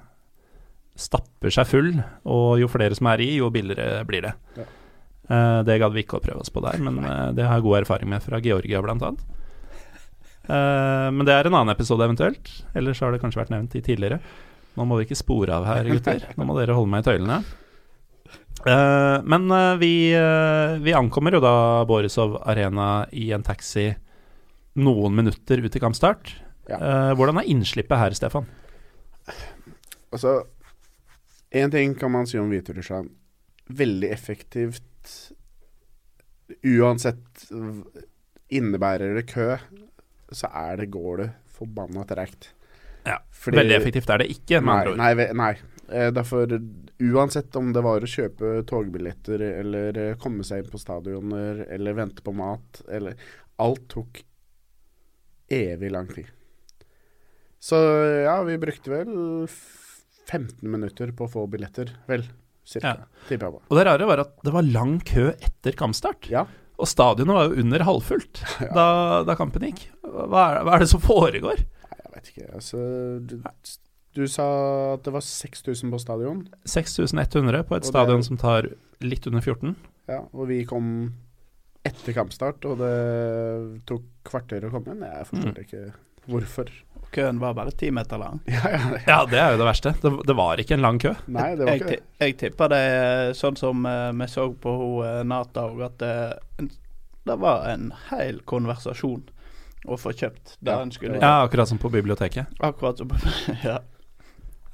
[0.96, 1.92] stapper seg full,
[2.24, 4.34] og jo flere som er i, jo billigere blir det.
[4.56, 4.64] Ja.
[5.66, 7.00] Det gadd vi ikke å prøve oss på der, men
[7.34, 9.24] det har jeg god erfaring med fra Georgia, blant annet.
[10.46, 12.48] Eh, men det er en annen episode eventuelt.
[12.78, 14.20] Ellers har det kanskje vært nevnt i tidligere.
[14.76, 16.22] Nå må vi ikke spore av her, gutter.
[16.38, 17.40] Nå må dere holde meg i tøylene.
[18.66, 23.92] Eh, men eh, vi, eh, vi ankommer jo da Borisov Arena i en taxi
[24.76, 26.34] noen minutter ut til kampstart.
[26.66, 26.78] Ja.
[27.14, 28.48] Hvordan er innslippet her, Stefan?
[30.10, 30.40] Altså,
[31.54, 33.12] én ting kan man si om Hviterussland.
[33.70, 34.82] Veldig effektivt.
[36.66, 37.46] Uansett
[38.50, 39.56] innebærer det kø,
[40.34, 42.50] så er det, går det forbanna treigt.
[43.06, 44.98] Ja, Fordi- Veldig effektivt er det ikke, med Nei, andre ord.
[44.98, 45.54] nei, nei.
[45.92, 46.50] Eh, Derfor,
[46.98, 51.96] uansett om det var å kjøpe togbilletter eller eh, komme seg inn på stadioner eller
[51.98, 53.18] vente på mat eller
[53.62, 54.18] Alt tok
[55.48, 56.26] evig lang tid.
[57.62, 57.78] Så
[58.26, 59.14] ja, vi brukte vel
[60.26, 62.26] 15 minutter på å få billetter, vel.
[62.66, 62.92] Cirka.
[63.30, 63.48] Ja.
[63.48, 66.26] Og det rare var at det var lang kø etter kampstart.
[66.32, 66.42] Ja.
[66.76, 68.42] Og stadionet var jo under halvfullt
[68.76, 68.86] da,
[69.24, 69.86] da kampen gikk.
[70.02, 71.62] Hva er, hva er det som foregår?
[71.62, 72.48] Nei, jeg vet ikke.
[72.58, 72.82] Altså
[74.16, 74.46] du, sa
[74.96, 78.70] at det var 6000 på stadion, 6100 på et Og det- stadion som tar
[79.04, 79.76] litt under 14.
[80.08, 81.12] ja, og vi kom
[81.86, 85.04] etter kampstart, og det tok kvarter å komme inn.
[85.06, 85.62] Jeg forstår Mm.
[85.62, 85.92] ikke
[86.26, 86.70] hvorfor.
[87.12, 88.40] Køen var bare ti meter lang.
[88.50, 89.92] Ja, ja, Ja, det er jo det verste.
[90.02, 91.12] Det, det var ikke en lang kø.
[91.28, 92.02] Nei, det var Jeg, ikke det.
[92.18, 94.72] jeg tipper det er sånn som uh, vi så på
[95.06, 96.70] eh, Nata òg, at det,
[97.26, 99.22] det var en hel konversasjon
[99.86, 102.46] å få kjøpt det Ja, en skulle det Ja, akkurat som på biblioteket.
[102.60, 103.08] Akkurat som
[103.62, 103.78] Ja.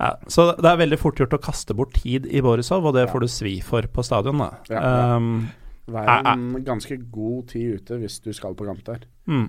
[0.03, 3.05] Ja, så det er veldig fort gjort å kaste bort tid i Borisov, og det
[3.12, 4.48] får du svi for på stadion, da.
[5.16, 5.28] Um,
[5.92, 9.04] Vær Ah, en ganske god tid ute hvis du skal på kamp der.
[9.30, 9.49] mm.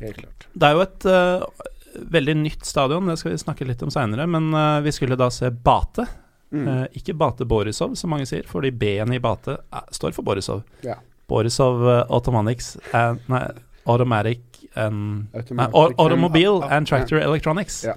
[0.00, 0.46] Helt klart.
[0.56, 1.66] Det er jo et uh,
[2.14, 5.26] veldig nytt stadion, det skal vi snakke litt om seinere, men uh, vi skulle da
[5.34, 6.06] se Bate.
[6.54, 6.64] Mm.
[6.66, 9.58] Uh, ikke Bate Borisov, som mange sier, fordi B-en i Bate
[9.94, 10.62] står for Borisov.
[10.86, 10.96] Ja.
[11.30, 13.42] Borisov Automatics and, Nei,
[13.86, 14.40] Automatic
[14.74, 17.94] and nei, Automatic- Au- Automobile and Tractor Electronics Ja,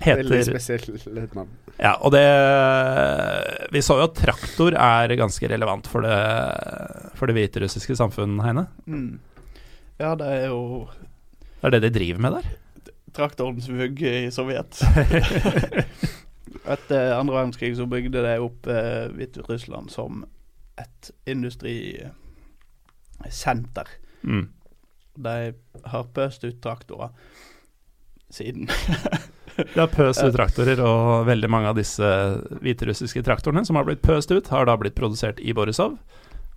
[0.00, 1.48] veldig spesielt navn.
[1.80, 2.24] Ja, og det
[3.72, 6.18] Vi så jo at traktor er ganske relevant for det,
[7.16, 8.64] for det hviterussiske samfunn, Heine.
[8.86, 9.18] Mm.
[10.00, 10.60] ja, det er jo
[11.60, 12.46] Det er det de driver med der.
[13.16, 14.82] traktorens vugge i Sovjet.
[16.70, 20.24] Etter andre verdenskrig så bygde de opp eh, Hviterussland som
[20.80, 23.86] et industrisenter.
[24.22, 24.46] Mm.
[25.20, 25.52] De
[25.84, 27.08] har pøst ut traktorer
[28.30, 28.68] siden.
[29.74, 32.10] De har pøst ut traktorer, og veldig mange av disse
[32.60, 35.98] hviterussiske traktorene som har blitt pøst ut, har da blitt produsert i Borisov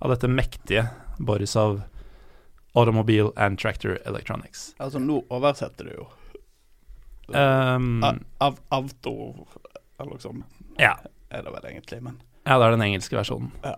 [0.04, 0.88] av dette mektige
[1.18, 1.82] Borisov
[2.74, 4.74] Automobile and Tractor Electronics.
[4.82, 6.10] Altså, nå oversetter du jo.
[7.34, 8.04] Um,
[8.44, 9.14] Av Avto,
[9.98, 10.98] eller noe sånt, ja.
[11.32, 13.54] er det vel egentlig, men ja, det er den engelske versjonen.
[13.64, 13.78] Ja.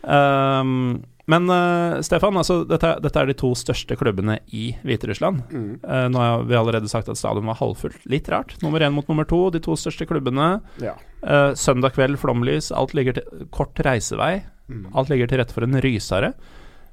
[0.00, 5.44] Um, Men uh, Stefan, altså, dette, dette er de to største klubbene i Hviterussland.
[5.52, 5.68] Mm.
[5.84, 8.02] Uh, nå har vi allerede sagt at stadion var halvfullt.
[8.10, 8.56] Litt rart.
[8.64, 10.52] Nummer én mot nummer to, de to største klubbene.
[10.82, 10.96] Ja.
[11.22, 12.72] Uh, søndag kveld, flomlys.
[12.74, 14.40] Alt ligger til kort reisevei.
[14.70, 14.88] Mm.
[14.94, 16.34] Alt ligger til rette for en rysare.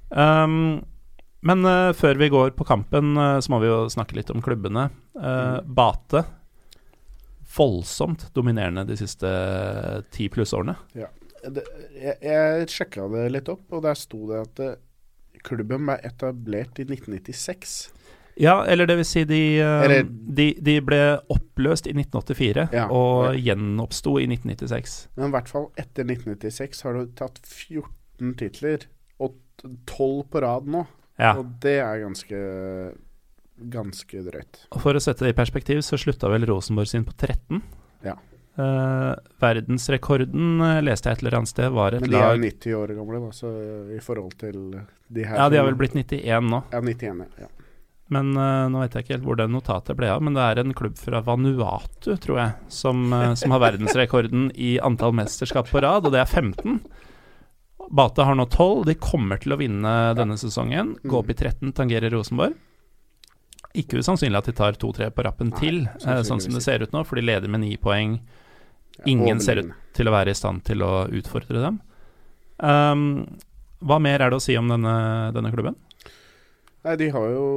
[0.09, 0.84] Um,
[1.47, 4.88] men før vi går på kampen, så må vi jo snakke litt om klubbene.
[5.15, 5.69] Mm.
[5.77, 6.23] Bate
[7.57, 9.30] voldsomt dominerende de siste
[10.11, 10.76] ti pluss årene.
[11.43, 14.76] Det, jeg jeg sjekka det litt opp, og der sto det at eh,
[15.45, 17.77] klubben ble etablert i 1996.
[18.38, 20.99] Ja, eller det vil si de, eh, Eller- de, de ble
[21.34, 23.53] oppløst i 1984 Ja, og ja.
[23.53, 25.07] gjenoppsto i 1996.
[25.18, 28.85] Men i hvert fall etter 1996 har du tatt 14 titler,
[29.19, 29.34] og
[29.89, 30.85] 12 på rad nå.
[31.18, 31.34] Ja.
[31.39, 32.41] Og det er ganske
[33.57, 34.59] ganske drøyt.
[34.72, 37.61] Og For å sette det i perspektiv, så slutta vel Rosenborg sin på 13.
[38.05, 38.14] Ja.
[38.57, 42.39] Eh, verdensrekorden, uh, leste jeg et eller annet sted, var et Men de er lag
[42.39, 43.51] jo 90 år gamle, da, så
[43.93, 44.57] i forhold til
[45.13, 46.63] de her Ja, de har vel blitt 91 nå.
[46.73, 47.51] Ja, 91, ja.
[48.09, 50.21] Men nå vet jeg ikke helt hvor det notatet ble av.
[50.23, 53.01] Men det er en klubb fra Vanuatu, tror jeg, som,
[53.35, 56.79] som har verdensrekorden i antall mesterskap på rad, og det er 15.
[57.91, 58.85] Bate har nå 12.
[58.88, 60.95] De kommer til å vinne denne sesongen.
[61.03, 62.55] Gå opp i 13, tangerer Rosenborg.
[63.77, 66.95] Ikke usannsynlig at de tar to-tre på rappen Nei, til, sånn som det ser ut
[66.95, 68.17] nå, for de leder med ni poeng.
[68.99, 71.80] Ja, Ingen ser ut til å være i stand til å utfordre dem.
[72.57, 73.03] Um,
[73.86, 74.94] hva mer er det å si om denne,
[75.36, 75.76] denne klubben?
[76.88, 77.48] Nei, de har jo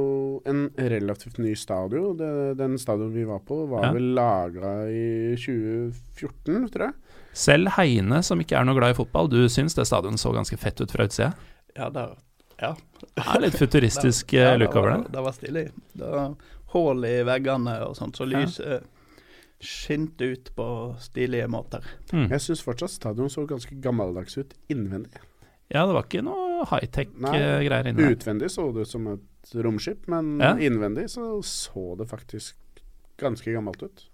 [0.49, 2.17] en relativt ny stadion.
[2.19, 3.91] Det, den stadion vi var på, var Ja.
[3.95, 6.93] vel laga i 2014, tror jeg.
[7.33, 10.57] Selv Heine, som ikke er noe glad i fotball, du syns det stadionet så ganske
[10.59, 11.31] fett ut fra utsida?
[11.77, 12.17] Ja, der,
[12.59, 12.73] ja.
[13.15, 15.13] Det er litt futuristisk Ja, eh, look over det.
[15.15, 15.65] det var stilig.
[15.95, 16.35] Det var
[16.75, 18.79] hull i veggene og sånt, så Ja.
[19.61, 20.67] Skinte ut på
[20.99, 21.85] stilige måter.
[22.11, 22.27] Mm.
[22.31, 25.21] Jeg syns fortsatt stadion så ganske gammeldags ut innvendig.
[25.71, 28.15] Ja, det var ikke noe high-tech-greier inne der.
[28.17, 30.55] Utvendig så det ut som et romskip, men Ja.
[30.57, 32.55] innvendig så så det faktisk
[33.17, 34.07] ganske gammelt ut.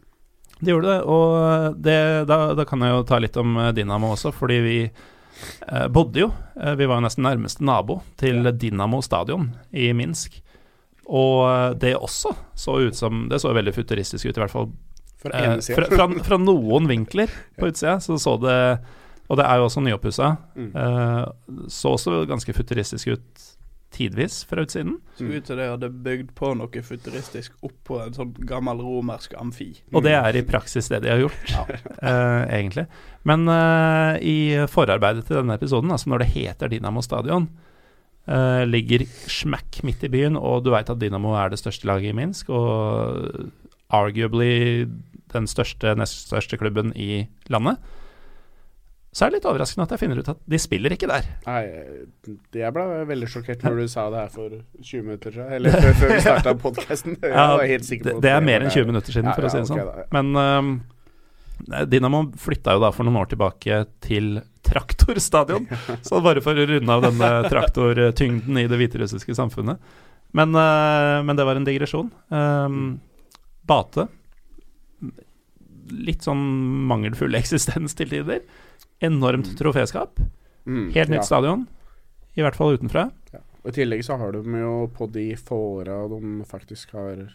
[0.59, 4.11] Det gjorde det, og det, da, da kan jeg jo ta litt om Dynamo Dinamo
[4.15, 4.77] også, fordi vi
[5.67, 10.41] eh, bodde jo eh, Vi var jo nesten nærmeste nabo til Dinamo stadion i Minsk.
[11.07, 14.71] Og eh, det også så ut som Det så veldig futuristisk ut, i hvert fall
[15.17, 15.97] For Eh, ene fra, siden.
[15.97, 18.79] fra, fra noen vinkler på utsida så så det
[19.27, 20.37] Og det er jo også nyoppussa.
[20.55, 20.71] Mm.
[20.71, 21.23] Eh,
[21.67, 23.47] så også ganske futuristisk ut
[23.91, 24.97] tidvis fra utsiden.
[25.17, 29.69] Så ut til de hadde bygd på noe futuristisk oppå en sånn gammel romersk amfi.
[29.91, 31.53] Og det er i praksis det de har gjort,
[32.09, 32.87] eh, egentlig.
[33.27, 37.49] Men uh, i forarbeidet til denne episoden, altså når det heter Dinamo stadion,
[38.29, 42.13] uh, ligger smack midt i byen, og du veit at Dinamo er det største laget
[42.13, 43.49] i Minsk, og
[43.87, 44.85] arguably
[45.33, 47.79] den største, nest største klubben i landet.
[49.17, 51.25] Så er det litt overraskende at jeg finner ut at de spiller ikke der.
[51.47, 51.61] Nei,
[52.53, 55.53] jeg ble veldig sjokkert når du sa det her for 20 minutter siden.
[55.57, 57.17] Eller før, før vi starta podkasten.
[57.23, 59.71] Ja, det, det er mer enn 20 minutter siden, Ja, for å si ja, det
[59.71, 59.81] sånn.
[59.81, 60.11] ok da, ja.
[60.19, 60.69] Men øhm,
[61.89, 64.37] Dinamo flytta jo da for noen år tilbake til
[64.67, 65.65] traktorstadion.
[66.05, 69.81] Så bare for å runde av denne traktortyngden i det hviterussiske samfunnet.
[70.37, 72.11] Men, men det var en digresjon.
[72.29, 72.97] Um,
[73.65, 74.05] Bate.
[75.91, 76.43] Litt sånn
[76.89, 78.43] mangelfull eksistens til tider.
[79.03, 80.21] Enormt troféskap.
[80.67, 81.27] Mm, Helt nytt ja.
[81.29, 81.67] stadion.
[82.37, 83.07] I hvert fall utenfra.
[83.33, 83.41] Ja.
[83.63, 87.27] Og I tillegg så har de jo på de få åra de faktisk har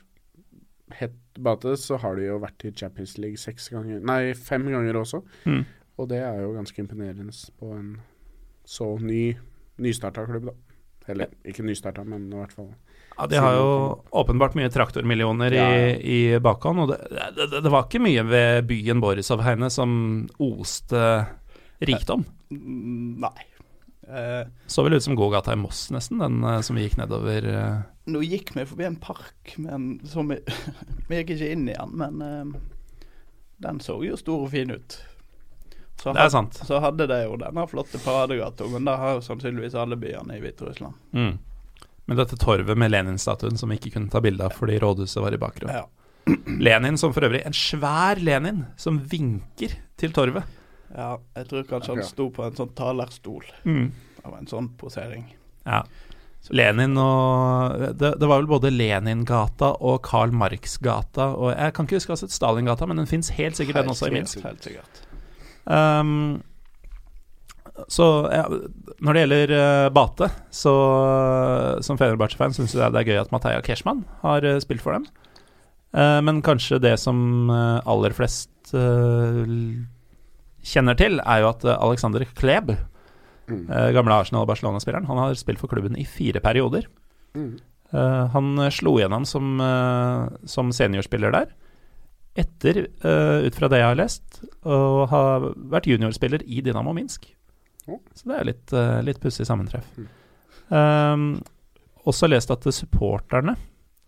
[0.97, 4.99] hett Bate, så har de jo vært i Champions League seks ganger Nei, fem ganger
[5.01, 5.23] også.
[5.49, 5.63] Mm.
[5.97, 7.95] Og det er jo ganske imponerende på en
[8.69, 9.33] så ny
[9.83, 10.55] nystarta klubb, da.
[11.13, 12.69] Eller ikke nystarta, men i hvert fall
[13.19, 13.69] Ja, De har jo
[14.23, 15.93] åpenbart mye traktormillioner Ja, i,
[16.35, 16.81] i bakhånd.
[16.87, 16.99] Og det,
[17.37, 19.93] det, det var ikke mye ved byen Borisovheine som
[20.43, 21.27] oste
[21.83, 22.25] rikdom.
[22.51, 23.45] Nei.
[24.09, 27.47] Eh, Så vel ut som gågata i Moss, nesten, den eh, som vi gikk nedover.
[27.47, 27.79] eh.
[28.11, 30.41] nå gikk vi forbi en park, men som vi,
[31.09, 32.57] vi gikk ikke inn i den, men
[33.63, 34.99] den så jo stor og fin ut.
[36.03, 36.55] Så, Det er had- sant.
[36.67, 40.41] så hadde de jo denne flotte paradegata, men det har jo sannsynligvis alle byene i
[40.43, 40.95] Hviterussland.
[41.15, 41.37] Mm.
[42.07, 45.35] Men dette torvet med Lenin-statuen som vi ikke kunne ta bilde av fordi rådhuset var
[45.37, 45.75] i bakgrunnen.
[45.83, 45.87] Ja.
[46.63, 50.45] Lenin som for øvrig En svær Lenin som vinker til torvet.
[50.95, 53.93] ja, jeg tror kanskje han sto på en sånn talerstol Mm.
[54.25, 55.25] av en sånn posering.
[55.67, 55.83] Ja.
[56.51, 61.97] Lenin og det, det var vel både Leningata og Karl Marx-gata og Jeg kan ikke
[62.01, 64.43] huske hva som het Stalingata, men den fins helt sikkert den også i Minsk.
[64.43, 65.03] Helt sikkert.
[65.67, 66.43] Um,
[67.89, 68.45] så ja,
[69.01, 70.73] når det gjelder uh, Bate, så
[71.83, 75.07] som Fenerbahçe-fan syns jeg det er gøy at Mateja Keshman har uh, spilt for dem.
[75.97, 79.43] Uh, men kanskje det som eh, aller flest eh,
[80.65, 82.75] kjenner til, er jo at eh, Alexander Kleb
[83.51, 83.65] Mm.
[83.69, 85.05] eh, gamle Arsenal- og Barcelona-spilleren.
[85.09, 86.87] Han har spilt for klubben i fire perioder.
[87.35, 87.57] Mm.
[87.93, 91.51] Eh, han eh, slo gjennom som, eh, som seniorspiller der.
[92.39, 95.23] Etter, uh, ut fra det jeg har lest, å ha
[95.75, 97.27] vært juniorspiller i Dynamo Minsk.
[97.87, 99.87] Så det er litt, uh, litt pussig sammentreff.
[99.99, 100.09] Mm.
[100.73, 101.27] Um,
[102.07, 103.57] også lest at supporterne,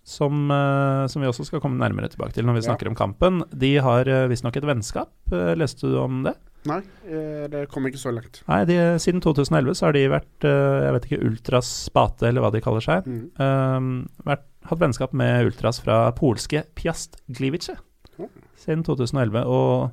[0.05, 2.67] som, eh, som vi også skal komme nærmere tilbake til når vi Ja.
[2.75, 5.09] snakker om kampen, de har uh, visstnok et vennskap.
[5.33, 6.35] Eh, leste du om det?
[6.67, 8.43] Nei, eh, det kom ikke så langt.
[8.49, 12.43] Nei, de, siden 2011 så har de vært, eh, jeg vet ikke, Ultras Spate, eller
[12.45, 13.05] hva de kaller seg.
[13.09, 13.31] Mm.
[13.41, 17.77] Um, vært, hatt vennskap med ultras fra polske Piast Gliwice
[18.19, 18.29] Oh.
[18.57, 19.45] siden 2011.
[19.47, 19.91] Og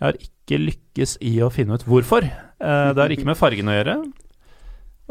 [0.00, 2.28] jeg har ikke lykkes i å finne ut hvorfor.
[2.58, 3.96] Eh, det har ikke med fargen å gjøre.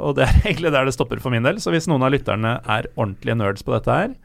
[0.03, 1.61] Og det er egentlig der det stopper for min del.
[1.63, 4.15] Så hvis noen av lytterne er ordentlige nerds på dette her,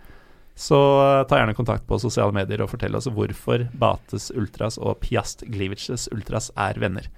[0.58, 4.98] så eh, ta gjerne kontakt på sosiale medier og fortell oss hvorfor Bates Ultras og
[5.04, 7.08] Piast Gliwices Ultras er venner.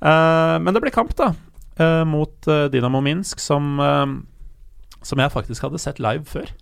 [0.00, 1.34] Eh, men det ble kamp, da,
[2.06, 3.80] mot Dynamo Minsk, som
[5.04, 6.52] som jeg faktisk hadde sett live før.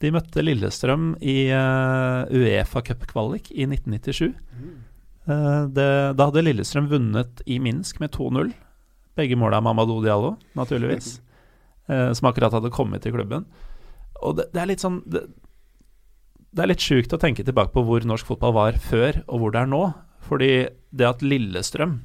[0.00, 4.30] De møtte Lillestrøm i Uefa Cup-kvalik i 1997.
[4.30, 4.83] Eh,
[5.26, 5.88] det,
[6.18, 8.52] da hadde Lillestrøm vunnet i Minsk med 2-0.
[9.16, 11.20] Begge måla av Mamadou Diallo, naturligvis.
[11.88, 13.46] eh, som akkurat hadde kommet til klubben.
[14.24, 15.26] Og det, det er litt sånn det,
[16.54, 19.54] det er litt sjukt å tenke tilbake på hvor norsk fotball var før, og hvor
[19.54, 19.84] det er nå.
[20.24, 20.50] Fordi
[20.94, 21.98] det at Lillestrøm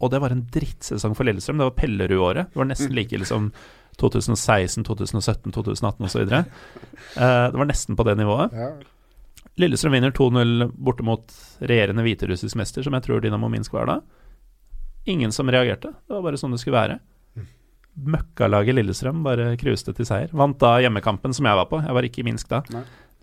[0.00, 1.60] Og det var en drittsesong for Lillestrøm.
[1.60, 2.48] Det var Pellerud-året.
[2.50, 3.50] Det var nesten like liksom
[4.00, 6.22] 2016, 2017, 2018 osv.
[6.24, 8.54] Uh, det var nesten på det nivået.
[9.60, 13.98] Lillestrøm vinner 2-0 borte mot regjerende hviterussisk mester, som jeg tror Dynamo Minsk var da.
[15.10, 15.92] Ingen som reagerte.
[16.06, 16.98] Det var bare sånn det skulle være.
[18.00, 20.32] Møkkalaget Lillestrøm bare cruiste til seier.
[20.36, 21.82] Vant da hjemmekampen som jeg var på.
[21.84, 22.62] Jeg var ikke i Minsk da.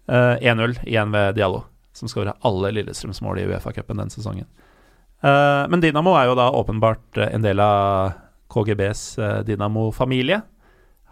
[0.08, 1.64] Eh, 1-0 igjen ved Diallo,
[1.96, 4.48] som skåra alle Lillestrøms mål i Uefa-cupen den sesongen.
[5.24, 8.12] Uh, men Dynamo er jo da åpenbart eh, en del av
[8.54, 10.42] KGBs eh, Dynamo-familie.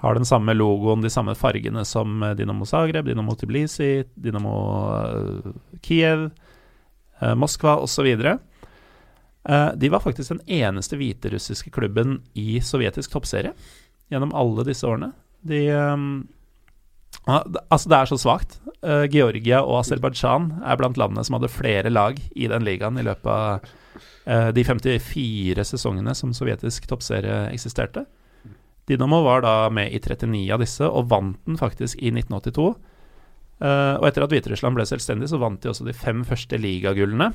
[0.05, 4.53] Har den samme logoen, de samme fargene som Dinamo Zagreb, Dinamo Tbilisi, Dynamo
[5.01, 5.49] eh,
[5.81, 6.27] Kiev,
[7.19, 8.11] eh, Moskva osv.
[9.77, 13.51] De var faktisk den eneste hviterussiske klubben i sovjetisk toppserie
[14.13, 15.11] gjennom alle disse årene.
[15.45, 15.59] De
[17.25, 18.59] det- Altså, det er så svakt.
[18.83, 23.03] Eh, Georgia og Aserbajdsjan er blant landene som hadde flere lag i den ligaen i
[23.03, 23.61] løpet av
[24.27, 28.05] eh, de 54 sesongene som sovjetisk toppserie eksisterte.
[28.89, 32.67] Dynamo var da med i 39 av disse, og vant den faktisk i 1982.
[33.55, 37.31] Uh, og etter at Hviterussland ble selvstendig, så vant de også de fem første ligagullene.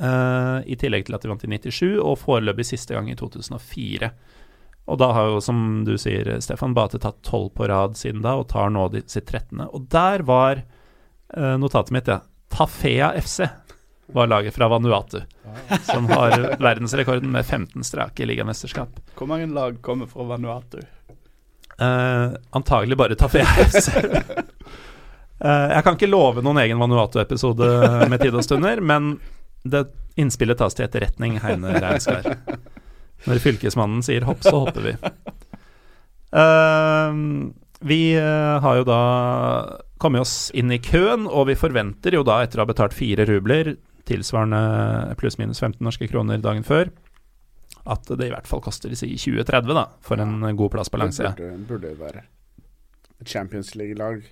[0.00, 4.10] Uh, I tillegg til at de vant i 97, og foreløpig siste gang i 2004.
[4.90, 8.34] Og da har jo, som du sier, Stefan Bate tatt tolv på rad siden da,
[8.40, 9.70] og tar nå sitt trettende.
[9.70, 12.24] Og der var uh, notatet mitt, ja.
[12.54, 13.46] Tafea FC
[14.06, 15.20] var laget fra Vanuatu,
[15.82, 18.88] som har verdensrekorden med 15 strake ligamesterskap.
[19.16, 20.82] Hvor mange lag kommer fra Vanuatu?
[21.80, 23.88] Uh, antagelig bare Tafé FC.
[23.88, 27.70] uh, jeg kan ikke love noen egen Vanuatu-episode
[28.10, 29.16] med tid og stunder, men
[29.64, 29.86] det
[30.20, 32.36] innspillet tas til etterretning, Heine Reinskar.
[33.24, 34.96] Når fylkesmannen sier hopp, så hopper vi.
[36.34, 37.54] Uh,
[37.84, 39.00] vi eh, har jo da
[40.00, 43.26] kommet oss inn i køen, og vi forventer jo da, etter å ha betalt fire
[43.28, 43.74] rubler,
[44.08, 46.90] tilsvarende pluss-minus 15 norske kroner dagen før,
[47.84, 51.04] at det i hvert fall koster si 20-30 da, for en god plass på Det
[51.04, 51.34] langsida.
[51.36, 52.24] burde, burde jo være.
[53.20, 54.24] Et Champions League-lag.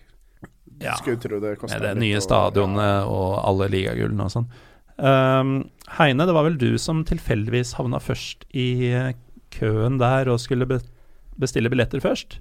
[0.81, 4.49] Ja, Skulle tro det kosta Med det nye stadionet og alle ligagullene og sånn.
[5.03, 5.53] Um,
[5.99, 9.13] Heine, det var vel du som tilfeldigvis havna først i eh,
[9.53, 10.69] køen der og skulle
[11.41, 12.39] bestille billetter først?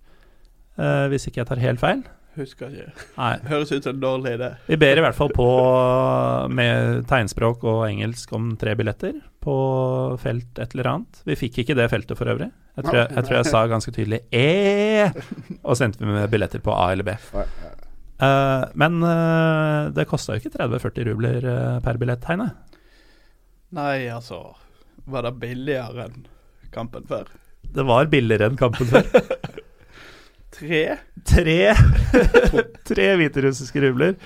[0.79, 2.03] Uh, hvis ikke jeg tar helt feil?
[2.37, 3.05] Husker ikke.
[3.17, 3.33] Nei.
[3.51, 4.53] Høres ut som en dårlig idé.
[4.69, 5.47] Vi ber i hvert fall på
[6.53, 9.55] med tegnspråk og engelsk om tre billetter på
[10.21, 11.21] felt et eller annet.
[11.27, 12.51] Vi fikk ikke det feltet for øvrig.
[12.77, 15.11] Jeg tror jeg, jeg, tror jeg sa ganske tydelig E,
[15.59, 17.17] og sendte vi med billetter på A eller B.
[18.21, 22.51] Eh, men uh, det kosta jo ikke 30-40 rubler eh, per billett, Heine.
[23.73, 24.43] Nei, altså
[25.09, 26.27] Var det billigere enn
[26.75, 27.31] kampen før?
[27.61, 29.09] Det var billigere enn kampen før.
[30.61, 30.81] Tre?
[31.25, 31.59] Tre,
[32.89, 34.17] tre hviterussiske rubler,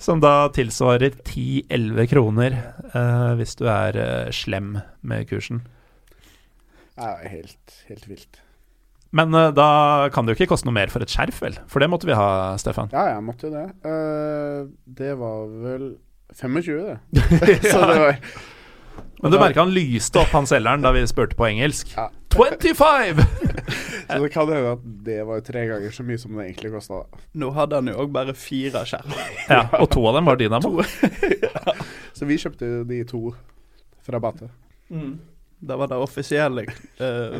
[0.00, 5.60] som da tilsvarer 10-11 kroner eh, hvis du er eh, slem med kursen.
[6.96, 8.40] Ja, helt, helt vilt.
[9.12, 11.60] Men eh, da kan det jo ikke koste noe mer for et skjerf, vel?
[11.68, 12.88] For det måtte vi ha, Stefan.
[12.94, 13.66] Ja, jeg måtte jo det.
[13.84, 14.64] Eh,
[15.02, 15.86] det var vel
[16.40, 16.98] 25, det.
[17.72, 18.16] Så det var
[19.20, 21.92] Men du merka han lyste opp han selgeren da vi spurte på engelsk.
[21.98, 22.08] Ja.
[22.32, 23.22] 25!
[24.12, 27.02] Så det kan hende at det var tre ganger så mye som det egentlig kosta.
[27.38, 29.14] Nå hadde han jo òg bare fire skjerm.
[29.48, 30.84] Ja, og to av dem var Dynamo.
[32.16, 33.22] Så vi kjøpte jo de to
[34.04, 34.50] fra Bate.
[35.62, 36.66] Det var det offisielle
[37.00, 37.38] uh,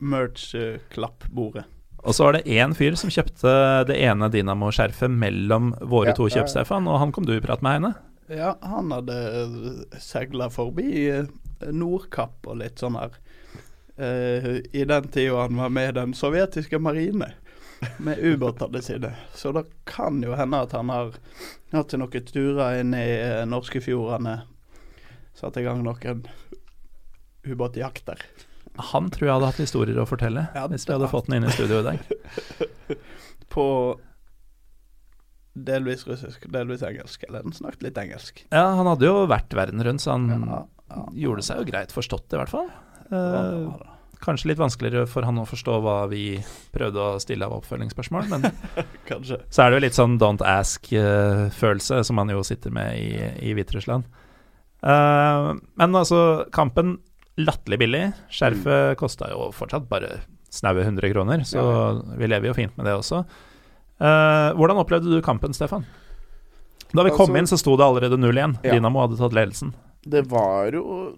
[0.00, 1.66] merch-klappbordet.
[2.06, 3.52] Og så var det én fyr som kjøpte
[3.90, 6.52] det ene Dynamo-skjerfet mellom våre Ja, to kjøp, ja, ja.
[6.54, 7.92] Stefan, og han kom du i prat med, Heine.
[8.30, 9.16] Ja, han hadde
[10.04, 11.28] seila forbi eh,
[11.74, 13.16] Nordkapp og litt sånn her.
[13.98, 17.32] Eh, I den tida han var med i den sovjetiske marine,
[18.02, 19.12] med ubåtene sine.
[19.34, 21.12] Så det kan jo hende at han har
[21.72, 24.40] hatt noen turer inn i eh, norskefjordene.
[25.38, 26.24] Satt i gang noen
[27.46, 28.24] ubåtjakter.
[28.92, 31.48] Han tror jeg hadde hatt historier å fortelle, Ja, hvis vi hadde fått den inn
[31.48, 32.98] i studio i dag.
[33.54, 33.64] På
[35.58, 37.24] delvis russisk, delvis engelsk.
[37.26, 38.44] Eller han snakket litt engelsk.
[38.54, 40.60] Ja, han hadde jo vært verden rundt, så han Ja,
[40.92, 41.06] ja.
[41.26, 42.68] gjorde seg jo greit forstått, i hvert fall.
[43.10, 46.40] Ja, Eh, kanskje litt vanskeligere for han å forstå hva vi
[46.74, 48.48] prøvde å stille av oppfølgingsspørsmål, men
[49.28, 53.12] så er det jo litt sånn don't ask-følelse, som han jo sitter med i,
[53.48, 54.08] i Hviterussland.
[54.82, 56.20] Eh, men altså,
[56.54, 56.96] kampen
[57.38, 58.02] latterlig billig.
[58.34, 60.16] Skjerfet kosta jo fortsatt bare
[60.50, 61.62] snaue 100 kroner, så
[62.18, 63.22] vi lever jo fint med det også.
[64.02, 65.86] Eh, hvordan opplevde du kampen, Stefan?
[66.92, 68.58] Da vi kom Altså- inn, så sto det allerede 0-1.
[68.64, 68.72] Ja.
[68.74, 69.74] Dinamo hadde tatt ledelsen.
[70.08, 71.14] Det var jo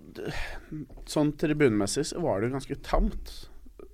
[1.10, 3.32] Sånn tribunmessig så var det jo ganske tamt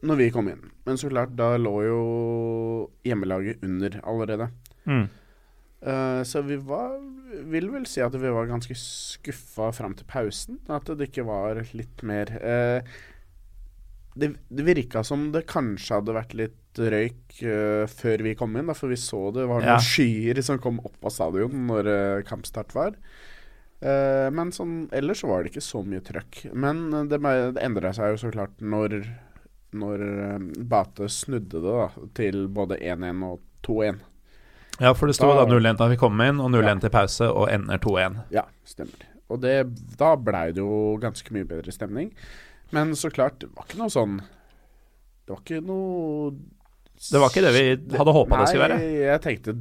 [0.07, 0.67] når vi kom inn.
[0.87, 2.01] Men så klart, da lå jo
[3.07, 4.51] hjemmelaget under allerede.
[4.85, 5.07] Mm.
[5.87, 6.95] Uh, så vi var
[7.53, 10.61] Vil vel si at vi var ganske skuffa fram til pausen.
[10.73, 12.97] At det ikke var litt mer uh,
[14.17, 18.71] Det, det virka som det kanskje hadde vært litt røyk uh, før vi kom inn,
[18.71, 19.83] da, for vi så det var noen Ja.
[19.83, 21.91] skyer som kom opp av stadion når
[22.29, 22.97] kampstart var.
[23.85, 26.47] Eh, men sånn, ellers så var det ikke så mye trøkk.
[26.57, 27.19] Men eh, det,
[27.57, 28.99] det endra seg jo så klart når,
[29.77, 34.01] når eh, Bate snudde det da, til både 1-1 og 2-1.
[34.81, 36.79] Ja, for det sto Da- da 0-1 da vi kom inn, og 0-1 Ja.
[36.87, 38.19] til pause, og ender 2-1.
[38.35, 39.07] Ja, stemmer.
[39.29, 39.55] Og det,
[39.99, 42.13] da blei det jo ganske mye bedre stemning.
[42.73, 44.17] Men så klart, det var ikke noe sånn
[45.27, 46.33] Det var ikke noe
[46.99, 48.79] Det var ikke det vi hadde håpa det skulle være.
[48.79, 49.55] Nei, jeg tenkte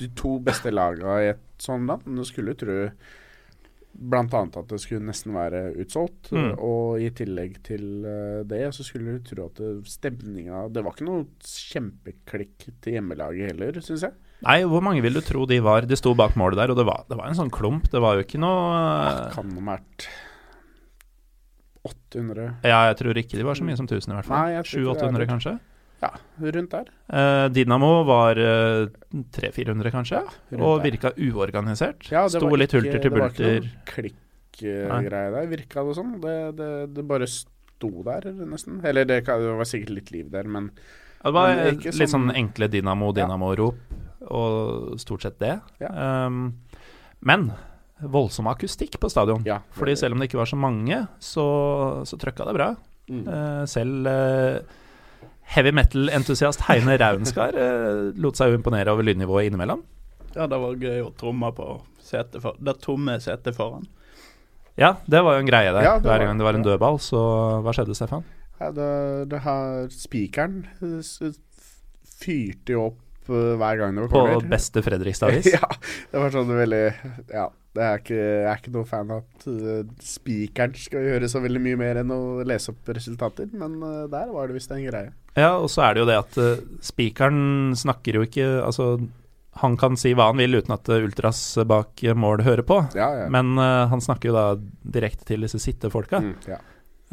[0.00, 2.02] de to beste laga i et sånt land.
[2.06, 2.76] Men du skulle jo tro
[3.96, 6.30] annet at det skulle nesten være utsolgt.
[6.34, 6.52] Mm.
[6.58, 11.08] Og i tillegg til eh, det, så skulle du tro at stemninga Det var ikke
[11.08, 14.16] noe kjempeklikk til hjemmelaget heller, syns jeg.
[14.44, 15.86] Nei, hvor mange vil du tro de var?
[15.88, 17.88] De sto bak målet der, og det var, det var en sånn klump.
[17.92, 20.08] Det var jo ikke noe Det Kan ha vært
[21.86, 24.42] 800 Ja, jeg tror ikke de var så mye som 1000 i hvert fall.
[24.42, 25.54] Nei, jeg tror ikke det 700-800 kanskje.
[26.02, 26.10] Ja,
[26.40, 26.88] rundt der.
[27.08, 28.86] Eh, Dynamo var eh,
[29.32, 30.90] 300-400 kanskje, ja, og der.
[30.90, 32.10] virka uorganisert.
[32.12, 36.12] Ja, Sto litt ikke- hulter til Det var ikke noen klikk-greie der, virka det som.
[36.20, 38.82] Det, det, det bare sto der, nesten.
[38.84, 40.70] Eller det, det var sikkert litt liv der, men
[41.24, 43.76] Ja, det var Men litt sånn- sånn enkle Dynamo-Dynamo-rop,
[44.30, 45.60] og stort sett det.
[45.80, 46.26] Ja.
[46.26, 46.58] Um,
[47.22, 47.52] men
[48.02, 49.42] voldsom akustikk på stadion.
[49.46, 49.60] ja.
[49.72, 52.74] Fordi selv om det ikke var så mange, så, så trøkka det bra.
[53.08, 53.24] Mm.
[53.26, 54.60] Uh, selv eh,
[55.54, 59.84] heavy metal-entusiast Heine Raunskar eh, lot seg jo imponere over lydnivået innimellom.
[60.36, 61.68] Ja, det var gøy å tromme på
[62.02, 63.86] setet for, det tomme setet foran.
[64.76, 65.86] Ja, det var jo en greie der.
[65.86, 67.20] Ja, Hver gang det var en dødball, så
[67.64, 68.26] hva skjedde, Stefan?
[68.60, 68.90] Ja, det,
[69.32, 71.38] det har Spikeren eh, s-
[72.20, 75.48] fyrte jo opp eh, hver gang det var På beste Fredrikstad-vis?
[75.56, 75.70] ja,
[76.12, 76.82] det var sånn veldig
[77.32, 77.48] Ja.
[77.76, 81.42] Det er ikke, jeg er ikke noe fan av at uh, spikeren skal gjøre så
[81.44, 84.84] veldig mye mer enn å lese opp resultater, men eh, der var det visst en
[84.84, 85.12] greie.
[85.36, 88.86] Ja, og så er det jo det at uh, spikeren snakker jo ikke Altså,
[89.60, 92.80] han kan si hva han vil uten at ultras bak mål hører på.
[92.96, 93.26] Ja, ja.
[93.32, 94.46] Men uh, han snakker jo da
[94.96, 96.22] direkte til disse sittefolka.
[96.24, 96.60] Mm, ja.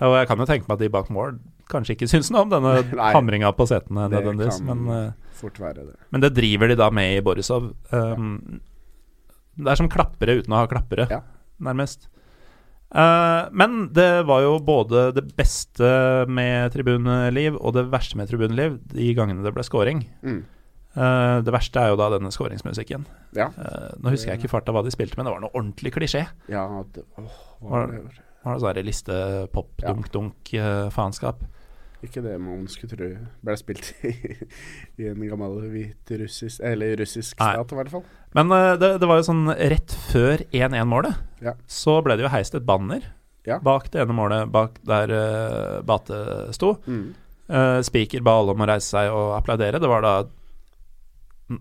[0.04, 1.38] Og jeg kan jo tenke meg at de bak mål
[1.72, 2.76] kanskje ikke syns noe om denne
[3.16, 7.72] hamringa på setene Det nødvendigvis, men, uh, men det driver de da med i Borisov.
[7.92, 8.62] Um,
[9.58, 11.22] Det er som klappere uten å ha klappere, Ja.
[11.62, 12.08] nærmest.
[12.94, 18.76] Uh, men det var jo både det beste med tribuneliv og det verste med tribuneliv
[18.94, 20.04] de gangene det ble scoring.
[20.22, 20.44] Mm.
[20.94, 23.06] Uh, det verste er jo da denne skåringsmusikken.
[23.34, 23.48] Ja.
[23.58, 25.94] Uh, nå husker jeg ikke i farta hva de spilte, men det var noe ordentlig
[25.96, 26.28] klisjé.
[26.50, 28.04] ja det, åh, Var- var det?
[28.44, 29.72] Sånn liste pop,
[32.04, 33.08] Ikke det man skulle tro
[33.48, 34.12] ble spilt i,
[35.02, 37.54] i en gammel hvit russisk Eller russisk Nei.
[37.56, 38.04] stat, i hvert fall.
[38.36, 41.54] Men uh, det, det var jo sånn rett før 1-1-målet, Ja.
[41.70, 43.06] så ble det jo heist et banner
[43.48, 43.58] Ja.
[43.64, 46.20] bak det ene målet, bak der uh, Bate
[46.56, 46.76] sto.
[46.88, 47.14] Mm.
[47.50, 49.80] Uh, Speaker ba alle om å reise seg og applaudere.
[49.84, 50.14] Det var da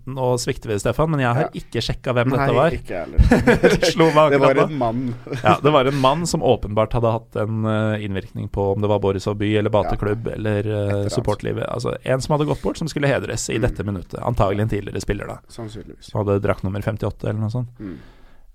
[0.06, 1.50] Nå svikter vi, Stefan, men jeg har Ja.
[1.60, 2.70] ikke sjekka hvem Nei, dette var.
[2.76, 5.02] ikke det var en mann.
[5.42, 8.88] Ja, det var en mann som åpenbart hadde hatt en uh, innvirkning på om det
[8.92, 11.66] var Borisov by eller Bateklubb eller uh, supportlivet.
[11.68, 13.62] Altså en som hadde gått bort, som skulle hedres i Mm.
[13.68, 14.18] dette minuttet.
[14.22, 15.38] Antagelig en tidligere spiller, da.
[15.48, 16.10] Sannsynligvis.
[16.10, 17.78] Som hadde drakt nummer 58 eller noe sånt.
[17.80, 17.96] Mm.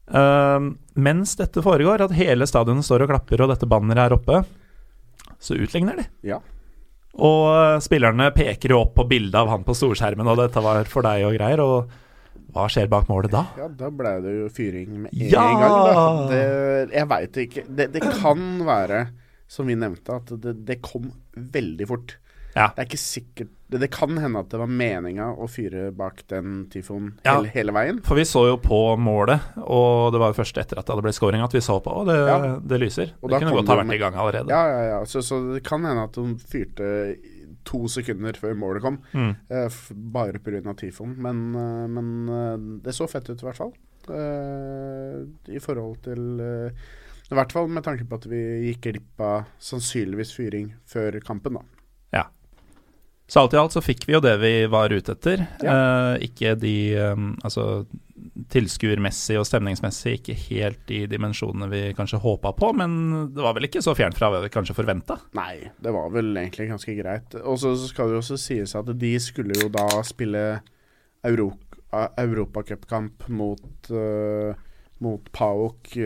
[0.08, 4.42] Uh, mens dette foregår, at hele stadionet står og klapper og dette banneret er oppe,
[5.40, 6.06] så utligner de.
[6.32, 6.40] Ja.
[7.18, 10.84] Og eh, spillerne peker jo opp på bildet av han på storskjermen, og dette var
[10.90, 11.64] for deg og greier.
[11.64, 13.44] Og hva skjer bak målet da?
[13.60, 15.46] Ja, da ble det jo fyring med en Ja!
[15.58, 16.06] gang, da.
[16.32, 16.44] Det,
[16.96, 17.66] jeg veit ikke.
[17.80, 19.02] Det, det kan være,
[19.52, 22.16] som vi nevnte, at det, det kom veldig fort.
[22.56, 22.70] Ja.
[22.74, 26.22] Det er ikke sikkert Det, det kan hende at det var meninga å fyre bak
[26.32, 27.34] den tifoen Ja.
[27.36, 27.98] hele, hele veien.
[28.06, 31.04] For vi så jo på målet, og det var jo først etter at det hadde
[31.04, 32.38] blitt scoring at vi så på, og det, Ja.
[32.64, 33.12] det lyser.
[33.22, 34.48] Og det kunne godt ha vært i gang allerede.
[34.56, 35.02] Ja, ja, ja.
[35.06, 36.92] Så, så det kan hende at de fyrte
[37.68, 39.02] to sekunder før målet kom.
[39.12, 39.34] Mm.
[39.52, 39.68] Uh,
[40.16, 40.62] bare pga.
[40.80, 41.18] tifoen.
[41.20, 43.74] Men, uh, men uh, det så fett ut, i hvert fall.
[44.08, 46.40] Uh, I forhold til
[47.28, 48.40] I hvert fall med tanke på at vi
[48.70, 51.66] gikk glipp av sannsynligvis fyring før kampen, da.
[53.28, 55.44] Så alt i alt så fikk vi jo det vi var ute etter.
[55.64, 55.78] Ja.
[56.16, 56.76] Eh, ikke de
[57.12, 57.86] um, Altså
[58.54, 62.92] tilskuermessig og stemningsmessig ikke helt de dimensjonene vi kanskje håpa på, men
[63.34, 65.18] det var vel ikke så fjernt fra hva vi kanskje forventa.
[65.38, 67.38] Nei, det var vel egentlig ganske greit.
[67.44, 70.44] Og så skal det jo også sies at de skulle jo da spille
[71.28, 71.50] Euro
[71.92, 74.54] eh, europacupkamp mot, uh,
[75.04, 75.98] mot PAOK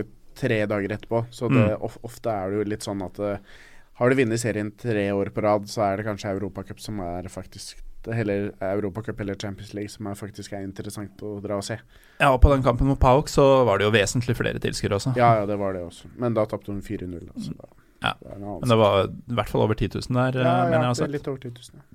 [0.41, 1.25] tre dager etterpå.
[1.31, 3.59] Så det, of, ofte er det jo litt sånn at eh,
[3.99, 7.27] har du vunnet serien tre år på rad, så er det kanskje Europacup som er
[7.31, 11.77] faktisk Heller Europacup eller Champions League som er faktisk er interessant å dra og se.
[12.17, 15.13] Ja, og på den kampen mot Pauk så var det jo vesentlig flere tilskuere også.
[15.19, 16.09] Ja, ja, det var det også.
[16.17, 17.27] Men da tapte hun 4-0.
[17.29, 17.53] Altså.
[18.01, 18.63] Ja, det noe annet.
[18.63, 20.81] Men det var i hvert fall over 10 000 der, eh, ja, mener jeg ja,
[20.81, 21.15] å ha det er sett.
[21.19, 21.77] litt over 10 000.
[21.77, 21.87] Ja.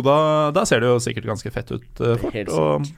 [0.00, 0.16] Og da,
[0.56, 2.54] da ser det jo sikkert ganske fett ut uh, fort.
[2.56, 2.88] Og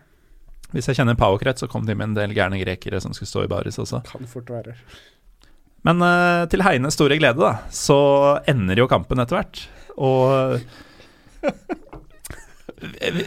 [0.76, 3.32] hvis jeg kjenner Pauk rett, så kom de med en del gærne grekere som skulle
[3.32, 4.04] stå i baris også.
[4.08, 4.76] Kan fort være.
[5.86, 7.98] Men uh, til Heines store glede, da, så
[8.48, 9.64] ender jo kampen etter hvert.
[9.98, 10.60] Og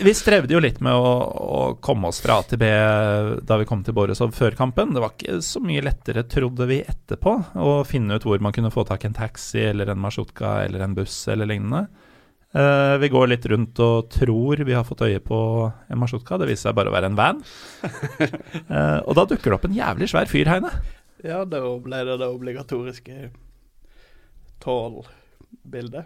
[0.03, 2.69] vi, strevde jo litt med å, å komme oss fra A til B
[3.47, 4.93] da vi kom til Borisov før kampen.
[4.95, 8.73] Det var ikke så mye lettere, trodde vi etterpå, å finne ut hvor man kunne
[8.73, 11.85] få tak i en taxi eller en marsjutka eller en buss eller lignende.
[12.55, 15.39] Uh, vi går litt rundt og tror vi har fått øye på
[15.91, 16.39] en marsjutka.
[16.39, 17.41] Det viser seg bare å være en van.
[17.83, 20.71] Uh, og da dukker det opp en jævlig svær fyr, Heine.
[21.25, 23.29] Ja, da ble det det obligatoriske
[24.63, 26.05] tall-bildet.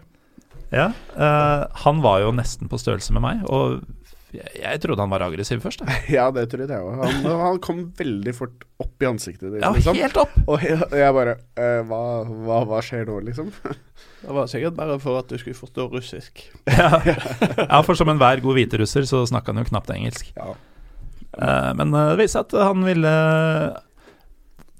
[0.70, 3.80] Ja, eh, han var jo nesten på størrelse med meg, og
[4.30, 5.82] jeg, jeg trodde han var aggressiv først.
[6.16, 7.00] Ja, det tror jeg òg.
[7.02, 9.98] Han, han kom veldig fort opp i ansiktet ditt, Ja, liksom.
[9.98, 10.36] helt opp!
[10.46, 13.50] Og jeg, jeg bare eh, hva, hva, hva skjer nå, liksom?
[14.22, 16.44] Det var sikkert bare for at du skulle forstå russisk.
[16.70, 20.30] Ja, ja for som enhver god hviterusser så snakka han jo knapt engelsk.
[20.38, 20.52] Ja.
[21.40, 23.14] Eh, men det viste seg at han ville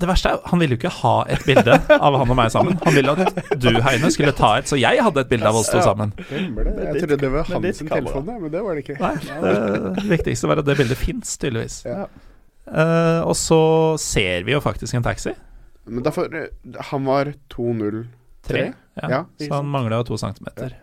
[0.01, 2.52] Det verste er jo, han ville jo ikke ha et bilde av han og meg
[2.55, 2.78] sammen.
[2.86, 5.68] Han ville at du, Heine, skulle ta et, så jeg hadde et bilde av oss
[5.72, 6.14] to sammen.
[6.24, 6.74] Stemmer det.
[6.86, 8.97] Jeg trodde det var hans telefon, men det var det ikke.
[9.02, 9.14] Nei,
[10.01, 11.82] det viktigste var at det bildet fins, tydeligvis.
[11.89, 12.06] Ja.
[12.70, 13.60] Eh, og så
[14.01, 15.32] ser vi jo faktisk en taxi.
[15.90, 16.51] Men derfor eh,
[16.93, 18.05] Han var 2-0.
[18.47, 18.66] Tre.
[19.01, 20.74] Ja, Ja, så han mangla to centimeter.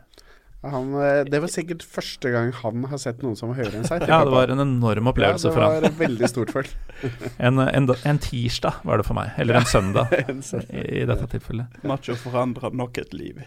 [0.65, 3.85] Han, eh, det var sikkert første gang han har sett noen som var høyere enn
[3.87, 4.01] seg.
[4.09, 5.75] Ja, det var en enorm opplevelse ja, for han.
[5.83, 6.69] det var veldig stort for.
[7.47, 10.71] En, en, en tirsdag var det for meg, eller en søndag En søndag.
[10.73, 11.77] i, i dette tilfellet.
[11.91, 13.43] Macho forandra nok et liv.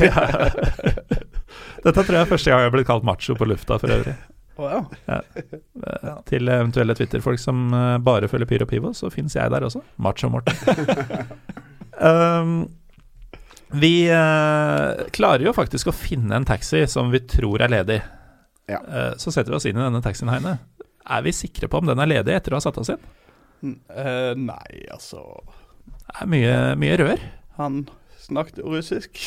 [0.00, 0.24] ja.
[1.84, 4.16] Dette tror jeg er første gang jeg har blitt kalt macho på lufta for øvrig.
[4.56, 4.80] Å ja.
[5.12, 6.14] Ja.
[6.26, 9.82] Til eventuelle Twitter-folk som eh, bare følger Pyro Pivo, så fins jeg der også.
[10.00, 10.56] Macho Morten.
[12.00, 12.54] um,
[13.74, 17.98] vi eh, klarer jo faktisk å finne en taxi som vi tror er ledig.
[18.70, 18.80] Ja.
[18.82, 20.58] Eh, så setter vi oss inn i denne taxien, Heine.
[21.06, 23.02] Er vi sikre på om den er ledig etter å ha satt oss inn?
[23.66, 25.22] N- eh, nei, altså
[25.86, 27.22] Det er mye, mye rør.
[27.60, 27.84] Han
[28.26, 29.22] snakket russisk.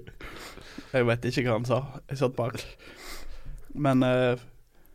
[0.94, 1.80] jeg vet ikke hva han sa.
[2.12, 2.60] Jeg satt bak.
[3.74, 4.46] Men eh,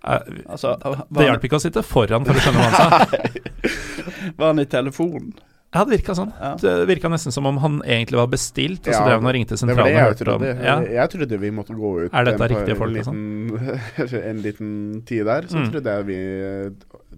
[0.05, 0.19] Eh,
[0.53, 0.75] altså
[1.09, 3.69] Det hjalp ikke å sitte foran for å skjønne hva han sa.
[4.37, 5.31] var han i telefonen?
[5.73, 6.29] Ja, det virka sånn.
[6.39, 6.53] Ja.
[6.61, 9.33] Det virka nesten som om han egentlig var bestilt, og så Ja, drev han og
[9.35, 10.51] ringte Det var det sentralen jeg om trodde.
[10.63, 10.75] ja.
[11.01, 14.71] Jeg trodde vi måtte gå ut Er dette en, riktige folk, en liten, en liten
[15.05, 15.41] tid der.
[15.51, 15.71] Så Mm.
[15.73, 16.69] trodde jeg vi eh,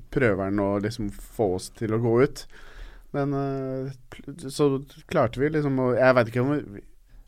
[0.10, 2.46] prøver å liksom få oss til å gå ut.
[3.14, 3.92] Men eh,
[4.50, 6.82] så klarte vi liksom å Jeg veit ikke om vi,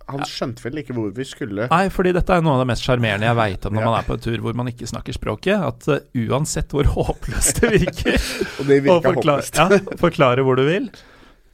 [0.09, 1.67] Han skjønte vel ikke hvor vi skulle.
[1.69, 3.89] Nei, fordi dette er noe av det mest sjarmerende jeg veit om når Ja.
[3.91, 5.61] man er på en tur hvor man ikke snakker språket.
[5.61, 8.17] At eh, uansett hvor håpløst det virker,
[8.59, 9.55] Og det virka forklare, håpløst.
[9.61, 10.89] ja, forklare hvor du vil,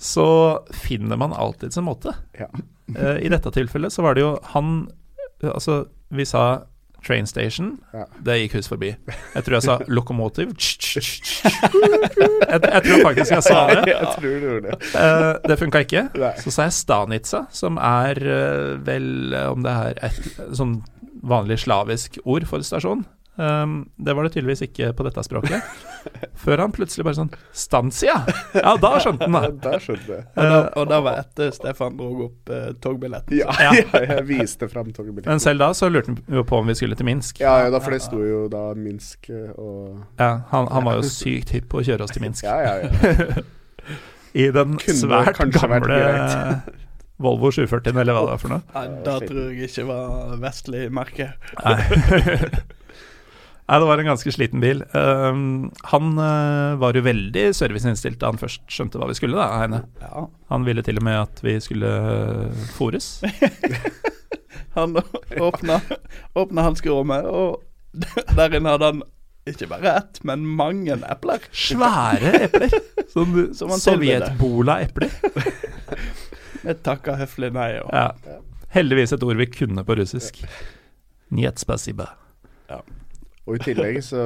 [0.06, 0.27] så
[0.86, 2.14] finner man alltid sin måte.
[2.40, 2.48] Ja.
[2.86, 4.68] Eh, I dette tilfellet så var det jo han
[5.41, 6.68] eh, Altså, vi sa
[7.02, 7.72] train station.
[7.98, 8.03] Ja.
[8.27, 8.91] Det gikk hus forbi.
[9.34, 10.53] Jeg tror jeg sa lokomotiv.
[10.53, 11.02] Jeg,
[12.61, 13.88] jeg tror faktisk jeg sa det.
[13.90, 14.77] Jeg tror du gjorde det.
[15.02, 16.06] Eh, det funka ikke.
[16.45, 18.22] Så sa jeg Stanica, som er
[18.86, 20.22] vel Om det er et
[20.61, 20.77] sånn
[21.26, 23.02] vanlig slavisk ord for stasjon.
[23.35, 25.63] Um, det var det tydeligvis ikke på dette språket.
[26.45, 28.13] Før han plutselig bare sånn Stansia!
[28.55, 30.27] Ja, da skjønte han Ja, da der skjønte jeg.
[30.31, 33.35] Og da, og da var etter Stefan drog opp uh, togbilletten.
[33.41, 33.73] Ja, Ja.
[33.81, 35.27] ja, jeg viste fram togbilletten.
[35.33, 37.43] Men selv da så lurte han jo på om vi skulle til Minsk.
[37.43, 41.01] Ja, ja, da, for det sto jo da Minsk eh, og Ja, han, han var
[41.01, 42.47] jo sykt hypp på å kjøre oss til Minsk.
[42.47, 43.43] Ja, ja, ja.
[44.35, 45.99] I den Kunne svært gamle.
[47.23, 48.63] Volvo 740, eller hva det var for noe.
[48.75, 51.29] Nei, da tror jeg ikke var vestlig merke.
[51.63, 52.73] Nei.
[53.65, 54.83] Nei, det var en ganske sliten bil.
[54.93, 59.47] Um, han uh, var jo veldig serviceinnstilt da han først skjønte hva vi skulle, da,
[59.63, 59.79] Heine.
[60.03, 60.27] Ja.
[60.53, 63.15] Han ville til og med at vi skulle uh, fôres.
[64.75, 64.97] Han
[65.39, 65.77] åpna,
[66.35, 67.63] åpna hanskerommet, og
[68.37, 68.97] der inne hadde han
[69.47, 71.45] ikke bare ett, men mange epler.
[71.55, 72.75] Svære epler.
[73.13, 73.71] Som, Som.
[73.79, 75.15] Sovjetbola-epler.
[76.65, 77.69] Jeg takka høflig nei.
[77.79, 78.41] Og, Ja.
[78.75, 80.41] Heldigvis et ord vi kunne på russisk.
[81.31, 82.09] Niet spasiba.
[83.45, 84.19] Og i tillegg så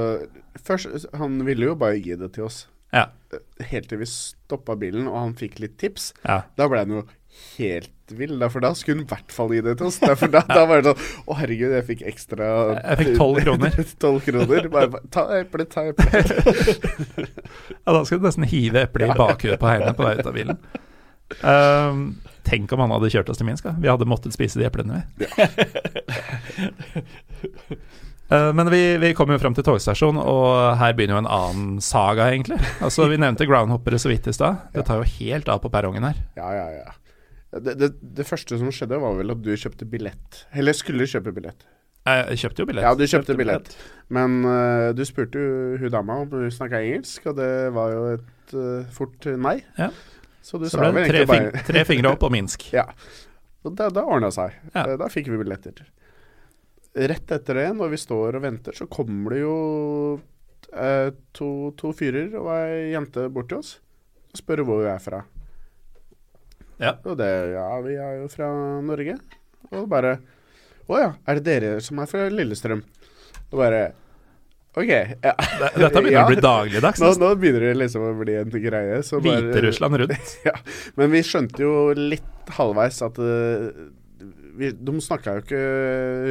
[0.64, 0.88] Først,
[1.20, 2.58] Han ville jo bare gi det til oss.
[2.96, 3.06] Ja.
[3.70, 6.04] Helt til vi stoppa bilen og han fikk litt tips.
[6.26, 6.40] ja.
[6.58, 7.02] Da ble han jo
[7.60, 10.00] helt vill, for da skulle han i hvert fall gi det til oss.
[10.02, 12.46] Derfor da, da var det sånn Å, herregud, jeg fikk ekstra
[12.80, 13.72] Jeg fikk 12 kroner.
[14.06, 14.62] 12 kroner.
[14.74, 16.08] Bare, ta eple, ta eple.
[17.86, 20.34] Ja, da skal du nesten hive eplet i bakhuet på Heine på vei ut av
[20.36, 20.58] bilen.
[21.46, 21.98] Um,
[22.50, 23.62] tenk om han hadde kjørt oss til Minsk.
[23.70, 23.78] Da.
[23.78, 25.30] Vi hadde måttet spise de eplene, vi.
[25.38, 25.46] Uh,
[28.30, 32.28] men vi, vi kom jo fram til togstasjonen, og her begynner jo en annen saga,
[32.30, 32.60] egentlig.
[32.86, 34.70] Altså, Vi nevnte groundhoppere så vidt i stad.
[34.76, 36.20] Det tar jo helt av på perrongen her.
[36.38, 36.96] Ja, ja, ja.
[37.58, 37.90] Det, det,
[38.20, 40.44] det første som skjedde, var vel at du kjøpte billett.
[40.54, 41.66] Eller skulle kjøpe billett.
[42.10, 42.86] Jeg kjøpte jo billett.
[42.86, 43.74] Ja, du kjøpte billett.
[44.14, 48.06] Men uh, du spurte jo hun dama om hun snakka engelsk, og det var jo
[48.14, 49.58] et uh, fort nei.
[49.78, 49.90] Ja.
[50.46, 52.70] Så du Så sa vel egentlig bare tre fingre opp og Minsk.
[52.80, 52.88] Ja.
[53.68, 54.54] Og da, da ordna seg.
[54.72, 54.86] Ja.
[54.86, 55.82] Eh, Da fikk vi billetter.
[56.95, 59.56] Rett etter det, når vi står og venter, så kommer det jo
[60.74, 63.76] eh, to, to fyrer og ei jente bort til oss
[64.30, 65.24] og spør hvor vi er fra.
[66.80, 66.95] Ja.
[67.03, 68.49] Og det Ja, vi er jo fra
[68.86, 69.18] Norge.
[69.76, 70.18] Og bare
[70.90, 72.82] Å ja, er det dere som er fra Lillestrøm?
[73.52, 73.82] Og bare
[74.78, 74.90] OK.
[74.90, 75.34] Ja.
[75.76, 76.24] Dette begynner Ja.
[76.26, 77.02] å bli dagligdags.
[77.02, 78.99] Nå, nå begynner det liksom å bli en greie.
[79.06, 80.34] Så Hviterussland rundt.
[80.48, 80.53] ja,
[80.98, 83.66] men vi skjønte jo litt halvveis at eh,
[84.60, 85.61] vi, De snakka jo ikke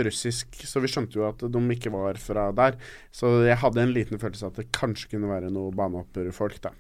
[0.07, 2.77] russisk, så vi skjønte jo at de ikke var fra der.
[3.15, 6.75] Så jeg hadde en liten følelse at det kanskje kunne være noe banehopperfolk, da.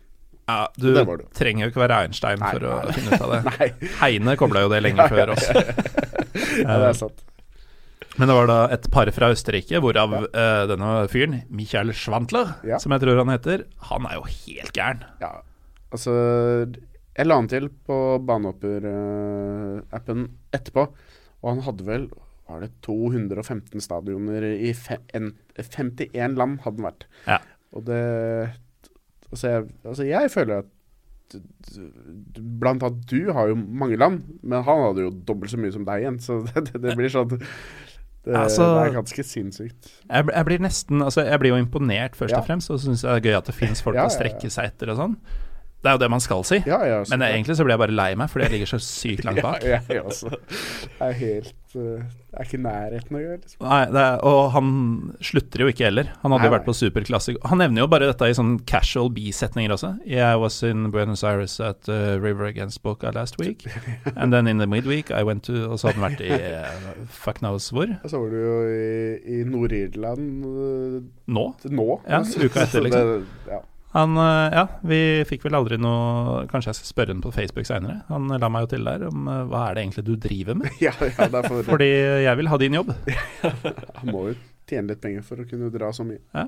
[0.48, 1.24] Ja, du Det det.
[1.36, 3.40] trenger jo ikke være Einstein Nei, for å finne ut av det.
[4.00, 5.44] Heine kobla jo det lenge før oss.
[5.52, 7.18] ja, det er sant.
[8.18, 12.78] Men det var da et par fra Østerrike, hvorav eh, denne fyren, Michael Schwantler, Ja.
[12.82, 13.58] som jeg tror han heter,
[13.90, 15.04] han er jo helt gæren.
[15.22, 15.30] Ja,
[15.92, 16.12] altså
[17.18, 17.96] Jeg la han til på
[18.26, 20.20] banehopper-appen
[20.54, 20.82] etterpå,
[21.42, 22.08] og han hadde vel
[22.48, 27.04] var det 215 stadioner i fe, en, 51 land hadde han vært.
[27.28, 27.36] Ja.
[27.76, 27.98] Og det
[29.28, 30.74] altså jeg, altså jeg føler at
[32.38, 35.84] Blant annet du har jo mange land, men han hadde jo dobbelt så mye som
[35.84, 36.16] deg igjen.
[36.24, 37.42] Så det, det, det blir sånn det,
[38.32, 39.90] Altså- det er ganske sinnssykt.
[40.08, 42.40] Jeg, jeg blir nesten Altså, jeg blir jo imponert, først Ja.
[42.40, 44.16] og fremst, og så syns det er gøy at det fins folk Ja, ja, å
[44.16, 45.14] strekke seg etter og sånn.
[45.78, 46.56] Det er jo det man skal si.
[46.66, 48.78] Ja, ja, så- Men egentlig så blir jeg bare lei meg, fordi jeg ligger så
[48.82, 49.62] sykt langt bak.
[49.62, 50.32] Ja, jeg også.
[50.98, 52.02] Jeg er helt uh,
[52.34, 53.38] er ikke nærheten engang.
[53.44, 53.62] Liksom.
[53.62, 54.72] Nei, det er, og han
[55.22, 56.10] slutter jo ikke heller.
[56.24, 57.36] Han hadde jo vært på superklasse.
[57.46, 59.92] Han nevner jo bare dette i sånn casual bisetninger også.
[60.04, 63.62] Yeah, I was in Buenos Aires at uh, River Against Boca last week.
[64.18, 67.06] And then in the midweek I went to Og så hadde han vært i uh,
[67.06, 67.86] fuck knows hvor.
[68.02, 71.00] Og så var du jo i, i Nord-Irland uh,
[71.30, 71.48] Nå.
[71.70, 71.88] nå.
[72.08, 73.12] Ja, uka etter, liksom.
[73.22, 73.62] det- ja.
[73.98, 77.66] Han, uh, ja, vi fikk vel aldri noe Kanskje jeg skal spørre ham på Facebook
[77.66, 78.04] seinere.
[78.12, 80.70] Han la meg jo til der om uh, hva er det egentlig du driver med?
[80.86, 81.90] Ja, ja, derfor Fordi
[82.24, 82.94] jeg vil ha din jobb.
[84.00, 84.38] Han må jo
[84.68, 86.46] tjene litt penger for å kunne dra så mye.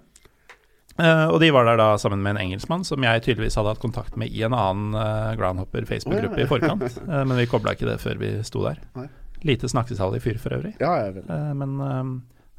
[1.01, 3.81] Eh, og de var der da sammen med en engelskmann som jeg tydeligvis hadde hatt
[3.81, 6.45] kontakt med i en annen uh, groundhopper Facebook-gruppe oh, ja.
[6.45, 8.83] i forkant, Uh, men vi kobla ikke det før vi sto der.
[8.99, 9.07] Nei.
[9.43, 11.31] Lite snakkesalig fyr for øvrig, Ja, jeg vil.
[11.33, 12.05] Eh, men eh,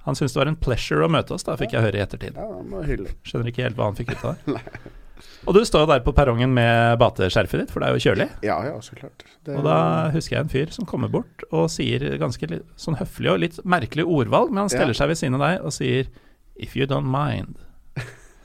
[0.05, 2.35] han syntes det var en pleasure å møte oss, da fikk jeg høre i ettertid.
[2.39, 3.13] Ja, det var hyggelig.
[3.27, 4.61] Skjønner ikke helt hva han fikk ut av det.
[5.45, 8.27] Og du står der på perrongen med bateskjerfet ditt, for det er jo kjølig.
[8.45, 9.23] Ja, ja, så klart.
[9.45, 12.97] Det, Og da husker jeg en fyr som kommer bort og sier ganske litt, sånn
[12.99, 14.99] høflig og litt merkelig ordvalg, men han steller Ja.
[15.01, 16.09] seg ved siden av deg og sier
[16.57, 17.57] 'if you don't mind'.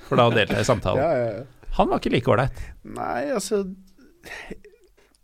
[0.08, 1.00] For da å delta i samtalen.
[1.04, 1.44] ja, ja, ja.
[1.76, 2.60] Han var ikke like ålreit.
[2.84, 3.74] Nei, altså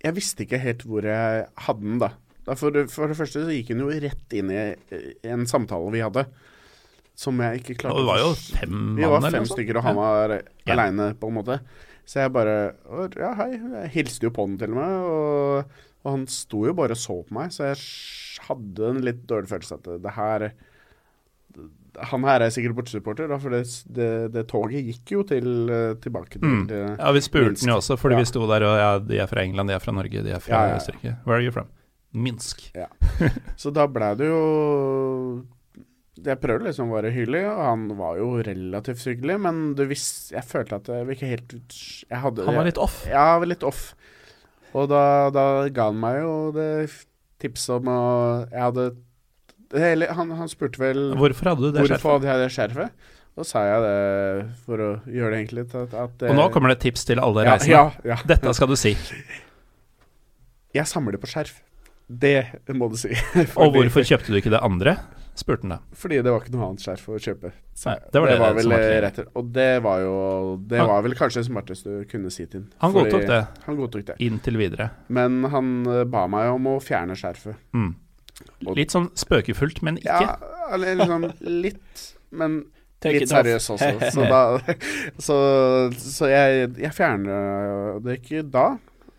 [0.04, 2.08] Jeg visste ikke helt hvor jeg hadde den, da.
[2.44, 4.62] For, for det første så gikk hun jo rett inn i
[4.92, 6.24] i en samtale vi hadde,
[7.14, 9.96] som jeg ikke klarte det var jo fem mann Vi var fem stykker, og han
[9.96, 10.36] var
[10.66, 10.72] Ja.
[10.74, 11.60] aleine, på en måte.
[12.04, 12.74] Så jeg bare
[13.20, 13.50] Ja, hei.
[13.84, 14.94] Jeg hilste jo på han til og med.
[15.06, 15.64] Og,
[16.04, 17.78] og han sto jo bare og så på meg, så jeg
[18.48, 20.48] hadde en litt dårlig følelse at det, det her
[22.08, 26.38] han her er sikkert bortesupporter, for det, det, det toget gikk jo til, eh, tilbake
[26.40, 26.62] til Mm.
[26.72, 28.18] eh, Ja, vi spurte den jo også, fordi Ja.
[28.20, 30.38] vi sto der og ja, de er fra England, de er fra Norge, de er
[30.40, 30.76] fra ja.
[30.80, 31.16] Østerrike.
[31.26, 31.68] Where are you from?
[32.12, 32.66] Minsk.
[33.56, 34.40] Så da ble det jo
[36.20, 40.36] Jeg prøvde liksom å være hyggelig, og han var jo relativt hyggelig, men du visste
[40.36, 42.98] Jeg følte at jeg ikke helt jeg hadde, Han var litt off.
[43.08, 43.86] Ja, jeg var litt off.
[44.76, 46.68] Og da, da ga han meg jo det
[47.42, 48.02] tipset om å
[48.50, 48.86] Jeg hadde
[49.72, 52.04] Hele, han, han spurte vel Hvorfor hadde du det skjerfet?
[52.04, 53.10] hvorfor hadde jeg det skjerfet.
[53.40, 53.96] Og sa jeg det
[54.66, 55.76] for å gjøre det enkelt.
[55.80, 58.18] At, at, Og nå kommer det et tips til alle ja, ja, ja.
[58.28, 58.92] Dette skal du si.
[60.76, 61.62] Jeg samler på skjerf.
[62.20, 63.12] Det må du si.
[63.62, 64.98] Og hvorfor kjøpte du ikke det andre?
[65.32, 65.76] spurte han da.
[65.96, 67.50] Fordi det var ikke noe annet skjerf å kjøpe.
[67.72, 70.10] Så Nei, det var det vel var vel rett Og det var jo
[70.68, 72.68] Det Han- var vel kanskje det smarteste du kunne si til ham.
[72.82, 74.16] Han godtok det Han godtok det.
[74.20, 74.90] inntil videre.
[75.08, 77.56] Men han eh, ba meg om å fjerne skjerfet.
[77.72, 77.94] Mm.
[78.76, 80.20] Litt sånn spøkefullt, men ikke.
[80.20, 80.36] Ja,
[80.76, 81.24] eller liksom
[81.64, 82.60] litt, men
[83.02, 83.90] litt it seriøs også.
[84.14, 84.42] Så, da,
[85.16, 85.36] så,
[85.96, 88.66] så jeg, jeg fjerner det ikke da.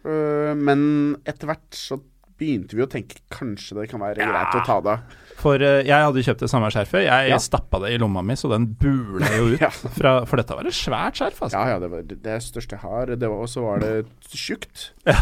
[0.05, 0.85] øh, Men
[1.25, 1.97] etter hvert så
[2.43, 5.19] begynte vi å tenke kanskje det kan være greit å ta det av.
[5.39, 7.05] For uh, jeg hadde kjøpt det samme skjerfet.
[7.07, 7.37] Jeg Ja.
[7.41, 9.61] stappa det i lomma mi, så den bula jo ut.
[9.63, 9.71] Ja.
[9.71, 11.57] Fra, for dette var et svært skjerf, altså.
[11.57, 13.13] Ja, ja, det var det største jeg har.
[13.15, 13.95] Det var, og så var det
[14.29, 14.91] tjukt.
[15.09, 15.17] Ja.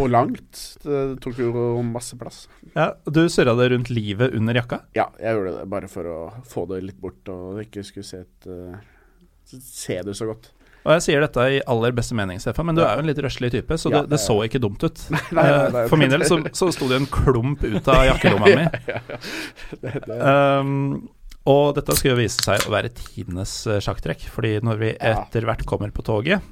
[0.00, 0.58] og langt.
[0.82, 1.50] Det tok jo
[1.86, 2.42] masse plass.
[2.74, 4.80] Ja, du surra det rundt livet under jakka?
[4.98, 6.18] Ja, jeg gjorde det bare for å
[6.50, 8.74] få det litt bort, og ikke skulle se, et, uh,
[9.62, 10.50] se det så godt.
[10.88, 13.20] Og jeg sier dette i aller beste mening, Stefan, men du er jo en litt
[13.20, 15.02] røslig type, så det, det så ikke dumt ut.
[15.12, 15.44] nei, nei,
[15.74, 15.82] nei.
[15.84, 18.66] Eh, For min del så, så sto det en klump ut av jakkelomma mi.
[19.84, 21.08] Det, det, Um,
[21.48, 25.46] og dette skal jo vise seg å være tidenes eh, sjakktrekk, fordi når vi etter
[25.48, 26.42] hvert kommer på toget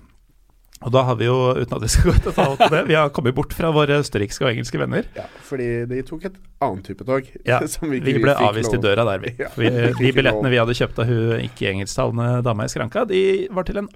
[0.85, 2.97] Og da har vi jo, uten at vi skal gå til detalj på det, vi
[2.97, 5.09] har kommet bort fra våre østerrikske og engelske venner.
[5.17, 7.29] ja, fordi de tok et annet type tog.
[7.49, 9.35] Ja, som ikke Vi ble avvist i døra der, vi.
[9.41, 10.55] Ja, vi vi de billettene lov.
[10.55, 13.23] vi hadde kjøpt av hun ikke-engelsktalende dama i skranka, de
[13.57, 13.89] var til en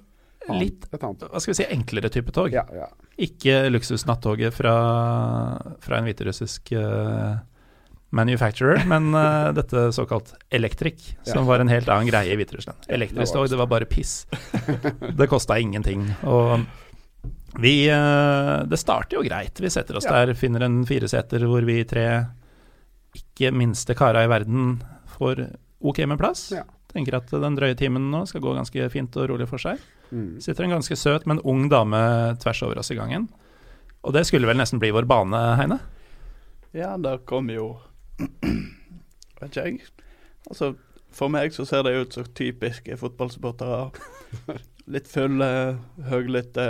[0.49, 2.51] litt hva skal vi si, enklere type tog.
[2.53, 2.87] Ja, ja.
[3.21, 4.73] Ikke luksusnattoget fra,
[5.83, 7.37] fra en hviterussisk uh,
[8.09, 11.47] manufacturer, men uh, dette såkalt Electric, som Ja.
[11.47, 12.89] var en helt annen greie i Hviterussland.
[12.89, 14.25] Elektrisk tog, det var bare piss.
[15.19, 16.09] det kosta ingenting.
[16.25, 16.65] Og
[17.61, 19.59] vi uh, Det starter jo greit.
[19.59, 22.07] Vi setter oss der, finner en fireseter hvor vi tre
[23.11, 24.77] ikke minste kara i verden
[25.17, 25.45] får
[25.83, 26.45] ok med plass.
[26.55, 26.63] Ja.
[26.91, 29.79] Tenker at den drøye timen nå skal gå ganske fint og rolig for seg.
[30.11, 30.41] Mm.
[30.43, 32.01] Sitter en ganske søt, men ung dame
[32.43, 33.29] tvers over oss i gangen.
[34.03, 35.79] Og det skulle vel nesten bli vår bane, Heine?
[36.75, 37.73] Ja, der kom jo
[38.21, 39.79] Vet ikke jeg.
[40.45, 40.75] Altså,
[41.15, 43.89] for meg så ser det ut som typiske fotballsupportere.
[44.93, 45.49] Litt fulle,
[46.11, 46.67] høylytte.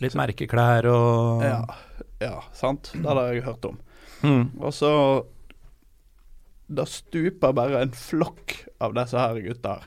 [0.00, 1.60] Litt merkeklær og Ja,
[2.22, 2.94] ja, sant.
[2.94, 3.76] Det har jeg hørt om.
[4.22, 4.44] Mm.
[4.62, 4.92] Og så
[6.72, 9.78] Da stuper bare en flokk av disse her gutta.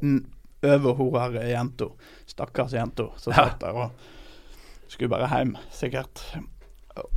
[0.00, 0.22] N-
[0.64, 1.90] Over hun her jenta.
[2.30, 3.90] Stakkars jenta som satt der og
[4.88, 6.22] skulle bare hjem, sikkert.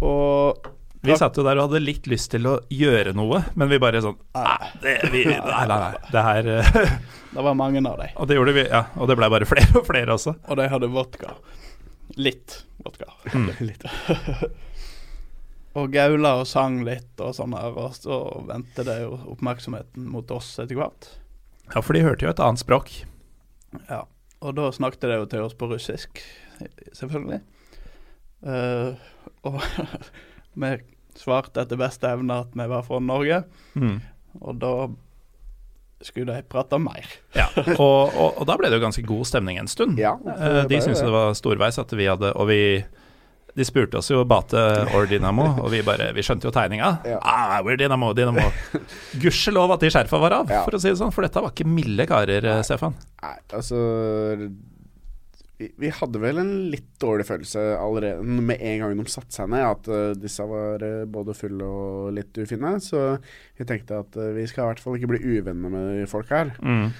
[0.01, 0.67] Og
[1.05, 4.01] Vi satt jo der og hadde litt lyst til å gjøre noe, men vi bare
[4.03, 5.37] sånn Nei, det, vi, Nei,
[5.69, 5.91] nei, nei.
[6.11, 6.71] Det her eh,
[7.37, 8.15] det var mange av dem.
[8.17, 8.81] Og det gjorde vi, ja.
[8.97, 10.33] Og det ble bare flere og flere også.
[10.49, 11.35] Og de hadde vodka.
[12.17, 13.13] Litt vodka.
[13.35, 13.47] Mm.
[13.69, 13.85] Litt.
[15.77, 18.17] og gaula og sang litt og sånn her, og så
[18.47, 21.09] vendte det jo oppmerksomheten mot oss etter hvert.
[21.73, 22.91] Ja, for de hørte jo et annet språk.
[23.89, 24.03] Ja.
[24.41, 26.21] Og da snakket de jo til oss på russisk,
[26.97, 27.41] selvfølgelig.
[28.45, 28.93] Uh,
[29.49, 29.59] og
[30.57, 30.71] vi
[31.17, 33.43] svarte etter beste evne at vi var fra Norge,
[33.77, 33.99] Mm.
[34.41, 34.71] og da
[36.05, 37.05] skulle de prate mer.
[37.33, 37.47] Ja.
[37.57, 39.97] Og, og, og da ble det jo ganske god stemning en stund.
[39.97, 42.59] Ja, Eh, De syntes det var storveis at vi hadde Og vi
[43.57, 44.61] de spurte oss jo Bate
[44.93, 46.91] or Dynamo, og vi bare Vi skjønte jo tegninga.
[47.09, 47.17] Ja.
[47.25, 48.45] Ah, we're Dynamo, Dynamo.
[49.23, 50.63] Gudskjelov at de skjerfa var av, Ja.
[50.67, 51.13] for å si det sånn.
[51.15, 52.63] For dette var ikke milde karer, Nei.
[52.67, 52.93] Stefan.
[53.23, 53.81] Nei, altså
[55.57, 59.49] vi, vi hadde vel en litt dårlig følelse allerede med en gang de satte seg
[59.49, 62.75] ned, at uh, disse var uh, både fulle og litt ufine.
[62.83, 63.07] Så
[63.57, 66.53] vi tenkte at uh, vi skal i hvert fall ikke bli uvenner med folk her.
[66.61, 66.91] Mm.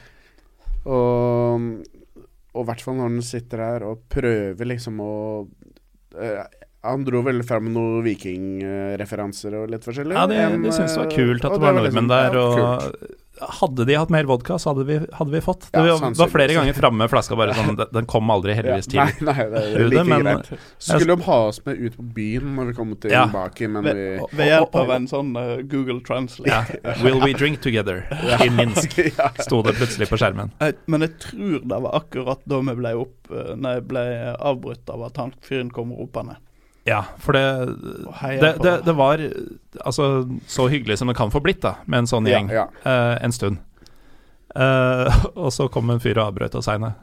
[0.88, 5.13] Og i hvert fall når den sitter her og prøver liksom å
[6.88, 10.15] Han dro vel fram noen vikingreferanser og litt forskjellig.
[10.15, 12.38] Ja, det, de syntes det var eh, kult at og det var liksom- nordmenn der.
[12.38, 13.15] Og kult.
[13.39, 15.68] Hadde de hatt mer vodka, så hadde vi, hadde vi fått.
[15.72, 18.88] Det Ja, var- var flere ganger framme med flaska, bare sånn Den, kom aldri heldigvis
[18.93, 19.26] Ja, til.
[19.26, 20.59] Nei, nei, det er like men- greit.
[20.80, 23.27] Skulle de ha oss med ut på byen når vi kom Ja.
[23.27, 23.95] Baki, men Ved,
[24.31, 26.80] vi ved hjelp av en sånn uh, Google Translate.
[26.84, 26.93] Ja.
[27.03, 28.05] Will we drink together
[28.45, 28.97] in Minsk?
[29.19, 29.30] ja.
[29.39, 30.51] Sto det plutselig på skjermen.
[30.88, 35.03] Men jeg tror det var akkurat da vi ble, opp, eh, nei, ble avbrutt av
[35.03, 36.38] at han fyren kom ropende.
[36.88, 37.43] Ja, for det
[38.39, 39.22] det, det, det var
[39.84, 42.69] altså så hyggelig som det kan få blitt, da, med en sånn gjeng ja.
[42.88, 43.59] eh, en stund.
[44.55, 45.11] Uh,
[45.43, 46.93] og så kom en fyr og avbrøt oss seine.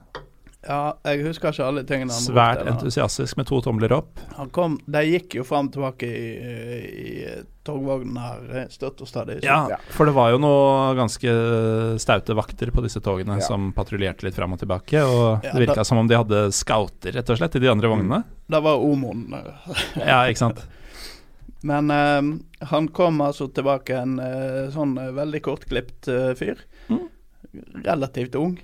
[0.64, 4.22] Ja, jeg husker ikke alle tingene han Svært entusiastisk med to tomler opp.
[4.38, 9.08] Han kom, De gikk jo fram og tilbake i, i togvognen her eh, støtt og
[9.08, 9.40] stadig.
[9.40, 11.34] så- Ja, for det var jo noe ganske
[11.98, 13.46] staute vakter på disse togene Ja.
[13.46, 17.12] som patruljerte litt fram og tilbake, og Ja, det virka som om de hadde scouter,
[17.12, 18.24] rett og slett, i de andre vognene.
[18.48, 19.32] Det var Omoen.
[19.34, 19.74] eh.
[20.06, 20.64] Ja, ikke sant.
[21.64, 26.58] Men eh, han kom altså tilbake en uh, sånn uh, veldig kortklipt uh, fyr.
[26.90, 27.08] Mm.
[27.86, 28.58] Relativt ung.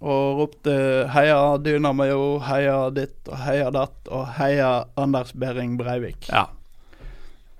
[0.00, 6.26] Og ropte 'heia Dynamo', 'heia ditt' og 'heia datt' og 'heia Anders Behring Breivik'.
[6.32, 6.48] Ja.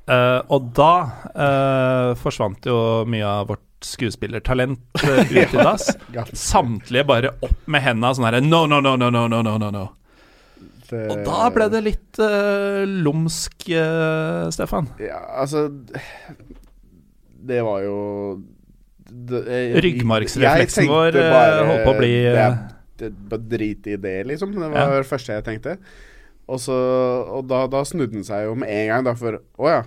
[0.03, 0.95] Uh, og da
[1.31, 2.77] uh, forsvant jo
[3.07, 5.93] mye av vårt skuespillertalent uh, ut i dass.
[6.35, 9.85] Samtlige bare opp med henda sånn herre No, no, no, no, no, no, no, no.
[10.91, 11.05] Det...
[11.07, 13.71] Og da ble det litt uh, lumsk,
[14.53, 14.91] Stefan.
[15.01, 17.97] Ja, altså Det var jo
[19.07, 24.19] det, jeg, Ryggmargsrefleksen vår bare, holdt på å bli Det er bare drit i det,
[24.35, 24.53] liksom.
[24.57, 25.79] Det var det første jeg tenkte.
[26.53, 26.77] Og, så,
[27.33, 29.83] og da, da snudde den seg jo med en gang, da, for Å ja.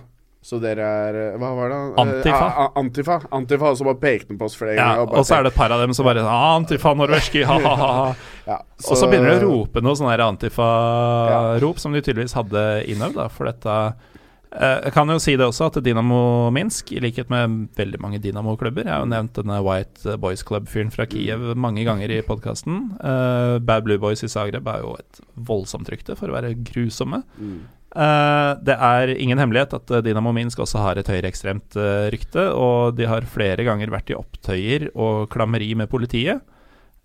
[0.46, 1.78] Så dere er Hva var det?
[1.98, 2.42] Antifa.
[2.46, 3.16] Eh, antifa.
[3.34, 5.00] Antifa, og så bare pekte den på oss flere ganger.
[5.00, 5.18] Ja, ganger.
[5.18, 8.12] og så er det et par av dem som bare ah, Antifa norveski, ha-ha-ha.
[8.46, 12.62] ja, Og så begynner de å rope noe sånn Antifa-rop, som de tydeligvis hadde
[12.92, 13.80] innøvd, da, for dette
[14.56, 18.86] Jeg kan jo si det også, at Dynamo Minsk, i likhet med veldig mange Dynamo-klubber
[18.86, 22.94] Jeg har jo nevnt denne White Boys Club-fyren fra Kiev mange ganger i podkasten.
[22.96, 27.20] Bad Blue Boys i Zagreb er jo et voldsomt rykte for å være grusomme.
[27.36, 27.58] Mm.
[27.96, 32.44] Eh, det er ingen hemmelighet at eh, Dynamo Minsk også har et høyreekstremt uh, rykte,
[32.52, 36.44] og de har flere ganger vært i opptøyer og klammeri med politiet.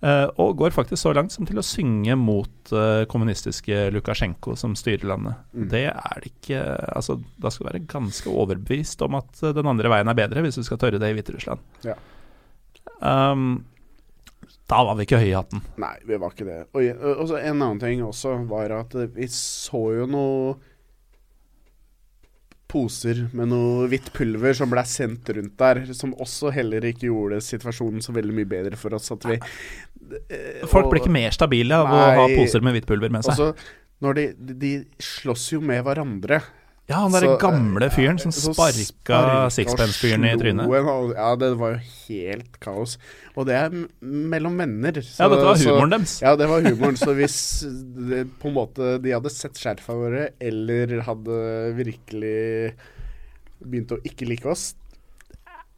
[0.02, 4.76] Eh, og går faktisk så langt som til å synge mot eh, kommunistiske Lukasjenko, som
[4.78, 5.42] styrer landet.
[5.54, 5.68] Mm.
[5.74, 6.62] Det er det ikke
[6.92, 10.46] Altså, da skal du være ganske overbevist om at eh, den andre veien er bedre,
[10.46, 11.64] hvis du skal tørre det i Hviterussland.
[11.88, 11.98] Ja.
[13.02, 13.64] Um,
[14.70, 15.64] da var vi ikke høye i hatten.
[15.82, 16.60] Nei, vi var ikke det.
[16.72, 20.54] Og, og en annen ting også var at vi så jo noe
[22.72, 27.42] poser med noe hvitt pulver som ble sendt rundt der, som også heller ikke gjorde
[27.44, 29.12] situasjonen så veldig mye bedre for oss.
[29.14, 32.88] At vi eh, Folk og- blir ikke mer stabile av å ha poser med hvitt
[32.90, 33.36] pulver med seg.
[33.36, 34.72] Også, de, de, de
[35.04, 36.42] slåss jo med hverandre.
[36.90, 39.20] Ja, han derre gamle eh, fyren som sparka sparka
[39.54, 40.68] sixpence-fyren i trynet.
[41.16, 41.80] Ja, det var jo
[42.10, 42.98] helt kaos.
[43.38, 44.98] Og det er mellom venner.
[45.00, 46.18] Ja, dette var humoren deres.
[46.24, 46.98] Ja, det var humoren.
[47.00, 47.38] Så hvis
[48.10, 51.40] det, på en måte de hadde sett skjerfa våre, eller hadde
[51.78, 52.74] virkelig
[53.62, 54.72] begynt å ikke like oss,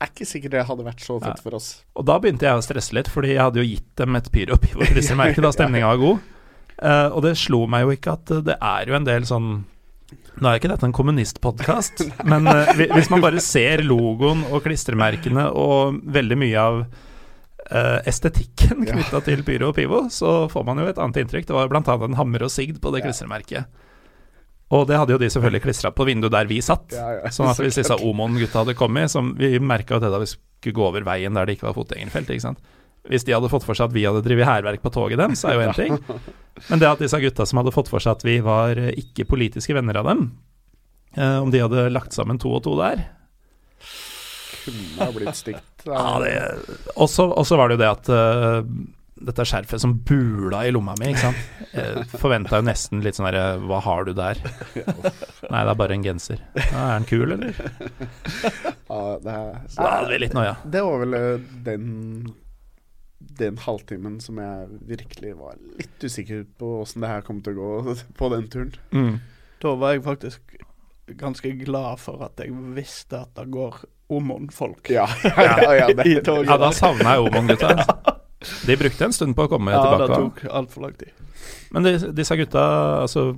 [0.04, 1.44] er ikke sikkert det hadde vært så fett Ja.
[1.44, 1.68] for oss.
[1.96, 4.58] Og da begynte jeg å stresse litt, fordi jeg hadde jo gitt dem et pyro
[4.58, 6.30] pivo klistremerke da stemninga var god.
[6.84, 9.52] Uh, og det slo meg jo ikke at det er jo en del sånn
[10.42, 15.46] Nå er ikke dette en kommunistpodkast, men uh, hvis man bare ser logoen og klistremerkene
[15.54, 19.22] og veldig mye av uh, estetikken Ja.
[19.24, 21.48] til pyro og pivo, så får man jo et annet inntrykk.
[21.48, 23.70] Det var annet en hammer og sigd på det klistremerket.
[24.74, 26.96] Og det hadde jo de selvfølgelig klistra på vinduet der vi satt.
[26.96, 27.94] Ja, ja, Sånn at hvis disse.
[28.02, 31.46] Omon-gutta hadde kommet, som vi merka jo det da vi skulle gå over veien der
[31.46, 32.64] det ikke var fotgjengerfelt, ikke sant.
[33.10, 35.58] Hvis de hadde fått for seg at vi hadde drevet hærverk på toget deres, er
[35.58, 35.98] jo én ting.
[36.70, 39.28] Men det at disse gutta som hadde fått for seg at vi var eh, ikke
[39.28, 40.24] politiske venner av dem,
[41.18, 43.04] eh, om de hadde lagt sammen to og to der
[44.64, 45.86] kunne ha blitt stygt.
[45.86, 46.50] ja,
[46.96, 48.68] Og så var det jo det at uh,
[49.24, 51.42] dette skjerfet som bula i lomma mi, ikke sant.
[51.74, 54.40] Jeg forventa jo nesten litt sånn herre Hva har du der?
[54.76, 56.42] Nei, det er bare en genser.
[56.60, 57.60] Ja, er den kul, eller?
[58.94, 60.56] Ja, det, er, Så da hadde vi litt noia.
[60.64, 61.20] det var vel
[61.66, 61.86] den
[63.40, 67.80] den halvtimen som jeg virkelig var litt usikker på åssen det her kom til å
[67.86, 68.74] gå på den turen.
[68.96, 69.16] Mm.
[69.64, 70.58] Da var jeg faktisk
[71.20, 73.82] ganske glad for at jeg visste at det går
[74.14, 76.50] Omon-folk Ja, ja, ja, ja, i toget.
[76.52, 77.72] Ja, da savna jeg Omon-gutta.
[78.68, 80.44] De brukte en stund på å komme Ja, det tilbake.
[80.44, 81.12] tok altfor lang tid.
[81.72, 82.64] Men de, disse gutta,
[83.06, 83.34] altså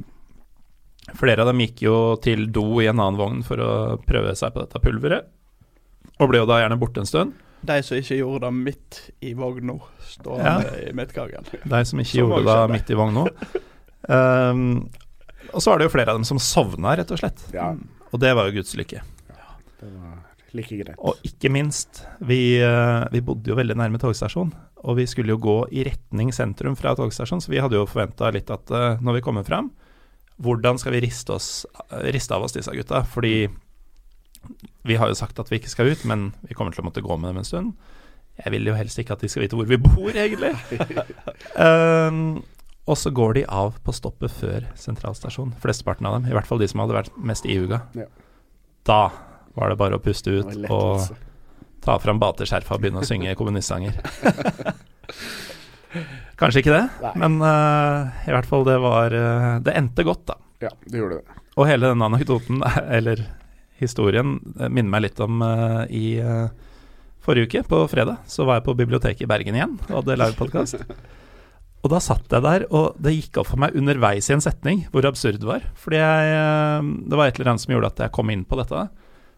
[1.16, 3.72] Flere av dem gikk jo til do i en annen vogn for å
[4.10, 5.28] prøve seg på dette pulveret.
[6.18, 7.36] Og ble jo da gjerne borte en stund.
[7.66, 9.78] De som ikke gjorde det midt i vogna,
[10.12, 11.48] stående i midtgangen.
[11.74, 13.26] De som ikke Som gjorde det midt i vogna.
[14.06, 14.64] Um,
[15.54, 17.42] og så var det jo flere av dem som sovna, rett og slett.
[17.56, 17.72] ja,
[18.12, 19.02] Og det var jo Guds lykke.
[19.32, 19.50] Ja,
[19.82, 20.20] det var
[20.56, 21.00] like greit.
[21.00, 24.54] Og ikke minst, vi, eh, vi bodde jo veldig nærme togstasjonen.
[24.86, 28.30] Og vi skulle jo gå i retning sentrum fra togstasjonen, så vi hadde jo forventa
[28.34, 29.72] litt at eh, når vi kommer fram,
[30.44, 31.66] hvordan skal vi riste, oss,
[32.14, 33.02] riste av oss disse gutta?
[33.08, 33.48] Fordi
[34.86, 37.04] vi har jo sagt at vi ikke skal ut, men vi kommer til å måtte
[37.06, 37.94] gå med dem en stund.
[38.38, 40.52] Jeg vil jo helst ikke at de skal vite hvor vi bor, egentlig.
[41.56, 42.44] um,
[42.90, 45.56] og så går de av på stoppet før sentralstasjon.
[45.64, 46.28] Flesteparten av dem.
[46.30, 47.82] I hvert fall de som hadde vært mest ihuga.
[47.98, 48.10] Ja.
[48.86, 49.00] Da
[49.56, 51.16] var det bare å puste ut lett, og lettelse.
[51.86, 53.98] ta fram bateskjerfa og begynne å synge kommunistsanger.
[56.36, 57.14] Kanskje ikke det, Nei.
[57.24, 60.36] men uh, i hvert fall det var uh, Det endte godt, da.
[60.66, 61.38] Ja, det gjorde det.
[61.56, 62.60] Og hele denne anekdoten,
[62.98, 63.24] eller
[63.82, 66.48] historien, eh, minner meg litt om eh, i eh,
[67.26, 70.82] forrige uke, på fredag, så var jeg på biblioteket i Bergen igjen og hadde livepodkast.
[71.86, 74.80] Og da satt jeg der, og det gikk opp for meg underveis i en setning
[74.90, 75.68] hvor absurd det var.
[75.78, 78.80] Fordi jeg, det var et eller annet som gjorde at jeg kom inn på dette.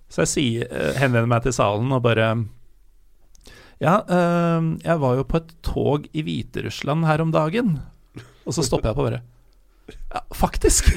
[0.07, 2.29] Så jeg sier, henvender meg til salen og bare
[3.83, 3.97] Ja,
[4.79, 7.81] jeg var jo på et tog i Hviterussland her om dagen.
[8.47, 9.25] Og så stopper jeg på bare
[10.13, 10.89] Ja, faktisk!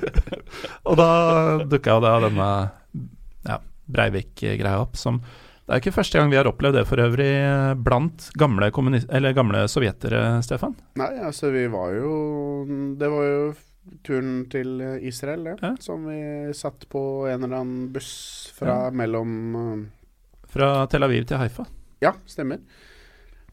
[0.88, 1.10] og da
[1.68, 2.48] dukka jo da denne
[3.46, 3.60] ja,
[3.90, 7.72] Breivik-greia opp, som Det er ikke første gang vi har opplevd det for øvrig eh,
[7.78, 8.70] blant gamle,
[9.08, 10.74] eller gamle sovjetere, Stefan.
[10.98, 12.14] Nei, altså vi var jo
[12.98, 13.42] Det var jo
[14.06, 15.56] turen til Israel, det.
[15.62, 15.74] Ja.
[15.82, 16.20] Som vi
[16.54, 18.12] satt på en eller annen buss
[18.56, 19.74] fra mellom eh,
[20.50, 21.66] Fra Tel Aviv til Haifa.
[22.02, 22.62] Ja, stemmer.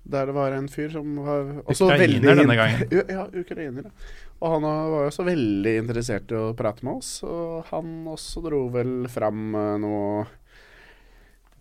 [0.08, 2.94] Der det var en fyr som var også Ukrainer veldig denne gangen.
[3.18, 3.90] Ja, ukrainer.
[3.90, 4.26] ja.
[4.40, 8.44] Og han var jo også veldig interessert i å prate med oss, og han også
[8.46, 10.28] dro vel fram eh, noe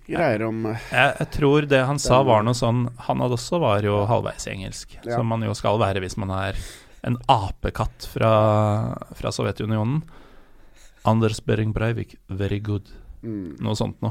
[0.07, 3.59] greier om eh, Jeg, jeg tror det han sa var noe sånn Han hadde også
[3.63, 5.17] var jo halvveis i engelsk, Ja.
[5.17, 6.59] som man jo skal være hvis man er
[7.07, 8.29] en apekatt fra,
[9.15, 10.01] fra Sovjetunionen.
[11.07, 12.89] Anders Behring Breivik, very good.
[13.23, 14.11] mm, Noe sånt noe.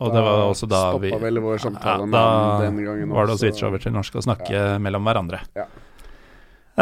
[0.00, 2.22] Og det var også da vi vel vår samtale Ja, da
[2.64, 3.42] var det å også.
[3.44, 5.42] switche over til norsk og snakke mellom hverandre.
[5.54, 5.66] Ja.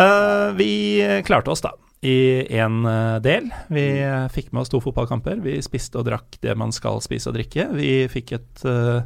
[0.00, 0.72] Eh, vi
[1.26, 1.74] klarte oss, da.
[2.00, 2.78] I én
[3.20, 3.50] del.
[3.68, 5.42] Vi eh, fikk med oss to fotballkamper.
[5.44, 7.68] Vi spiste og drakk det man skal spise og drikke.
[7.76, 9.02] Vi fikk et, eh,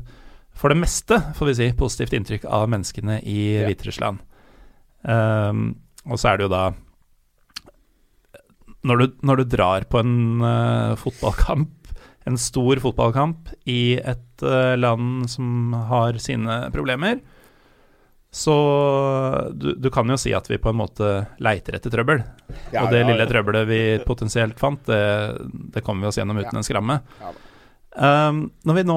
[0.55, 3.66] for det meste, får vi si, positivt inntrykk av menneskene i Ja.
[3.66, 4.23] Hviterussland.
[5.05, 5.75] Um,
[6.09, 6.73] og så er det jo da
[8.89, 11.73] Når du, når du drar på en uh, fotballkamp,
[12.25, 17.19] en stor fotballkamp, i et eh, land som har sine problemer,
[18.35, 18.55] så
[19.55, 21.11] du, du kan jo si at vi på en måte
[21.44, 22.24] leiter etter trøbbel.
[22.74, 24.98] Ja, og det ja, lille trøbbelet vi potensielt fant, det,
[25.77, 26.59] det kommer vi oss gjennom uten Ja.
[26.59, 26.97] en skramme.
[27.23, 27.31] Ja.
[27.94, 28.97] Um, når vi nå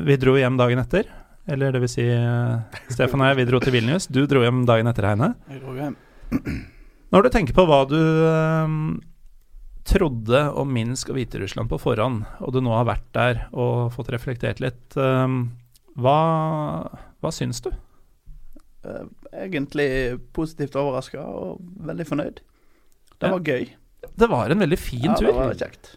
[0.00, 1.06] Vi dro hjem dagen etter,
[1.46, 4.08] eller det vil si eh, Stefan og jeg, vi dro til Vilnius.
[4.10, 5.28] Du dro hjem dagen etter, Heine.
[5.52, 5.94] Jeg dro hjem.
[7.14, 8.78] Når du tenker på hva du um,
[9.86, 14.10] trodde om Minsk og Hviterussland på forhånd, og du nå har vært der og fått
[14.16, 15.52] reflektert litt, um,
[16.00, 16.18] hva,
[17.22, 17.70] hva syns du?
[18.84, 19.04] Eh,
[19.46, 19.88] egentlig
[20.36, 22.40] positivt overraska og veldig fornøyd.
[23.18, 23.30] Det Ja.
[23.32, 23.68] var gøy.
[24.16, 25.26] Det var en veldig fin ja, tur.
[25.26, 25.94] det var kjekt.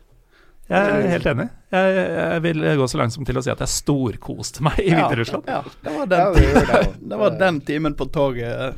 [0.70, 1.50] Jeg er helt enig.
[1.72, 4.90] Jeg, jeg vil gå så langt som til å si at jeg storkoste meg i
[4.92, 5.48] Hviterussland.
[5.48, 8.76] Ja, ja, det var det var den timen på toget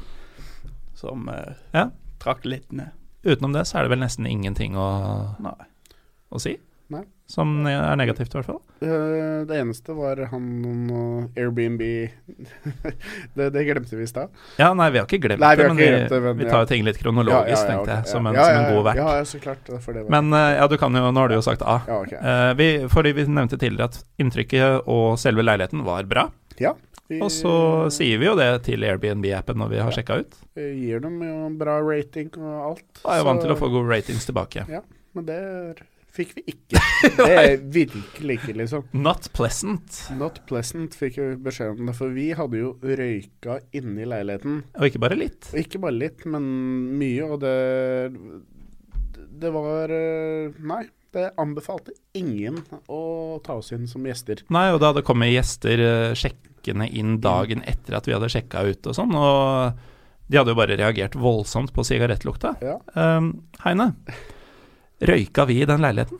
[0.95, 1.87] som eh, Ja.
[2.21, 2.89] trakk litt ned.
[3.23, 4.87] Utenom det så er det vel nesten ingenting å,
[6.29, 6.57] å si.
[7.29, 8.61] Som er negativt, i hvert fall.
[8.81, 10.45] Eh, det eneste var han
[10.89, 11.83] og Airbnb
[13.37, 14.31] det, det glemte vi i stad.
[14.57, 16.47] Ja, nei, vi har ikke glemt Nei, vi det, men vi, glemt det, men vi
[16.47, 16.49] ja.
[16.55, 19.01] tar jo ting litt kronologisk, tenkte jeg, som en, ja, som ja, en god vert.
[19.03, 19.69] Ja, ja, så klart.
[19.85, 20.11] For det var.
[20.17, 21.79] Men eh, ja, du kan jo Nå har du jo sagt A.
[21.87, 22.13] ja, ok.
[22.17, 26.25] Eh, vi, fordi vi nevnte tidligere at inntrykket og selve leiligheten var bra.
[26.57, 26.73] ja,
[27.09, 27.53] vi, Og så
[27.93, 29.95] sier vi jo det til Airbnb-appen når vi har Ja.
[29.99, 30.41] sjekka ut.
[30.57, 32.83] vi gir dem jo bra rating og alt.
[33.03, 34.65] Da er jeg vant til å få gode ratings tilbake.
[34.69, 34.81] Ja,
[35.13, 35.39] Men det
[36.15, 36.81] fikk vi ikke.
[37.19, 38.85] Det er virkelig ikke, liksom.
[38.97, 40.01] Not pleasant.
[40.19, 44.63] Not pleasant fikk vi beskjed om det, for vi hadde jo røyka inni leiligheten.
[44.77, 45.51] Og ikke bare litt.
[45.53, 46.47] Og ikke bare litt, men
[46.99, 47.57] mye, og det
[49.39, 50.83] Det var eh, Nei,
[51.15, 54.43] det anbefalte ingen å ta oss inn som gjester.
[54.53, 58.65] Nei, og det hadde kommet gjester eh, sjekkende inn dagen etter at vi hadde sjekka
[58.67, 59.79] ut og sånn, og
[60.29, 62.53] de hadde jo bare reagert voldsomt på sigarettlukta.
[62.61, 62.75] Ja.
[62.93, 63.31] Um,
[63.63, 63.93] Heine,
[65.01, 66.19] røyka vi i den leiligheten?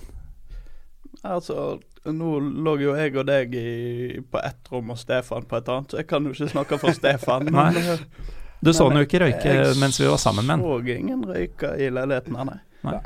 [1.28, 5.72] Altså, nå lå jo jeg og deg i, på ett rom og Stefan på et
[5.74, 7.50] annet, så jeg kan jo ikke snakke for Stefan.
[7.56, 7.74] Nei.
[7.76, 8.06] eh,
[8.64, 10.66] Du så han jo ikke røyke jeg mens vi var sammen med den.
[10.66, 12.58] Så ingen røyka i leiligheten, nei.
[12.88, 12.98] nei.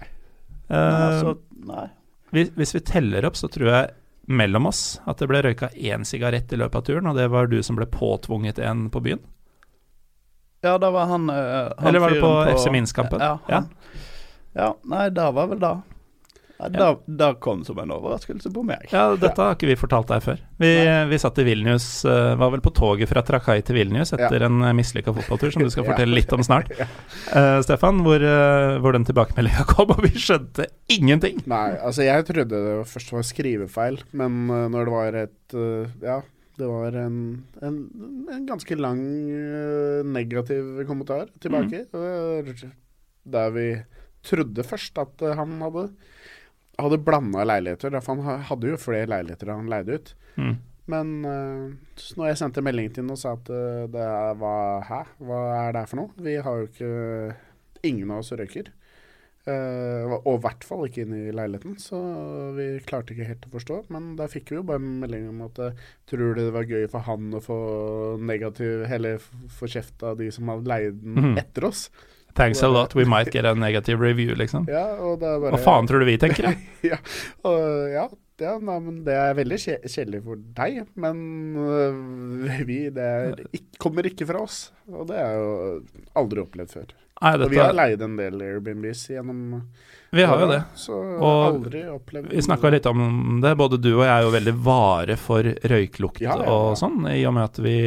[0.69, 1.35] Uh, altså,
[1.67, 1.87] nei.
[2.33, 3.91] hvis, hvis vi teller opp, så tror jeg
[4.25, 7.49] mellom oss at det ble røyka én sigarett i løpet av turen, og det var
[7.51, 9.21] du som ble påtvunget en på byen.
[10.63, 13.19] Ja, da var han, eh, han Eller var det på på FC Minsk-kampen?
[13.19, 13.67] Ja, han,
[14.55, 14.73] ja.
[14.89, 15.73] nei, det var vel da.
[16.63, 18.85] Ja, da, da kom som en overraskelse på meg.
[18.93, 20.41] Ja, dette har ikke vi fortalt deg før.
[20.61, 20.69] Vi,
[21.09, 24.61] vi satt i Vilnius, eh, var vel på toget fra Trakai til Vilnius etter en
[24.63, 26.69] uh, mislykka fotballtur, som du skal fortelle litt om snart.
[27.35, 31.41] uh, Stefan, hvor, uh, hvor den tilbakemeldinga kom, og vi skjønte ingenting.
[31.49, 35.97] Nei, altså jeg trodde det først var skrivefeil, men uh, når det var et eh,
[36.05, 36.21] Ja,
[36.59, 37.17] Det var en,
[37.65, 37.77] en,
[38.29, 39.01] en ganske lang
[39.33, 41.87] eh, negativ kommentar tilbake.
[41.91, 42.71] mm.
[43.33, 43.67] Der vi
[44.23, 45.87] trodde først at eh, han hadde
[46.79, 47.93] hadde blanda leiligheter.
[48.01, 50.13] For han hadde jo flere leiligheter han leide ut.
[50.41, 50.55] Mm.
[50.91, 51.11] Men
[51.95, 54.07] så når jeg sendte melding til ham og sa at eh, det
[54.41, 56.15] var Hæ, hva er det her for noe?
[56.25, 56.89] Vi har jo ikke
[57.87, 58.71] Ingen av oss røyker.
[59.43, 61.97] Uh, og i hvert fall ikke inne i leiligheten, så
[62.55, 63.79] vi klarte ikke helt å forstå.
[63.91, 65.59] Men da fikk vi jo bare en melding om at
[66.07, 67.57] tror du det var gøy for han å få
[68.23, 69.19] negativ Eller
[69.51, 71.37] få kjeft av de som hadde leid den Mhm.
[71.43, 71.89] etter oss?
[72.33, 74.65] Thanks a lot, we might get a negative review, liksom.
[74.73, 76.49] Ja, og det er bare Hva faen tror du vi tenker?
[76.49, 76.53] da?
[76.91, 76.97] ja,
[77.45, 77.59] og,
[77.93, 78.07] ja,
[78.41, 81.21] ja nei, men det er veldig kje- kjedelig for deg, men
[81.59, 84.65] uh, vi Det er, ikke, kommer ikke fra oss.
[84.89, 85.53] Og det er jo
[86.19, 86.91] aldri opplevd før.
[87.23, 89.61] Nei, dette, Og vi har leid en del Airbnbs gjennom
[90.13, 90.59] vi har jo det.
[90.77, 93.55] Så Og aldri opplevd Vi snakka litt om det.
[93.57, 96.53] Både du og jeg er jo veldig vare for røyklukt Ja, ja, ja.
[96.53, 97.77] og sånn, i og med at vi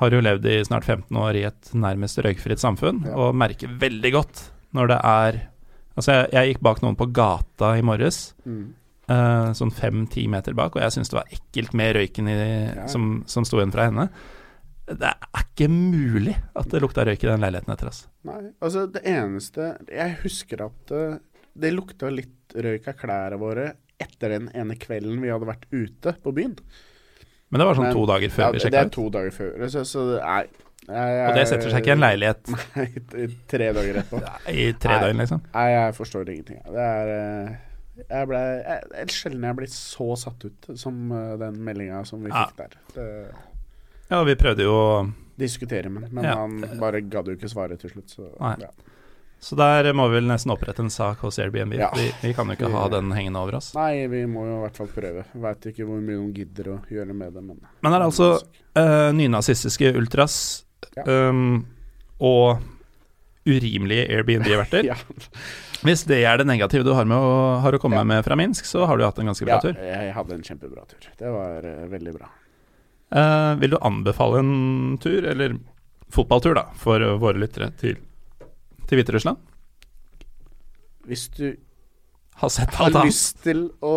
[0.00, 3.14] har jo levd i snart 15 år i et nærmest røykfritt samfunn, Ja.
[3.16, 5.42] og merker veldig godt når det er
[5.96, 8.64] Altså, jeg, jeg gikk bak noen på gata i morges, mm.
[9.04, 12.34] Uh, sånn fem-ti meter bak, og jeg syntes det var ekkelt med røyken i,
[12.74, 12.86] Ja.
[12.88, 14.08] som, som sto igjen fra henne.
[14.88, 18.00] Det er ikke mulig at det lukta røyk i den leiligheten etter oss.
[18.26, 21.04] Nei, altså det eneste Jeg husker at det,
[21.54, 23.68] det lukta litt røyk av klærne våre
[24.02, 26.56] etter den ene kvelden vi hadde vært ute på byen.
[27.50, 29.68] Men det var sånn Men- to dager før Ja, vi det er to dager før.
[29.70, 30.46] Så, så nei.
[30.88, 34.18] Jeg- Og det setter seg ikke i en leilighet Nei, tre dager etterpå.
[34.52, 35.40] i tre døgn, liksom.
[35.54, 36.58] Nei, jeg forstår ingenting.
[36.66, 37.56] Det er eh,
[38.10, 42.28] Jeg ble jeg, sjelden jeg ble så satt ut som eh, den meldinga som vi
[42.30, 42.46] Ja.
[42.46, 42.74] fikk der.
[42.94, 43.34] Det,
[44.10, 46.34] Ja, vi prøvde jo å diskutere med men Ja.
[46.36, 48.10] han bare gadd jo ikke svare til slutt.
[48.10, 48.56] Så, Nei.
[48.60, 48.68] ja.
[49.44, 51.74] Så der må vi vel nesten opprette en sak hos Airbnb.
[51.76, 51.90] Ja.
[51.92, 53.74] Vi, vi kan jo ikke ha den hengende over oss.
[53.76, 55.24] Nei, vi må jo i hvert fall prøve.
[55.44, 58.28] Veit ikke hvor mye de gidder å gjøre med det, men Men det er altså
[58.40, 60.36] uh, nynazistiske ultras
[60.94, 61.04] Ja.
[61.28, 61.64] um,
[62.24, 62.62] og
[63.44, 64.86] urimelige Airbnb-verter.
[64.92, 64.96] ja.
[65.84, 68.06] Hvis det er det negative du har, med å, har å komme Ja.
[68.14, 69.76] med fra Minsk, så har du hatt en ganske bra ja, tur.
[69.76, 71.10] jeg hadde en kjempebra tur.
[71.20, 72.30] Det var uh, veldig bra.
[73.12, 75.58] Uh, vil du anbefale en tur, eller
[76.14, 78.00] fotballtur, da, for våre lyttere til,
[78.88, 79.40] til Hviterussland?
[81.08, 81.56] Hvis du
[82.40, 83.96] Har sett har lyst til å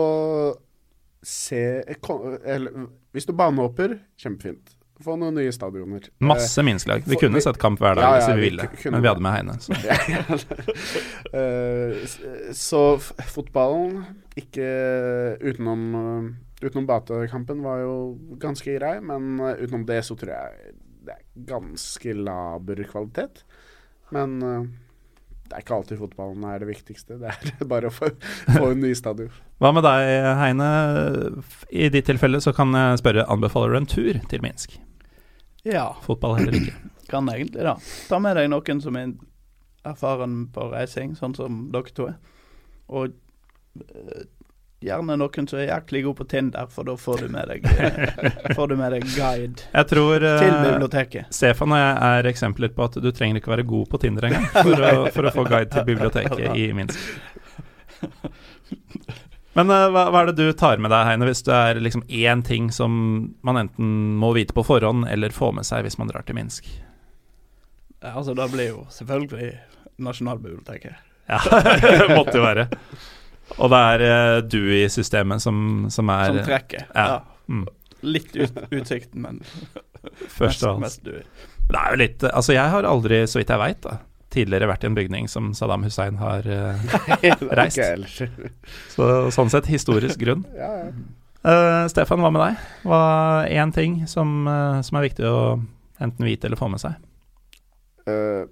[1.25, 4.75] se Eller hvis du banehopper, kjempefint.
[5.01, 6.05] Få noen nye stadioner.
[6.05, 7.05] Eh, Masse Minsk-lag.
[7.05, 9.23] Vi kunne sett kamp hver dag Ja, ja, hvis vi ville, vi men vi hadde
[9.25, 9.57] med Heine.
[9.61, 9.77] Så.
[11.37, 12.05] Eh,
[12.55, 12.81] så
[13.33, 13.97] fotballen,
[14.39, 14.67] ikke
[15.43, 16.29] utenom uh,
[16.61, 17.95] Utenom batekampen var jo
[18.41, 20.71] ganske grei, men utenom det så tror jeg
[21.05, 23.43] det er ganske laber kvalitet.
[24.15, 24.67] Men uh,
[25.47, 27.19] det er ikke alltid fotballen er det viktigste.
[27.21, 28.11] Det er bare å få,
[28.49, 29.31] få en ny stadion.
[29.61, 30.11] Hva med deg,
[30.41, 30.67] Heine?
[31.71, 34.77] I ditt tilfelle så kan jeg spørre, anbefaler du en tur til Minsk?
[35.67, 36.75] Ja, Fotball heller ikke.
[37.11, 37.77] kan egentlig da.
[38.09, 39.13] Ta med deg noen som er
[39.87, 42.17] erfaren på reising, sånn som dere to er.
[42.91, 43.13] Og
[43.79, 44.25] eh,
[44.83, 48.51] gjerne noen som er jæklig god på Tinder, for da får du med deg, eh,
[48.57, 51.31] får du med deg guide Jeg tror eh, til biblioteket.
[51.33, 54.45] Stefan og jeg er eksempler på at du trenger ikke være god på Tinder engang
[54.53, 56.99] for, å, for å få guide til biblioteket i Minsk.
[59.57, 62.05] Men eh, hva, hva er det du tar med deg, Heine, hvis det er liksom
[62.05, 62.91] én ting som
[63.47, 63.89] man enten
[64.21, 66.69] må vite på forhånd eller få med seg hvis man drar til Minsk?
[68.03, 69.55] Ja, Altså, det blir jo selvfølgelig
[70.05, 70.99] Nasjonalbiblioteket.
[71.27, 71.39] Ja,
[71.81, 72.67] det måtte jo være.
[73.57, 76.87] Og det er uh, Dewey-systemet som, som er Som trekker.
[76.93, 77.05] ja.
[77.07, 77.19] Ja.
[77.47, 77.65] mm,
[78.05, 79.39] Litt ut, utsikten, men
[80.37, 81.01] først og fremst.
[81.07, 81.15] du.
[81.67, 83.87] Det er jo litt Altså, jeg har aldri, så vidt jeg veit,
[84.31, 86.89] tidligere vært i en bygning som Saddam Hussein har uh,
[87.57, 88.21] Reist.
[88.93, 90.45] Så sånn sett historisk grunn.
[90.55, 90.91] Ja, ja.
[91.47, 92.63] Uh, Stefan, hva med deg?
[92.83, 93.01] Hva
[93.47, 95.37] er Én ting som, uh, som er viktig å
[96.03, 96.97] enten vite eller få med seg?
[98.07, 98.43] Eh,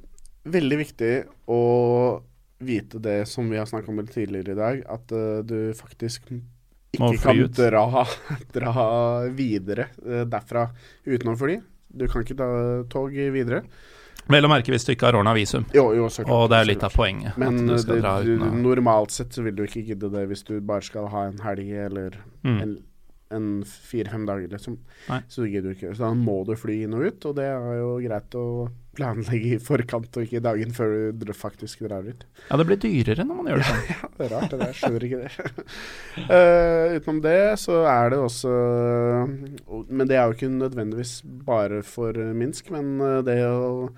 [0.52, 1.12] veldig viktig
[1.52, 1.60] å
[2.60, 6.32] vite det som vi har snakket om tidligere i dag, at uh, du faktisk
[6.96, 8.06] ikke kan dra,
[8.58, 8.88] dra
[9.36, 10.70] videre uh, derfra
[11.06, 11.60] uten å fly.
[11.96, 12.50] Du kan ikke ta
[12.92, 13.64] tog videre.
[14.32, 15.68] Vel å merke hvis du ikke har ordna visum.
[15.76, 16.32] Jo, jo, klart.
[16.34, 17.38] Og det er litt av poenget.
[17.42, 20.56] Men du skal det, du, normalt sett så vil du ikke gidde det hvis du
[20.66, 22.58] bare skal ha en helg eller mm.
[22.58, 22.76] en,
[23.34, 24.78] en fire-fem dager, liksom.
[25.10, 25.20] Nei.
[25.32, 25.94] Så gidder du ikke.
[25.96, 28.46] Så da må du fly inn og ut, og det er jo greit å
[28.96, 32.26] planlegge i forkant, og ikke dagen før du faktisk drar ut.
[32.48, 33.88] Ja, det blir dyrere når man gjør det sånn.
[33.96, 34.76] Ja, det er rart, det der.
[34.80, 35.66] Skjønner ikke det.
[36.30, 38.52] uh, utenom det så er det også
[39.90, 43.90] Men det er jo ikke nødvendigvis bare for Minsk, men eh, det å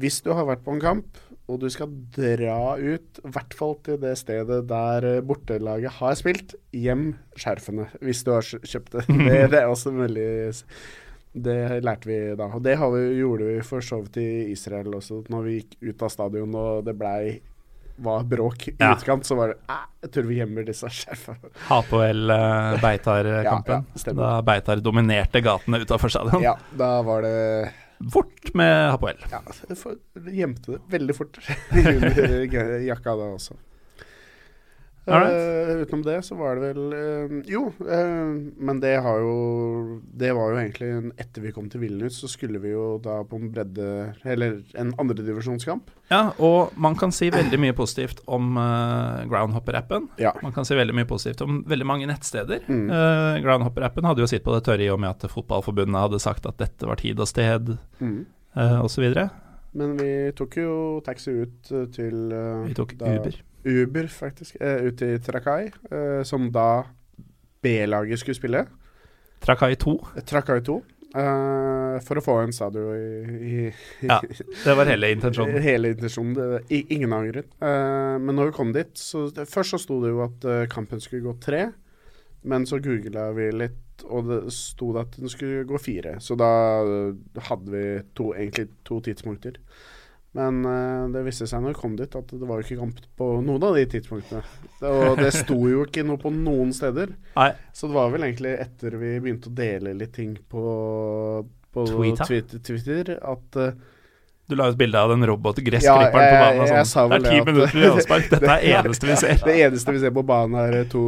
[0.00, 3.74] Hvis du har vært på en kamp og du skal dra ut, i hvert fall
[3.84, 9.04] til det stedet der eh, bortelaget har spilt, hjem skjerfene, hvis du har kjøpt det.
[9.28, 10.28] Det, det er også veldig
[11.34, 12.46] Det lærte vi da.
[12.54, 15.72] Og det har vi, gjorde vi for så vidt i Israel også, når vi gikk
[15.90, 17.40] ut av stadion og det blei
[18.04, 18.94] var bråk i Ja.
[18.96, 19.56] utkant, så var det
[20.02, 21.38] Jeg tror vi gjemmer disse skjerfene.
[21.70, 23.84] Hapoel-Beitar-kampen.
[23.84, 26.42] Ja, ja, da Beitar dominerte gatene utafor stadion.
[26.42, 27.70] Ja, da var det
[28.12, 29.20] Fort med Hapoel.
[29.30, 29.40] Ja,
[30.34, 31.38] gjemte det veldig fort
[31.74, 33.56] under jakka da også.
[35.06, 40.30] Eh, utenom det så var det vel uh, Jo, uh, men det har jo Det
[40.32, 43.36] var jo egentlig en- Etter vi kom til Vilnius, så skulle vi jo da på
[43.36, 45.90] en bredde Eller en andredivisjonskamp.
[46.10, 50.08] Ja, og man kan si veldig mye positivt om uh, Groundhopper-appen.
[50.18, 50.32] Ja.
[50.42, 52.64] Man kan si veldig mye positivt om veldig mange nettsteder.
[52.68, 52.88] Mm.
[53.44, 56.56] Groundhopper-appen hadde jo sitt på det tørre i og med at Fotballforbundet hadde sagt at
[56.60, 58.24] dette var tid og sted, Mm.
[58.56, 59.04] uh, osv.
[59.74, 62.30] Men vi tok jo taxi ut til
[62.68, 63.42] Vi tok da- Uber.
[63.64, 64.56] Uber, faktisk.
[64.60, 66.84] eh, ut i Trakai, eh, som da
[67.64, 68.66] B-laget skulle spille.
[69.44, 69.98] Trakai 2.
[70.26, 70.82] Trakai 2.
[71.14, 75.62] Uh, for å få en stadion i, i, Ja, Det var hele intensjonen.
[75.68, 76.32] Hele intensjonen.
[76.34, 77.52] Det, i, ingen angret.
[77.62, 80.64] Uh, men når vi kom dit så det, Først så sto det jo at uh,
[80.72, 81.68] kampen skulle gå tre,
[82.50, 86.16] men så googla vi litt, og det sto det at den skulle gå fire.
[86.20, 86.50] Så da
[86.82, 87.84] eh, hadde vi
[88.18, 89.56] to, egentlig to tidspunkter.
[90.34, 93.00] Men uh, det viste seg når vi kom dit at det var jo ikke kamp
[93.18, 94.42] på noen av de tidspunktene.
[94.90, 97.14] Og det sto jo ikke noe på noen steder.
[97.38, 100.64] Nei, Så det var vel egentlig etter vi begynte å dele litt ting på,
[101.74, 102.26] på Twitter.
[102.26, 103.78] Twitter, Twitter at eh,
[104.44, 107.12] du la ut bilde av den robotgressklipperen Ja, på banen jeg sånn.
[107.14, 108.26] Det er ti minutter i avspark.
[108.28, 109.38] Dette er eneste vi ser.
[109.40, 111.04] Det eneste vi ser på banen er eh, to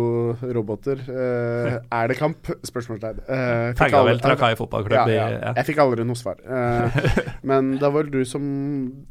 [0.56, 1.02] roboter.
[1.04, 2.48] Uh, er det kamp?
[2.64, 3.20] Spørsmålstegn.
[3.28, 5.52] Uh, Tagga vel Trakai fotballklubb ja, ja.
[5.60, 6.40] Jeg fikk aldri noe svar.
[6.48, 6.96] Uh,
[7.50, 8.46] men det var vel du som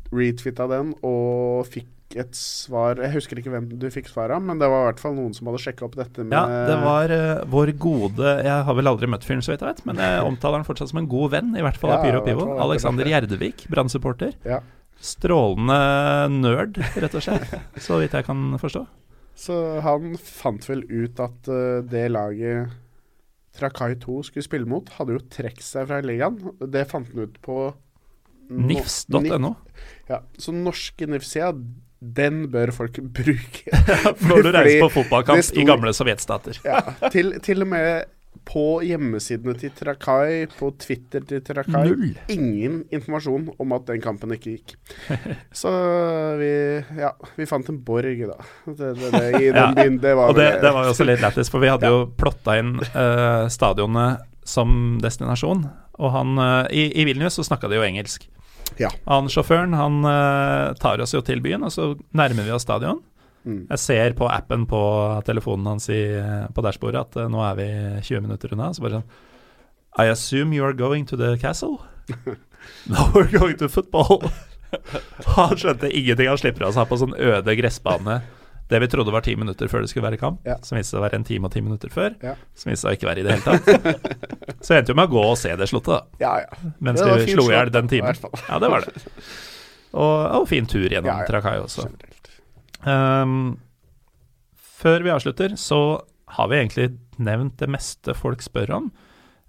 [0.10, 1.92] retweeta den og fikk
[2.24, 5.02] et svar Jeg husker ikke hvem du fikk svar av, men det var i hvert
[5.04, 8.64] fall noen som hadde sjekka opp dette med Ja, det var uh, vår gode Jeg
[8.70, 11.02] har vel aldri møtt fyren, så vidt jeg vet, men jeg omtaler han fortsatt som
[11.04, 12.48] en god venn, i hvert fall av Ja, Pyro Pivo.
[12.66, 14.38] Alexander Gjerdevik, Brann-supporter.
[14.48, 14.62] Ja.
[15.04, 15.80] Strålende
[16.32, 17.52] nerd, rett og slett,
[17.88, 18.86] så vidt jeg kan forstå.
[19.36, 22.72] Så han fant vel ut at uh, det laget
[23.56, 26.40] Trakai 2 skulle spille mot, hadde jo trukket seg fra ligaen.
[26.72, 27.58] Det fant han ut på
[28.50, 29.54] no- Nifs.no.
[30.10, 31.54] Ja, så norske NIF-sida,
[32.18, 33.64] den bør folk bruke.
[34.26, 36.60] Når du reiser på fotballkamp sto- i gamle sovjetstater.
[36.68, 36.82] Ja,
[37.14, 38.11] til, til og med
[38.45, 42.11] på hjemmesidene til Trakai, på Twitter til Trakai, Null.
[42.30, 44.73] ingen informasjon om at den kampen ikke gikk.
[45.61, 45.72] Så
[46.38, 46.52] vi,
[46.99, 48.36] ja, vi fant en borg, da.
[48.68, 49.98] Det, det, det, I den Ja, byen.
[50.03, 52.60] Det var Og det, det var jo også litt lættis, for vi hadde jo plotta
[52.61, 55.65] inn uh, stadionet som destinasjon.
[55.95, 58.27] Og han uh, i, I Vilnius så snakka de jo engelsk.
[58.82, 58.90] Ja.
[59.08, 63.02] Han sjåføren han eh, tar oss jo til byen, og så nærmer vi oss stadion.
[63.46, 63.68] Mm.
[63.70, 64.82] Jeg ser på appen på
[65.26, 66.02] telefonen hans i,
[66.56, 67.68] på dashbordet at uh, nå er vi
[68.08, 68.72] 20 minutter unna.
[68.74, 71.78] Så bare sånn I assume you are going to the castle?
[72.92, 74.26] no, we're going to football.
[75.38, 76.28] Han skjønte ingenting.
[76.28, 78.20] Han slipper oss her på sånn øde gressbane.
[78.70, 80.56] Det vi trodde var ti minutter før det skulle være kamp, Ja.
[80.66, 82.16] som viste seg å være en time og ti minutter før.
[82.26, 82.34] Ja.
[82.58, 84.16] Som viste seg å ikke være i det hele tatt.
[84.66, 86.24] Så jeg endte jo med å gå og se det slottet, da.
[86.24, 86.72] Ja, ja.
[86.82, 88.18] Mens vi slo i hjel den timen.
[88.50, 89.06] Ja, det var det.
[89.96, 91.22] Og, og fin tur gjennom.
[91.30, 91.86] Trakai også.
[92.90, 93.56] Ehm,
[94.82, 95.82] før vi avslutter, så
[96.36, 96.90] har vi egentlig
[97.22, 98.90] nevnt det meste folk spør om.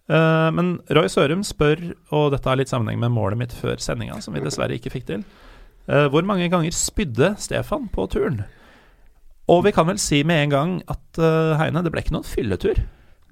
[0.06, 1.80] Uh, men Roy Sørum spør,
[2.14, 5.08] og dette har litt sammenheng med målet mitt før sendinga, som vi dessverre ikke fikk
[5.08, 5.24] til.
[5.90, 8.44] Uh, hvor mange ganger spydde Stefan på turen?
[9.48, 12.26] Og vi kan vel si med en gang at uh, Heine, det ble ikke noen
[12.26, 12.80] fylletur.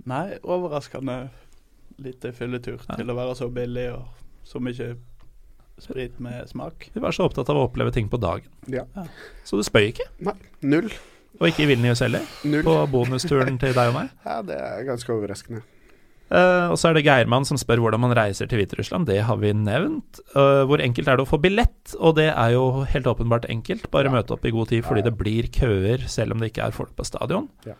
[0.06, 1.16] Nei, overraskende
[2.04, 2.96] lite fylletur Ja.
[2.98, 4.04] til å være så billig og
[4.46, 4.92] så mye
[5.82, 6.88] sprit med smak.
[6.94, 8.46] Vi var så opptatt av å oppleve ting på dagen.
[8.70, 8.84] Ja.
[9.46, 10.06] Så du spøy ikke.
[10.22, 10.90] Nei, null.
[11.40, 12.62] Og ikke i Vilnius heller, Null.
[12.62, 14.10] på bonusturen til deg og meg.
[14.22, 15.64] Ja, det er ganske overraskende.
[16.32, 19.06] Eh, og så er det Geirmann som spør hvordan man reiser til Hviterussland.
[19.10, 20.20] Det har vi nevnt.
[20.32, 21.92] Uh, hvor enkelt er det å få billett?
[22.00, 23.90] Og det er jo helt åpenbart enkelt.
[23.92, 24.14] Bare Ja.
[24.16, 25.10] møte opp i god tid, fordi Ja, ja.
[25.10, 27.48] det blir køer selv om det ikke er folk på stadion.
[27.66, 27.74] Ja.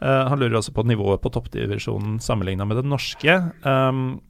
[0.00, 3.52] Eh, han lurer også på nivået på toppdivisjonen sammenligna med det norske.
[3.64, 4.20] Um,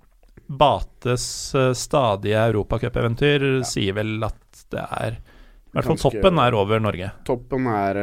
[0.50, 5.12] Bates stadige europacupeventyr sier vel at det er
[5.70, 7.12] I hvert fall toppen er over Norge.
[7.24, 7.94] Toppen er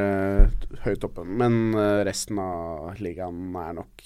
[0.86, 1.76] høyt oppe, men
[2.08, 4.02] resten av ligaen er nok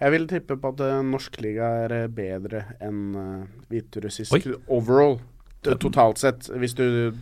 [0.00, 5.18] Jeg vil tippe på at eh, norsk liga er eh, bedre enn uh, hviterussisk overall.
[5.62, 6.48] Totalt sett.
[6.58, 7.12] Hvis du,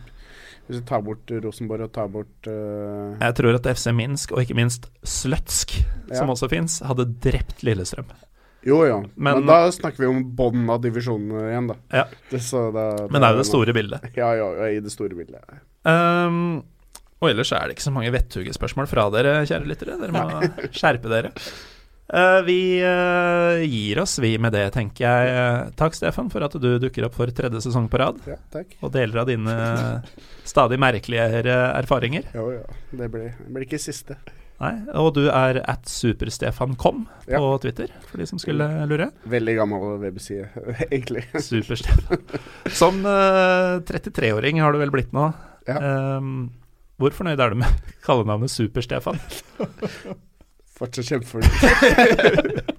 [0.65, 3.13] hvis du tar bort Rosenborg og tar bort uh...
[3.21, 5.77] Jeg tror at FC Minsk, og ikke minst Sløtsk,
[6.09, 8.09] som også fins, hadde drept Lillestrøm.
[8.61, 8.97] Jo, jo.
[9.15, 11.77] Men, Men- da snakker vi om bånn av divisjonene igjen, da.
[12.01, 12.03] Ja.
[12.29, 14.05] Det, så da, Men det er jo det store bildet.
[14.21, 15.41] Ja, ja, ja, i det store bildet.
[15.87, 16.61] Um,
[17.21, 19.97] og ellers er det ikke så mange vettuge-spørsmål fra dere, kjære lyttere.
[20.01, 21.33] Dere må skjerpe dere.
[22.11, 25.71] Uh, vi uh, gir oss, vi, med det, tenker jeg.
[25.79, 28.19] Takk, Stefan, for at du dukker opp for tredje sesong på rad.
[28.27, 28.37] Ja.
[28.83, 29.55] Og deler av dine
[30.47, 32.27] stadig merkeligere erfaringer.
[32.35, 32.67] Jo, ja.
[32.91, 34.19] Det blir, det blir ikke siste.
[34.61, 37.39] Nei, Og du er at superstefancom Ja.
[37.41, 39.07] på Twitter, for de som skulle lure.
[39.25, 40.49] Veldig gammel webside,
[40.91, 41.23] egentlig.
[41.33, 42.21] Superstefan.
[42.69, 45.31] Som uh, 33-åring har du vel blitt nå.
[45.69, 46.17] Ja.
[46.19, 46.51] Um,
[47.01, 49.17] hvor fornøyd er du med kallenavnet Super-Stefan?
[50.81, 52.61] Fortsatt kjempefornøyd.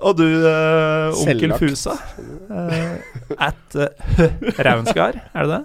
[0.00, 1.60] Og du, eh, onkel Selvlagt.
[1.60, 1.96] Fusa,
[2.56, 2.94] eh,
[3.36, 5.64] at uh, Raunskar, er det det?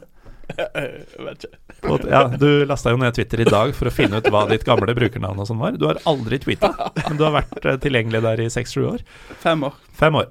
[0.60, 1.60] Jeg vet ikke.
[1.90, 4.66] Og, ja, du lasta jo ned Twitter i dag for å finne ut hva ditt
[4.68, 5.78] gamle brukernavn og sånn var.
[5.80, 6.74] Du har aldri tweeta,
[7.06, 9.06] men du har vært eh, tilgjengelig der i seks-sju år.
[9.42, 9.78] Fem år.
[9.98, 10.30] Fem år.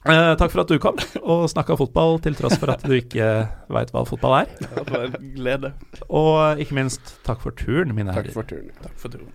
[0.00, 3.30] Eh, takk for at du kom og snakka fotball, til tross for at du ikke
[3.72, 4.54] veit hva fotball er.
[4.64, 5.72] Det var en glede.
[6.08, 8.36] Og ikke minst, takk for turen, mine Takk herrer.
[8.40, 8.72] for turen.
[8.82, 9.30] Takk for turen.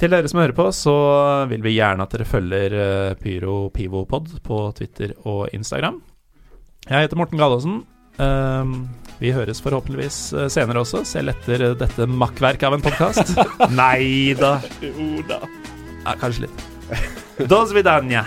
[0.00, 0.94] Til dere som hører på, så
[1.50, 6.00] vil vi gjerne at dere følger eh, Pyro Pivopod på Twitter og Instagram.
[6.88, 7.82] Jeg heter Morten Gallaasen.
[8.18, 8.74] Um,
[9.18, 13.34] vi høres forhåpentligvis eh, senere også, selv etter eh, dette makkverk av en podkast.
[13.80, 14.56] Nei da.
[14.82, 15.40] Jo da.
[16.04, 16.66] Ja, kanskje litt.
[17.50, 18.26] Dos vidania.